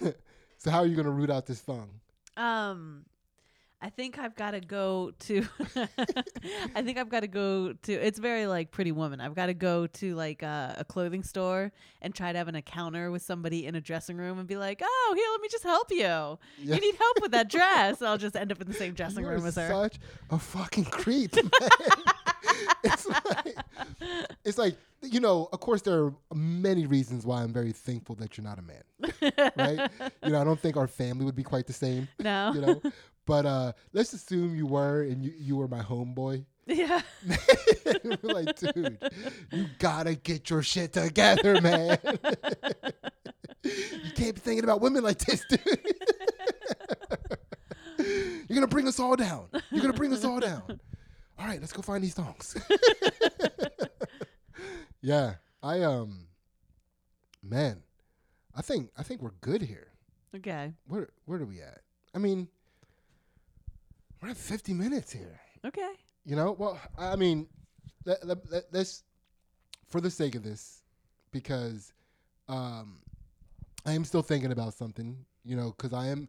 so 0.58 0.70
how 0.70 0.80
are 0.80 0.86
you 0.86 0.96
gonna 0.96 1.10
root 1.10 1.30
out 1.30 1.46
this 1.46 1.60
thong? 1.60 1.88
Um, 2.36 3.04
I 3.80 3.90
think 3.90 4.18
I've 4.18 4.34
got 4.34 4.52
to 4.52 4.60
go 4.60 5.12
to. 5.20 5.44
I 6.74 6.82
think 6.82 6.98
I've 6.98 7.08
got 7.08 7.20
to 7.20 7.28
go 7.28 7.74
to. 7.74 7.92
It's 7.92 8.18
very 8.18 8.46
like 8.48 8.72
Pretty 8.72 8.90
Woman. 8.90 9.20
I've 9.20 9.36
got 9.36 9.46
to 9.46 9.54
go 9.54 9.86
to 9.86 10.14
like 10.16 10.42
uh, 10.42 10.74
a 10.76 10.84
clothing 10.84 11.22
store 11.22 11.70
and 12.02 12.12
try 12.12 12.32
to 12.32 12.38
have 12.38 12.48
an 12.48 12.56
encounter 12.56 13.12
with 13.12 13.22
somebody 13.22 13.66
in 13.66 13.76
a 13.76 13.80
dressing 13.80 14.16
room 14.16 14.40
and 14.40 14.48
be 14.48 14.56
like, 14.56 14.80
"Oh, 14.82 15.12
here, 15.16 15.26
let 15.30 15.40
me 15.40 15.48
just 15.48 15.62
help 15.62 15.92
you. 15.92 15.98
Yeah. 15.98 16.38
You 16.58 16.80
need 16.80 16.96
help 16.96 17.20
with 17.22 17.30
that 17.30 17.48
dress." 17.50 18.02
I'll 18.02 18.18
just 18.18 18.34
end 18.34 18.50
up 18.50 18.60
in 18.60 18.66
the 18.66 18.74
same 18.74 18.94
dressing 18.94 19.22
You 19.24 19.30
room 19.30 19.46
as 19.46 19.54
her. 19.54 19.68
Such 19.68 19.98
a 20.30 20.38
fucking 20.40 20.86
creep, 20.86 21.34
man. 21.36 21.50
It's 22.84 23.06
like 23.06 23.56
it's 24.44 24.58
like 24.58 24.76
you 25.02 25.20
know. 25.20 25.48
Of 25.52 25.60
course, 25.60 25.82
there 25.82 26.04
are 26.04 26.14
many 26.34 26.86
reasons 26.86 27.24
why 27.24 27.42
I'm 27.42 27.52
very 27.52 27.72
thankful 27.72 28.14
that 28.16 28.36
you're 28.36 28.44
not 28.44 28.58
a 28.58 28.62
man, 28.62 29.52
right? 29.56 29.90
you 30.24 30.30
know, 30.30 30.40
I 30.40 30.44
don't 30.44 30.60
think 30.60 30.76
our 30.76 30.88
family 30.88 31.24
would 31.24 31.36
be 31.36 31.42
quite 31.42 31.66
the 31.66 31.72
same, 31.72 32.08
no. 32.18 32.52
you 32.54 32.60
know. 32.60 32.82
But 33.26 33.44
uh 33.44 33.72
let's 33.92 34.12
assume 34.14 34.56
you 34.56 34.66
were, 34.66 35.02
and 35.02 35.22
you 35.22 35.32
you 35.36 35.56
were 35.56 35.68
my 35.68 35.82
homeboy. 35.82 36.44
yeah. 36.66 37.00
We're 38.22 38.32
like, 38.32 38.58
dude, 38.58 38.98
you 39.52 39.66
gotta 39.78 40.14
get 40.14 40.50
your 40.50 40.62
shit 40.62 40.92
together, 40.92 41.60
man. 41.60 41.98
you 43.64 44.12
can't 44.14 44.34
be 44.34 44.40
thinking 44.40 44.64
about 44.64 44.80
women 44.80 45.02
like 45.02 45.18
this, 45.18 45.44
dude. 45.48 45.60
You're 47.98 48.54
gonna 48.54 48.66
bring 48.66 48.86
us 48.88 48.98
all 49.00 49.16
down. 49.16 49.48
You're 49.70 49.82
gonna 49.82 49.92
bring 49.92 50.12
us 50.12 50.24
all 50.24 50.40
down. 50.40 50.80
All 51.38 51.46
right, 51.46 51.60
let's 51.60 51.72
go 51.72 51.82
find 51.82 52.02
these 52.02 52.14
songs. 52.14 52.56
yeah, 55.00 55.34
I 55.62 55.82
um, 55.82 56.26
man, 57.42 57.82
I 58.56 58.62
think 58.62 58.90
I 58.96 59.02
think 59.02 59.22
we're 59.22 59.32
good 59.40 59.62
here. 59.62 59.88
Okay. 60.34 60.72
Where 60.86 61.08
where 61.26 61.40
are 61.40 61.46
we 61.46 61.60
at? 61.60 61.80
I 62.14 62.18
mean, 62.18 62.48
we're 64.20 64.30
at 64.30 64.36
50 64.36 64.74
minutes 64.74 65.12
here. 65.12 65.38
Okay. 65.64 65.92
You 66.24 66.36
know, 66.36 66.56
well, 66.58 66.80
I 66.98 67.16
mean, 67.16 67.46
let, 68.04 68.26
let, 68.26 68.38
let, 68.50 68.64
let's, 68.72 69.04
for 69.86 70.00
the 70.00 70.10
sake 70.10 70.34
of 70.34 70.42
this, 70.42 70.82
because 71.30 71.92
um, 72.48 72.98
I 73.86 73.92
am 73.92 74.04
still 74.04 74.22
thinking 74.22 74.52
about 74.52 74.74
something, 74.74 75.24
you 75.44 75.56
know, 75.56 75.74
because 75.76 75.92
I 75.92 76.08
am, 76.08 76.28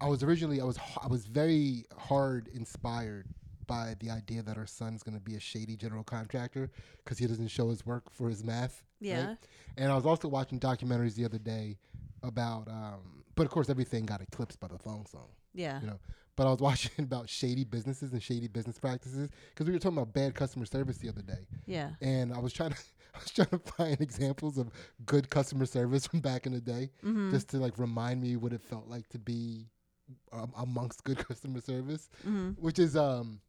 I 0.00 0.08
was 0.08 0.22
originally 0.22 0.60
I 0.60 0.64
was 0.64 0.78
I 1.02 1.06
was 1.06 1.26
very 1.26 1.84
hard 1.98 2.48
inspired 2.48 3.26
by 3.66 3.94
the 4.00 4.10
idea 4.10 4.42
that 4.42 4.56
our 4.56 4.66
son's 4.66 5.02
going 5.02 5.16
to 5.16 5.20
be 5.22 5.34
a 5.34 5.40
shady 5.40 5.76
general 5.76 6.04
contractor 6.04 6.70
because 7.04 7.18
he 7.18 7.26
doesn't 7.26 7.48
show 7.48 7.70
his 7.70 7.84
work 7.86 8.10
for 8.10 8.28
his 8.28 8.44
math. 8.44 8.84
right? 9.00 9.08
Yeah. 9.10 9.34
And 9.76 9.90
I 9.92 9.94
was 9.94 10.06
also 10.06 10.28
watching 10.28 10.58
documentaries 10.60 11.14
the 11.14 11.24
other 11.24 11.38
day 11.38 11.78
about, 12.22 12.68
um, 12.68 13.24
but 13.34 13.44
of 13.46 13.50
course 13.52 13.68
everything 13.68 14.06
got 14.06 14.20
eclipsed 14.20 14.60
by 14.60 14.68
the 14.68 14.78
thong 14.78 15.06
song. 15.06 15.28
Yeah. 15.54 15.80
You 15.80 15.86
know, 15.88 15.98
but 16.36 16.46
I 16.46 16.50
was 16.50 16.60
watching 16.70 16.90
about 16.98 17.28
shady 17.28 17.64
businesses 17.64 18.12
and 18.12 18.22
shady 18.22 18.48
business 18.48 18.78
practices 18.78 19.30
because 19.50 19.66
we 19.66 19.72
were 19.72 19.78
talking 19.78 19.98
about 19.98 20.12
bad 20.12 20.34
customer 20.34 20.66
service 20.66 20.98
the 20.98 21.08
other 21.08 21.22
day, 21.22 21.46
Yeah. 21.66 21.90
and 22.00 22.32
I 22.32 22.38
was 22.38 22.52
trying 22.52 22.70
to 22.70 22.76
I 23.14 23.18
was 23.18 23.30
trying 23.30 23.48
to 23.48 23.58
find 23.58 23.98
examples 24.02 24.58
of 24.58 24.68
good 25.06 25.30
customer 25.30 25.64
service 25.64 26.06
from 26.06 26.20
back 26.20 26.44
in 26.46 26.52
the 26.52 26.60
day, 26.60 26.90
Mm-hmm. 27.04 27.30
just 27.30 27.48
to 27.50 27.56
like 27.58 27.78
remind 27.78 28.20
me 28.20 28.36
what 28.36 28.52
it 28.52 28.60
felt 28.60 28.88
like 28.88 29.08
to 29.10 29.18
be 29.18 29.68
um, 30.32 30.52
amongst 30.58 31.02
good 31.04 31.16
customer 31.28 31.60
service, 31.62 32.10
mm-hmm. 32.26 32.50
which 32.62 32.78
is 32.78 32.94
um, 32.96 33.40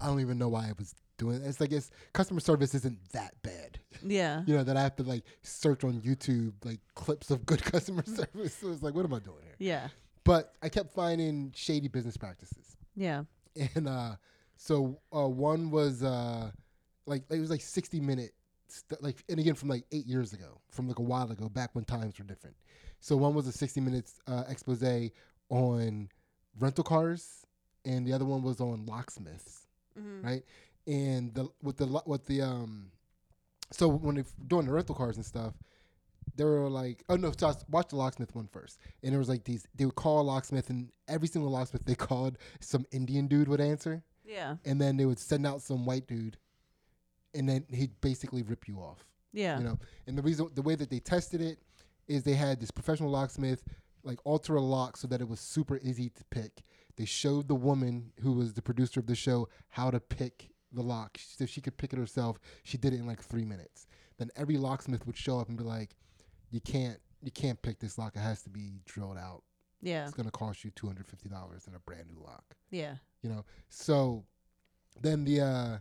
I 0.00 0.06
don't 0.06 0.20
even 0.20 0.38
know 0.38 0.48
why 0.48 0.64
I 0.66 0.72
was 0.78 0.94
doing. 1.18 1.36
It. 1.36 1.46
It's 1.46 1.60
like 1.60 1.72
it's 1.72 1.90
customer 2.12 2.40
service 2.40 2.74
isn't 2.74 2.98
that 3.12 3.34
bad, 3.42 3.78
Yeah. 4.04 4.42
you 4.46 4.54
know, 4.54 4.62
that 4.64 4.76
I 4.76 4.82
have 4.82 4.96
to 4.96 5.02
like 5.02 5.24
search 5.42 5.84
on 5.84 6.00
YouTube 6.02 6.52
like 6.64 6.80
clips 6.94 7.30
of 7.30 7.46
good 7.46 7.62
customer 7.72 8.04
service. 8.06 8.54
So 8.54 8.70
it's 8.72 8.82
like, 8.82 8.94
what 8.94 9.04
am 9.04 9.14
I 9.14 9.18
doing 9.20 9.42
here? 9.44 9.54
Yeah. 9.58 9.88
But 10.24 10.54
I 10.62 10.68
kept 10.68 10.90
finding 10.92 11.52
shady 11.54 11.88
business 11.88 12.16
practices. 12.16 12.76
Yeah. 12.94 13.24
and 13.74 13.88
uh 13.88 14.16
so 14.56 14.98
uh 15.14 15.26
one 15.28 15.70
was 15.70 16.02
uh 16.02 16.50
like 17.06 17.22
it 17.30 17.40
was 17.40 17.50
like 17.50 17.60
60 17.62 18.00
minute 18.00 18.32
st- 18.68 19.02
like 19.02 19.22
and 19.28 19.38
again 19.38 19.54
from 19.54 19.68
like 19.68 19.84
eight 19.92 20.06
years 20.06 20.32
ago 20.32 20.60
from 20.70 20.88
like 20.88 20.98
a 20.98 21.02
while 21.02 21.30
ago 21.30 21.48
back 21.48 21.70
when 21.74 21.84
times 21.84 22.18
were 22.18 22.24
different 22.24 22.56
so 23.00 23.16
one 23.16 23.34
was 23.34 23.46
a 23.46 23.52
60 23.52 23.80
minutes 23.80 24.18
uh 24.26 24.44
expose 24.48 24.82
on 25.50 26.08
rental 26.58 26.84
cars 26.84 27.44
and 27.84 28.06
the 28.06 28.12
other 28.12 28.24
one 28.24 28.42
was 28.42 28.60
on 28.60 28.84
locksmiths 28.86 29.65
Mm-hmm. 29.98 30.26
right 30.26 30.42
and 30.86 31.34
the 31.34 31.48
with 31.62 31.76
the 31.78 32.02
with 32.06 32.26
the 32.26 32.42
um 32.42 32.90
so 33.72 33.88
when 33.88 34.16
they 34.16 34.24
doing 34.46 34.66
the 34.66 34.72
rental 34.72 34.94
cars 34.94 35.16
and 35.16 35.24
stuff 35.26 35.54
they 36.36 36.44
were 36.44 36.68
like 36.68 37.02
oh 37.08 37.16
no 37.16 37.32
so 37.36 37.48
I 37.48 37.54
watched 37.70 37.90
the 37.90 37.96
locksmith 37.96 38.34
one 38.34 38.46
first 38.46 38.78
and 39.02 39.12
there 39.12 39.18
was 39.18 39.28
like 39.28 39.44
these 39.44 39.66
they 39.74 39.84
would 39.84 39.94
call 39.94 40.20
a 40.20 40.22
locksmith 40.22 40.70
and 40.70 40.90
every 41.08 41.28
single 41.28 41.50
locksmith 41.50 41.84
they 41.84 41.94
called 42.08 42.36
some 42.60 42.84
indian 42.92 43.26
dude 43.26 43.48
would 43.48 43.60
answer 43.60 44.02
Yeah. 44.24 44.56
and 44.64 44.80
then 44.80 44.96
they 44.96 45.04
would 45.06 45.18
send 45.18 45.46
out 45.46 45.62
some 45.62 45.86
white 45.86 46.06
dude 46.06 46.36
and 47.34 47.48
then 47.48 47.64
he'd 47.72 48.00
basically 48.00 48.42
rip 48.42 48.68
you 48.68 48.78
off 48.78 49.04
Yeah. 49.32 49.58
you 49.58 49.64
know 49.64 49.78
and 50.06 50.16
the 50.18 50.22
reason 50.22 50.48
the 50.54 50.62
way 50.62 50.74
that 50.74 50.90
they 50.90 50.98
tested 51.00 51.40
it 51.40 51.58
is 52.08 52.22
they 52.22 52.34
had 52.34 52.60
this 52.60 52.70
professional 52.70 53.10
locksmith 53.10 53.62
like 54.04 54.18
alter 54.24 54.54
a 54.56 54.60
lock 54.60 54.96
so 54.96 55.08
that 55.08 55.20
it 55.20 55.28
was 55.28 55.40
super 55.40 55.78
easy 55.82 56.10
to 56.10 56.24
pick 56.30 56.62
they 56.96 57.04
showed 57.04 57.48
the 57.48 57.54
woman 57.54 58.12
who 58.22 58.32
was 58.32 58.54
the 58.54 58.62
producer 58.62 59.00
of 59.00 59.06
the 59.06 59.14
show 59.14 59.48
how 59.68 59.90
to 59.90 60.00
pick 60.00 60.50
the 60.72 60.82
lock. 60.82 61.18
So 61.18 61.46
she 61.46 61.60
could 61.60 61.76
pick 61.76 61.92
it 61.92 61.98
herself. 61.98 62.38
She 62.64 62.78
did 62.78 62.92
it 62.92 62.96
in 62.96 63.06
like 63.06 63.22
three 63.22 63.44
minutes. 63.44 63.86
Then 64.18 64.30
every 64.36 64.56
locksmith 64.56 65.06
would 65.06 65.16
show 65.16 65.38
up 65.38 65.48
and 65.48 65.58
be 65.58 65.64
like 65.64 65.94
you 66.50 66.60
can't 66.60 66.98
you 67.22 67.30
can't 67.30 67.60
pick 67.62 67.78
this 67.80 67.98
lock. 67.98 68.16
It 68.16 68.20
has 68.20 68.42
to 68.42 68.50
be 68.50 68.80
drilled 68.84 69.18
out. 69.18 69.42
Yeah. 69.82 70.04
it's 70.04 70.14
going 70.14 70.26
to 70.26 70.32
cost 70.32 70.64
you 70.64 70.70
$250 70.70 71.68
in 71.68 71.74
a 71.74 71.78
brand 71.80 72.06
new 72.08 72.20
lock. 72.24 72.44
Yeah. 72.70 72.94
you 73.22 73.28
know? 73.28 73.44
So 73.68 74.24
then 75.02 75.24
the 75.24 75.40
uh 75.40 75.78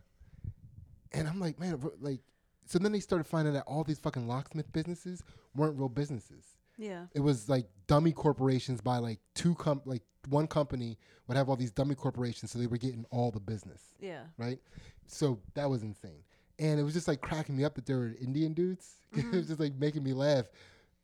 and 1.13 1.27
i'm 1.27 1.39
like 1.39 1.59
man 1.59 1.81
like 2.01 2.19
so 2.65 2.79
then 2.79 2.91
they 2.91 2.99
started 2.99 3.25
finding 3.25 3.53
that 3.53 3.63
all 3.67 3.83
these 3.83 3.99
fucking 3.99 4.27
locksmith 4.27 4.71
businesses 4.73 5.23
weren't 5.55 5.77
real 5.77 5.87
businesses 5.89 6.54
Yeah. 6.77 7.05
it 7.13 7.19
was 7.21 7.47
like 7.49 7.67
dummy 7.87 8.11
corporations 8.11 8.81
by 8.81 8.97
like 8.97 9.19
two 9.33 9.55
com 9.55 9.81
like 9.85 10.01
one 10.29 10.47
company 10.47 10.97
would 11.27 11.37
have 11.37 11.49
all 11.49 11.55
these 11.55 11.71
dummy 11.71 11.95
corporations 11.95 12.51
so 12.51 12.59
they 12.59 12.67
were 12.67 12.77
getting 12.77 13.05
all 13.11 13.31
the 13.31 13.39
business. 13.39 13.81
Yeah. 13.99 14.21
right? 14.37 14.59
So 15.07 15.39
that 15.53 15.69
was 15.69 15.83
insane. 15.83 16.23
And 16.59 16.79
it 16.79 16.83
was 16.83 16.93
just 16.93 17.07
like 17.07 17.21
cracking 17.21 17.55
me 17.57 17.63
up 17.63 17.75
that 17.75 17.85
there 17.85 17.97
were 17.97 18.15
indian 18.21 18.53
dudes. 18.53 18.95
It 19.13 19.31
was 19.31 19.47
just 19.47 19.59
like 19.59 19.75
making 19.75 20.03
me 20.03 20.13
laugh. 20.13 20.45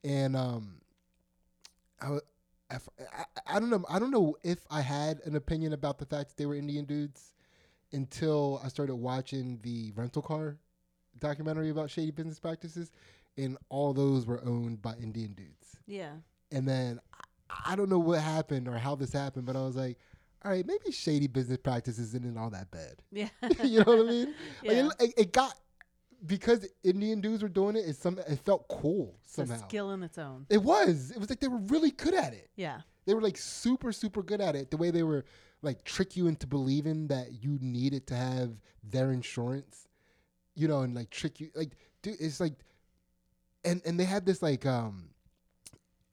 And 0.03 0.35
um 0.35 0.81
I, 2.01 2.09
wa- 2.09 2.19
I 2.69 2.75
f- 2.75 2.89
I- 3.15 3.55
I 3.55 3.59
don't 3.59 3.69
know 3.69 3.83
i 3.89 3.99
don't 3.99 4.11
know 4.11 4.35
if 4.43 4.65
i 4.71 4.81
had 4.81 5.19
an 5.25 5.35
opinion 5.35 5.73
about 5.73 5.99
the 5.99 6.05
fact 6.05 6.29
that 6.29 6.37
they 6.37 6.45
were 6.45 6.55
indian 6.55 6.85
dudes 6.85 7.33
until 7.91 8.61
i 8.63 8.69
started 8.69 8.95
watching 8.95 9.59
the 9.61 9.91
rental 9.95 10.21
car 10.21 10.57
documentary 11.19 11.69
about 11.69 11.89
shady 11.91 12.11
business 12.11 12.39
practices 12.39 12.91
and 13.37 13.57
all 13.69 13.93
those 13.93 14.25
were 14.25 14.41
owned 14.45 14.81
by 14.81 14.93
indian 14.95 15.33
dudes 15.33 15.77
Yeah. 15.87 16.13
and 16.51 16.67
then 16.67 16.99
I, 17.49 17.73
I 17.73 17.75
don't 17.75 17.89
know 17.89 17.99
what 17.99 18.19
happened 18.19 18.67
or 18.67 18.77
how 18.77 18.95
this 18.95 19.11
happened 19.13 19.45
but 19.45 19.55
i 19.55 19.61
was 19.61 19.75
like 19.75 19.97
all 20.43 20.51
right 20.51 20.65
maybe 20.65 20.91
shady 20.91 21.27
business 21.27 21.57
practices 21.57 22.13
isn't 22.15 22.37
all 22.37 22.49
that 22.49 22.71
bad 22.71 22.95
Yeah. 23.11 23.29
you 23.63 23.79
know 23.79 23.95
what 23.95 24.07
I 24.07 24.09
mean? 24.09 24.27
Like 24.63 24.75
Yeah. 24.75 24.89
it, 24.99 25.13
it 25.17 25.33
got 25.33 25.53
because 26.25 26.67
Indian 26.83 27.19
dudes 27.19 27.41
were 27.41 27.49
doing 27.49 27.75
it. 27.75 27.79
It 27.79 27.95
some 27.95 28.19
it 28.19 28.39
felt 28.45 28.67
cool 28.67 29.15
It's 29.23 29.33
somehow. 29.33 29.55
a 29.55 29.57
skill 29.57 29.89
in 29.91 30.03
its 30.03 30.19
own. 30.19 30.45
It 30.51 30.61
was. 30.61 31.09
It 31.09 31.19
was 31.19 31.31
like 31.31 31.39
they 31.39 31.47
were 31.47 31.57
really 31.57 31.89
good 31.89 32.13
at 32.13 32.33
it. 32.33 32.49
Yeah. 32.55 32.81
They 33.07 33.15
were 33.15 33.21
like 33.21 33.37
super 33.37 33.91
super 33.91 34.21
good 34.21 34.39
at 34.39 34.55
it. 34.55 34.69
The 34.69 34.77
way 34.77 34.91
they 34.91 35.01
were 35.01 35.25
like 35.63 35.83
trick 35.83 36.15
you 36.15 36.27
into 36.27 36.45
believing 36.45 37.07
that 37.07 37.43
you 37.43 37.57
needed 37.59 38.05
to 38.07 38.15
have 38.15 38.51
their 38.83 39.11
insurance, 39.11 39.87
you 40.55 40.67
know, 40.67 40.81
and 40.81 40.93
like 40.93 41.09
trick 41.09 41.39
you 41.39 41.49
like 41.55 41.71
dude. 42.03 42.17
It's 42.19 42.39
like, 42.39 42.53
and 43.63 43.81
and 43.85 43.99
they 43.99 44.05
had 44.05 44.25
this 44.25 44.41
like 44.41 44.65
um, 44.65 45.09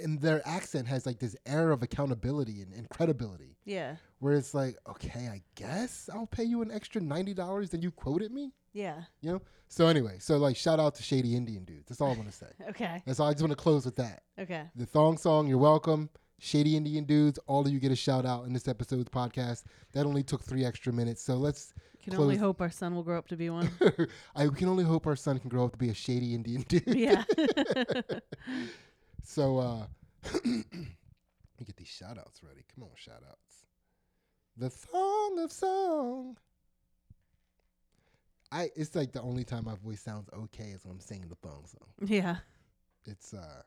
and 0.00 0.20
their 0.20 0.46
accent 0.46 0.86
has 0.86 1.06
like 1.06 1.18
this 1.18 1.34
air 1.46 1.70
of 1.72 1.82
accountability 1.82 2.62
and, 2.62 2.72
and 2.72 2.88
credibility 2.88 3.56
Yeah. 3.64 3.96
where 4.20 4.34
it's 4.34 4.54
like, 4.54 4.76
okay, 4.88 5.26
I 5.28 5.42
guess 5.56 6.08
I'll 6.14 6.26
pay 6.26 6.44
you 6.44 6.62
an 6.62 6.70
extra 6.70 7.00
ninety 7.00 7.34
dollars 7.34 7.70
than 7.70 7.82
you 7.82 7.90
quoted 7.90 8.32
me. 8.32 8.52
Yeah. 8.72 9.02
You 9.22 9.32
know. 9.32 9.42
So 9.70 9.86
anyway, 9.86 10.16
so 10.20 10.38
like, 10.38 10.56
shout 10.56 10.80
out 10.80 10.94
to 10.94 11.02
Shady 11.02 11.36
Indian 11.36 11.64
dudes. 11.64 11.88
That's 11.88 12.00
all 12.00 12.10
I 12.12 12.14
want 12.16 12.30
to 12.30 12.36
say. 12.36 12.46
Okay. 12.70 13.02
That's 13.06 13.20
all. 13.20 13.28
I 13.28 13.32
just 13.32 13.42
want 13.42 13.50
to 13.52 13.56
close 13.62 13.84
with 13.84 13.96
that. 13.96 14.22
Okay. 14.38 14.62
The 14.76 14.86
thong 14.86 15.18
song, 15.18 15.46
you're 15.46 15.58
welcome. 15.58 16.08
Shady 16.38 16.76
Indian 16.76 17.04
dudes, 17.04 17.38
all 17.48 17.66
of 17.66 17.72
you 17.72 17.80
get 17.80 17.90
a 17.90 17.96
shout 17.96 18.24
out 18.24 18.46
in 18.46 18.52
this 18.52 18.68
episode 18.68 19.00
of 19.00 19.04
the 19.04 19.10
podcast. 19.10 19.64
That 19.92 20.06
only 20.06 20.22
took 20.22 20.42
three 20.44 20.64
extra 20.64 20.92
minutes. 20.92 21.22
So 21.22 21.34
let's. 21.34 21.74
Can 22.02 22.14
only 22.16 22.36
hope 22.36 22.60
our 22.60 22.70
son 22.70 22.94
will 22.94 23.02
grow 23.02 23.18
up 23.18 23.28
to 23.28 23.36
be 23.36 23.50
one. 23.50 23.70
I 24.36 24.46
can 24.48 24.68
only 24.68 24.84
hope 24.84 25.06
our 25.06 25.16
son 25.16 25.38
can 25.38 25.48
grow 25.50 25.64
up 25.64 25.72
to 25.72 25.78
be 25.78 25.90
a 25.90 25.94
shady 25.94 26.34
Indian 26.34 26.62
dude. 26.68 26.82
yeah. 26.86 27.24
So 29.24 29.58
uh 29.58 29.86
let 30.32 30.44
me 30.44 30.64
get 31.66 31.76
these 31.76 31.88
shout 31.88 32.16
outs 32.18 32.40
ready. 32.42 32.64
Come 32.74 32.84
on, 32.84 32.90
shout 32.96 33.22
outs. 33.28 33.66
The 34.56 34.70
song 34.70 35.38
of 35.40 35.52
Song. 35.52 36.36
I 38.50 38.70
it's 38.74 38.96
like 38.96 39.12
the 39.12 39.20
only 39.20 39.44
time 39.44 39.64
my 39.66 39.74
voice 39.76 40.00
sounds 40.00 40.30
okay 40.32 40.70
is 40.70 40.84
when 40.84 40.94
I'm 40.94 41.00
singing 41.00 41.28
the 41.28 41.34
thong 41.36 41.64
song. 41.66 42.08
yeah. 42.08 42.36
It's 43.04 43.34
uh 43.34 43.62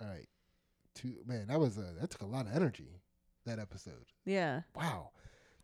all 0.00 0.08
right. 0.08 0.28
Two 0.94 1.14
man, 1.26 1.46
that 1.48 1.60
was 1.60 1.78
a 1.78 1.94
that 2.00 2.10
took 2.10 2.22
a 2.22 2.26
lot 2.26 2.46
of 2.46 2.54
energy, 2.56 2.98
that 3.46 3.60
episode. 3.60 4.06
Yeah. 4.24 4.62
Wow. 4.74 5.10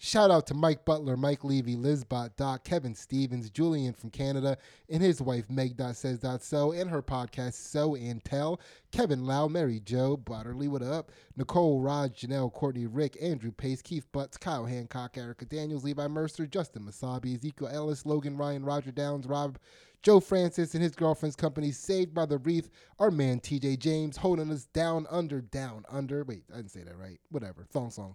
Shout 0.00 0.30
out 0.30 0.46
to 0.46 0.54
Mike 0.54 0.84
Butler, 0.84 1.16
Mike 1.16 1.42
Levy, 1.42 1.74
Lizbot, 1.74 2.36
Doc, 2.36 2.62
Kevin 2.62 2.94
Stevens, 2.94 3.50
Julian 3.50 3.92
from 3.92 4.10
Canada, 4.10 4.56
and 4.88 5.02
his 5.02 5.20
wife 5.20 5.50
Meg 5.50 5.74
Says 5.92 6.24
So, 6.40 6.70
and 6.70 6.88
her 6.88 7.02
podcast 7.02 7.54
So 7.54 7.96
and 7.96 8.22
Tell, 8.24 8.60
Kevin 8.92 9.24
Lau, 9.24 9.48
Mary 9.48 9.80
Joe, 9.80 10.16
Butterly, 10.16 10.68
what 10.68 10.82
up? 10.82 11.10
Nicole, 11.36 11.80
Rod, 11.80 12.14
Janelle, 12.14 12.52
Courtney, 12.52 12.86
Rick, 12.86 13.16
Andrew 13.20 13.50
Pace, 13.50 13.82
Keith 13.82 14.06
Butts, 14.12 14.36
Kyle 14.36 14.64
Hancock, 14.64 15.18
Erica 15.18 15.46
Daniels, 15.46 15.82
Levi 15.82 16.06
Mercer, 16.06 16.46
Justin 16.46 16.84
Masabi, 16.84 17.34
Ezekiel 17.34 17.66
Ellis, 17.66 18.06
Logan 18.06 18.36
Ryan, 18.36 18.64
Roger 18.64 18.92
Downs, 18.92 19.26
Rob, 19.26 19.58
Joe 20.04 20.20
Francis, 20.20 20.74
and 20.74 20.82
his 20.82 20.94
girlfriend's 20.94 21.34
company, 21.34 21.72
Saved 21.72 22.14
by 22.14 22.24
the 22.24 22.38
Wreath, 22.38 22.70
our 23.00 23.10
man 23.10 23.40
TJ 23.40 23.80
James, 23.80 24.16
holding 24.16 24.52
us 24.52 24.66
down, 24.66 25.08
under, 25.10 25.40
down, 25.40 25.84
under. 25.88 26.22
Wait, 26.22 26.44
I 26.52 26.58
didn't 26.58 26.70
say 26.70 26.84
that 26.84 26.96
right. 26.96 27.18
Whatever. 27.30 27.66
Thong 27.72 27.90
song. 27.90 28.14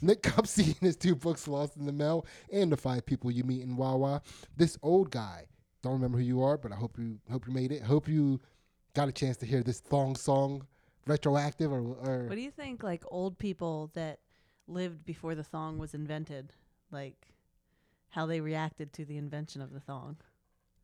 Nick 0.00 0.22
Cupsey 0.22 0.66
and 0.80 0.86
his 0.86 0.96
two 0.96 1.14
books, 1.14 1.46
Lost 1.46 1.76
in 1.76 1.86
the 1.86 1.92
Mail, 1.92 2.26
and 2.52 2.72
the 2.72 2.76
five 2.76 3.04
people 3.06 3.30
you 3.30 3.44
meet 3.44 3.62
in 3.62 3.76
Wawa. 3.76 4.22
This 4.56 4.78
old 4.82 5.10
guy, 5.10 5.46
don't 5.82 5.94
remember 5.94 6.18
who 6.18 6.24
you 6.24 6.42
are, 6.42 6.56
but 6.56 6.72
I 6.72 6.76
hope 6.76 6.98
you 6.98 7.18
hope 7.30 7.46
you 7.46 7.52
made 7.52 7.72
it. 7.72 7.82
Hope 7.82 8.08
you 8.08 8.40
got 8.94 9.08
a 9.08 9.12
chance 9.12 9.36
to 9.38 9.46
hear 9.46 9.62
this 9.62 9.80
thong 9.80 10.16
song, 10.16 10.66
retroactive 11.06 11.72
or, 11.72 11.80
or 11.80 12.26
What 12.28 12.36
do 12.36 12.40
you 12.40 12.50
think, 12.50 12.82
like 12.82 13.04
old 13.08 13.38
people 13.38 13.90
that 13.94 14.20
lived 14.68 15.04
before 15.04 15.34
the 15.34 15.44
thong 15.44 15.78
was 15.78 15.94
invented, 15.94 16.52
like 16.90 17.28
how 18.10 18.26
they 18.26 18.40
reacted 18.40 18.92
to 18.94 19.04
the 19.04 19.16
invention 19.16 19.60
of 19.60 19.72
the 19.72 19.80
thong? 19.80 20.16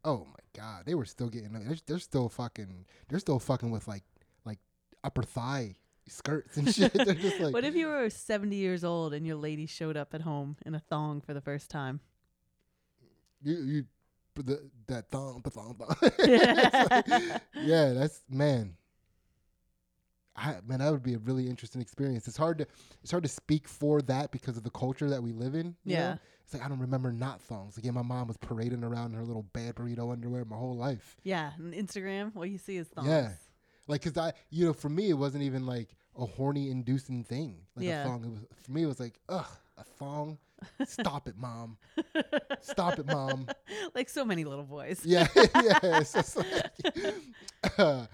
oh 0.05 0.27
my 0.27 0.61
god, 0.61 0.85
they 0.87 0.95
were 0.95 1.05
still 1.05 1.29
getting. 1.29 1.53
They're, 1.53 1.77
they're 1.87 1.99
still 1.99 2.29
fucking. 2.29 2.87
They're 3.09 3.19
still 3.19 3.39
fucking 3.39 3.71
with 3.71 3.87
like 3.89 4.05
like 4.45 4.59
upper 5.05 5.23
thigh 5.23 5.77
skirts 6.09 6.57
and 6.57 6.75
shit. 6.75 6.93
they're 6.93 7.15
just 7.15 7.41
like. 7.41 7.53
what 7.53 7.65
if 7.65 7.75
you 7.75 7.87
were 7.87 8.11
70 8.11 8.55
years 8.57 8.85
old 8.85 9.15
and 9.15 9.27
your 9.27 9.37
lady 9.37 9.67
showed 9.67 9.97
up 9.97 10.15
at 10.15 10.23
home 10.23 10.57
in 10.67 10.75
a 10.75 10.81
thong 10.81 11.21
for 11.21 11.35
the 11.35 11.41
first 11.41 11.71
time? 11.71 12.01
you 13.43 13.57
you 13.63 13.85
the, 14.35 14.71
that 14.87 15.11
thong 15.11 15.41
the 15.43 15.51
thong 15.51 15.75
thong. 15.75 15.97
Like- 16.91 17.43
yeah, 17.55 17.93
that's 17.93 18.21
man. 18.31 18.75
I, 20.37 20.59
man, 20.65 20.79
that 20.79 20.93
would 20.93 21.03
be 21.03 21.15
a 21.15 21.19
really 21.19 21.49
interesting 21.49 21.81
experience. 21.83 22.29
It's 22.29 22.37
hard 22.37 22.59
to 22.59 22.67
it's 23.03 23.11
hard 23.11 23.25
to 23.25 23.29
speak 23.29 23.67
for 23.67 24.01
that 24.03 24.31
because 24.31 24.57
of 24.57 24.63
the 24.63 24.71
culture 24.71 25.11
that 25.11 25.21
we 25.21 25.33
live 25.33 25.55
in. 25.55 25.75
Yeah. 25.85 26.11
know? 26.11 26.19
it's 26.45 26.55
like 26.55 26.65
I 26.65 26.69
don't 26.69 26.79
remember 26.79 27.13
not 27.13 27.43
thongs. 27.43 27.77
Again, 27.77 27.95
my 27.95 28.03
mom 28.03 28.29
was 28.29 28.37
parading 28.37 28.85
around 28.85 29.13
in 29.13 29.19
her 29.19 29.25
little 29.25 29.47
bad 29.53 29.75
burrito 29.75 30.13
underwear 30.13 30.45
my 30.45 30.57
whole 30.57 30.77
life. 30.77 31.17
Yeah, 31.25 31.51
and 31.59 31.75
Instagram, 31.75 32.35
what 32.35 32.49
you 32.49 32.59
see 32.59 32.77
is 32.77 32.87
thongs. 32.87 33.09
Yeah. 33.09 33.31
Like, 33.89 34.03
cause 34.03 34.17
I, 34.17 34.33
you 34.51 34.67
know, 34.67 34.73
for 34.73 34.89
me, 34.89 35.11
it 35.11 35.15
wasn't 35.15 35.43
even 35.43 35.67
like 35.67 35.97
a 36.19 36.27
horny 36.27 36.71
inducing 36.71 37.25
thing. 37.25 37.57
Like 37.77 37.87
Yeah. 37.87 38.03
a 38.05 38.07
thong. 38.09 38.25
It 38.25 38.31
was 38.31 38.39
for 38.64 38.73
me. 38.73 38.83
It 38.83 38.87
was 38.87 39.01
like, 39.01 39.19
ugh, 39.29 39.47
a 39.79 39.85
thong. 39.85 40.39
Stop 40.87 41.29
it, 41.29 41.37
mom. 41.37 41.77
Stop 42.62 42.99
it, 42.99 43.07
mom. 43.07 43.47
like 43.95 44.09
so 44.09 44.25
many 44.25 44.45
little 44.45 44.64
boys. 44.64 45.01
Yeah, 45.05 45.29
yeah. 45.37 45.79
It's 46.01 46.37
like, 46.37 46.47
uh, 47.79 48.07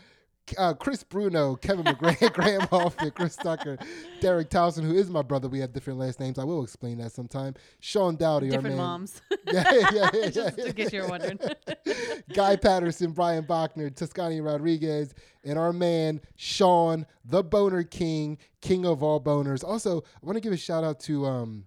uh, 0.59 0.75
Chris 0.75 1.03
Bruno, 1.03 1.57
Kevin 1.57 1.85
McGrath, 1.85 2.33
Graham 2.35 2.63
Hoffman, 2.63 3.11
Chris 3.13 3.37
Tucker, 3.37 3.79
Derek 4.21 4.51
Towson, 4.51 4.83
who 4.85 4.95
is 4.95 5.11
my 5.11 5.23
brother. 5.23 5.49
We 5.49 5.61
have 5.61 5.73
different 5.73 5.99
last 5.99 6.21
names. 6.21 6.39
I 6.39 6.45
will 6.45 6.63
explain 6.63 6.99
that 6.99 7.13
sometime. 7.13 7.55
Sean 7.81 8.17
Dowdy, 8.17 8.47
our 8.49 8.53
Different 8.53 8.77
moms. 8.77 9.21
Yeah, 9.47 9.65
yeah, 9.73 9.89
yeah, 9.93 10.11
yeah, 10.15 10.29
Just 10.31 10.59
yeah, 10.59 10.65
in 10.67 10.73
case 10.73 10.93
you're 10.93 11.09
wondering. 11.09 11.39
Guy 12.33 12.57
Patterson, 12.57 13.13
Brian 13.13 13.45
Bachner, 13.45 13.95
Toscani 13.95 14.41
Rodriguez, 14.41 15.15
and 15.45 15.59
our 15.59 15.73
man 15.73 16.21
Sean, 16.37 17.07
the 17.25 17.43
Boner 17.43 17.83
King, 17.83 18.39
King 18.61 18.87
of 18.87 19.03
all 19.03 19.21
boners. 19.21 19.63
Also, 19.63 20.01
I 20.01 20.27
want 20.27 20.37
to 20.37 20.41
give 20.41 20.53
a 20.53 20.57
shout 20.57 20.83
out 20.83 21.01
to 21.01 21.27
um 21.27 21.65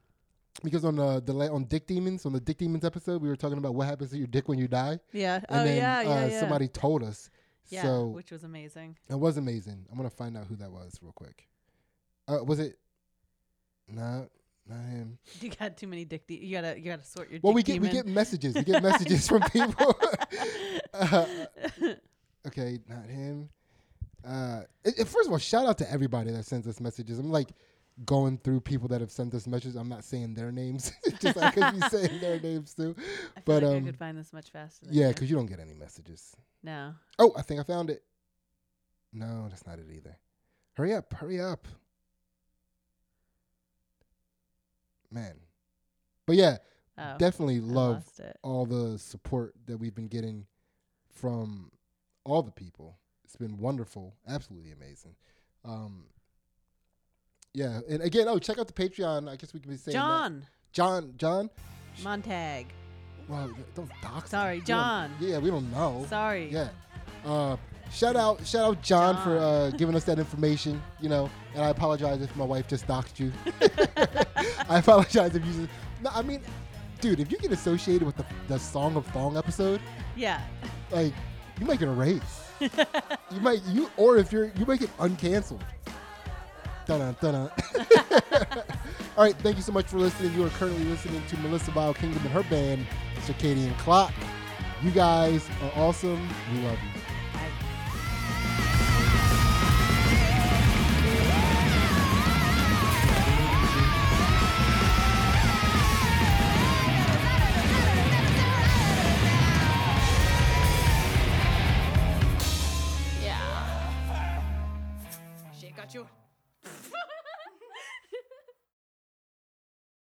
because 0.64 0.84
on 0.86 0.96
the 0.96 1.22
the 1.22 1.34
on 1.52 1.66
Dick 1.66 1.86
Demons 1.86 2.26
on 2.26 2.34
the 2.34 2.40
Dick 2.40 2.58
Demons 2.58 2.84
episode 2.84 3.22
we 3.22 3.30
were 3.30 3.36
talking 3.36 3.60
about 3.60 3.76
what 3.76 3.88
happens 3.88 4.10
to 4.12 4.18
your 4.18 4.28
dick 4.28 4.48
when 4.48 4.58
you 4.58 4.68
die, 4.68 5.00
yeah. 5.14 5.36
and 5.36 5.46
oh 5.50 5.64
then 5.64 5.78
yeah, 5.78 6.02
yeah, 6.02 6.10
uh, 6.10 6.28
yeah. 6.28 6.40
somebody 6.40 6.68
told 6.68 7.04
us. 7.04 7.30
Yeah, 7.70 7.84
so 7.84 8.08
which 8.08 8.32
was 8.32 8.44
amazing. 8.44 8.98
it 9.10 9.16
was 9.20 9.38
amazing. 9.38 9.86
I'm 9.92 9.98
gonna 9.98 10.10
find 10.10 10.38
out 10.38 10.48
who 10.48 10.56
that 10.58 10.72
was 10.72 10.98
real 11.02 11.14
quick. 11.14 11.48
Uh, 12.28 12.44
was 12.44 12.60
it? 12.60 12.78
No, 13.88 14.28
not 14.68 14.80
him. 14.90 15.18
You 15.42 15.50
got 15.50 15.78
too 15.78 15.88
many 15.88 16.04
dick. 16.06 16.28
De- 16.28 16.36
you 16.46 16.56
gotta, 16.58 16.78
you 16.78 16.86
gotta 16.86 17.04
sort 17.04 17.30
your. 17.32 17.40
Well, 17.42 17.54
dick 17.54 17.68
we 17.68 17.74
get 17.74 17.82
we 17.82 17.90
get 17.90 18.06
messages. 18.06 18.54
We 18.56 18.64
get 18.64 18.84
messages 18.84 19.28
from 19.28 19.42
people. 19.52 19.96
Uh, 20.94 21.26
okay, 22.48 22.80
not 22.88 23.06
him. 23.06 23.50
Uh, 24.26 24.62
it- 24.84 25.00
it- 25.00 25.08
first 25.08 25.28
of 25.28 25.32
all, 25.32 25.38
shout 25.38 25.68
out 25.68 25.78
to 25.78 25.92
everybody 25.92 26.32
that 26.32 26.44
sends 26.46 26.68
us 26.68 26.80
messages. 26.80 27.20
I'm 27.20 27.30
like 27.30 27.50
going 28.06 28.38
through 28.38 28.62
people 28.62 28.88
that 28.90 29.02
have 29.02 29.12
sent 29.12 29.34
us 29.34 29.48
messages. 29.48 29.76
I'm 29.76 29.90
not 29.90 30.04
saying 30.04 30.34
their 30.34 30.52
names, 30.52 30.92
just 31.20 31.38
I 31.38 31.52
could 31.52 31.74
be 31.74 31.88
saying 31.90 32.20
their 32.20 32.40
names 32.40 32.74
too. 32.74 32.96
I 33.36 33.42
but, 33.46 33.64
like 33.64 33.72
I 33.74 33.78
um, 33.78 33.86
could 33.86 33.98
find 33.98 34.18
this 34.18 34.34
much 34.34 34.52
faster. 34.52 34.86
Than 34.86 34.96
Yeah, 34.96 35.10
because 35.10 35.30
you 35.30 35.36
don't 35.36 35.48
get 35.48 35.60
any 35.60 35.74
messages. 35.74 36.36
no. 36.64 36.94
Oh, 37.20 37.34
I 37.38 37.42
think 37.42 37.60
I 37.60 37.64
found 37.64 37.90
it. 37.90 38.04
No, 39.14 39.48
that's 39.50 39.66
not 39.66 39.80
it 39.80 39.88
either. 39.92 40.18
Hurry 40.74 40.94
up! 40.94 41.12
Hurry 41.14 41.42
up, 41.42 41.68
man. 45.12 45.36
But 46.28 46.36
yeah, 46.36 46.58
Oh, 46.98 47.16
definitely 47.18 47.60
love 47.60 48.04
all 48.42 48.66
the 48.66 48.98
support 48.98 49.54
that 49.68 49.78
we've 49.78 49.94
been 49.94 50.08
getting 50.08 50.46
from 51.14 51.72
all 52.24 52.42
the 52.42 52.52
people. 52.52 52.98
It's 53.24 53.36
been 53.36 53.58
wonderful, 53.58 54.16
absolutely 54.28 54.72
amazing. 54.72 55.16
Um, 55.64 56.06
yeah, 57.54 57.80
and 57.90 58.02
again, 58.02 58.28
oh, 58.28 58.40
check 58.40 58.58
out 58.60 58.68
the 58.68 58.74
Patreon. 58.74 59.30
I 59.30 59.36
guess 59.36 59.54
we 59.54 59.60
can 59.60 59.72
be 59.72 59.78
saying 59.78 59.94
that. 59.96 60.00
John 60.00 60.46
John, 60.74 61.14
John. 61.18 61.50
Montag. 62.04 62.68
Well, 63.28 63.52
don't 63.76 63.90
dox. 64.02 64.30
Sorry, 64.30 64.60
We 64.60 64.62
John. 64.62 65.12
Yeah, 65.20 65.40
we 65.40 65.50
don't 65.50 65.70
know. 65.72 66.06
Sorry. 66.10 66.50
Yeah. 66.52 66.70
Uh, 67.26 67.58
shout 67.92 68.16
out, 68.16 68.46
shout 68.46 68.64
out, 68.64 68.82
John, 68.82 69.22
for 69.24 69.38
uh, 69.38 69.72
giving 69.72 69.96
us 69.96 70.04
that 70.06 70.20
information. 70.20 70.82
You 71.02 71.10
know, 71.10 71.30
and 71.56 71.64
I 71.64 71.70
apologize 71.70 72.22
if 72.22 72.34
my 72.36 72.46
wife 72.46 72.68
just 72.68 72.88
doxed 72.88 73.20
you. 73.20 73.32
I 74.70 74.80
apologize 74.80 75.36
if 75.36 75.46
you. 75.46 75.54
Just, 75.54 75.70
no, 76.02 76.12
I 76.14 76.22
mean, 76.22 76.42
dude, 77.02 77.20
if 77.20 77.32
you 77.32 77.38
get 77.38 77.52
associated 77.52 78.06
with 78.06 78.16
the, 78.18 78.26
the 78.48 78.60
Song 78.60 78.96
of 78.96 79.06
Thong 79.08 79.36
episode, 79.36 79.82
Yeah. 80.16 80.42
like 80.92 81.14
you 81.60 81.66
might 81.66 81.80
get 81.80 81.88
a 81.90 81.92
raise. 81.92 82.22
you 82.60 83.40
might 83.42 83.62
you 83.66 83.90
or 83.98 84.18
if 84.18 84.32
you're 84.32 84.52
you 84.58 84.66
might 84.66 84.80
get 84.80 84.96
uncanceled. 84.98 85.62
All 89.18 89.24
right, 89.24 89.36
thank 89.38 89.58
you 89.58 89.64
so 89.64 89.72
much 89.72 89.88
for 89.88 89.98
listening. 89.98 90.34
You 90.34 90.46
are 90.46 90.50
currently 90.52 90.84
listening 90.86 91.22
to 91.28 91.38
Melissa 91.38 91.72
Bio 91.72 91.94
Kingdom 91.94 92.22
and 92.22 92.32
her 92.32 92.44
band 92.44 92.86
Circadian 93.26 93.78
Clock. 93.80 94.14
You 94.82 94.92
guys 94.92 95.50
are 95.64 95.72
awesome. 95.76 96.30
We 96.54 96.62
love 96.62 96.78
you. 96.84 97.07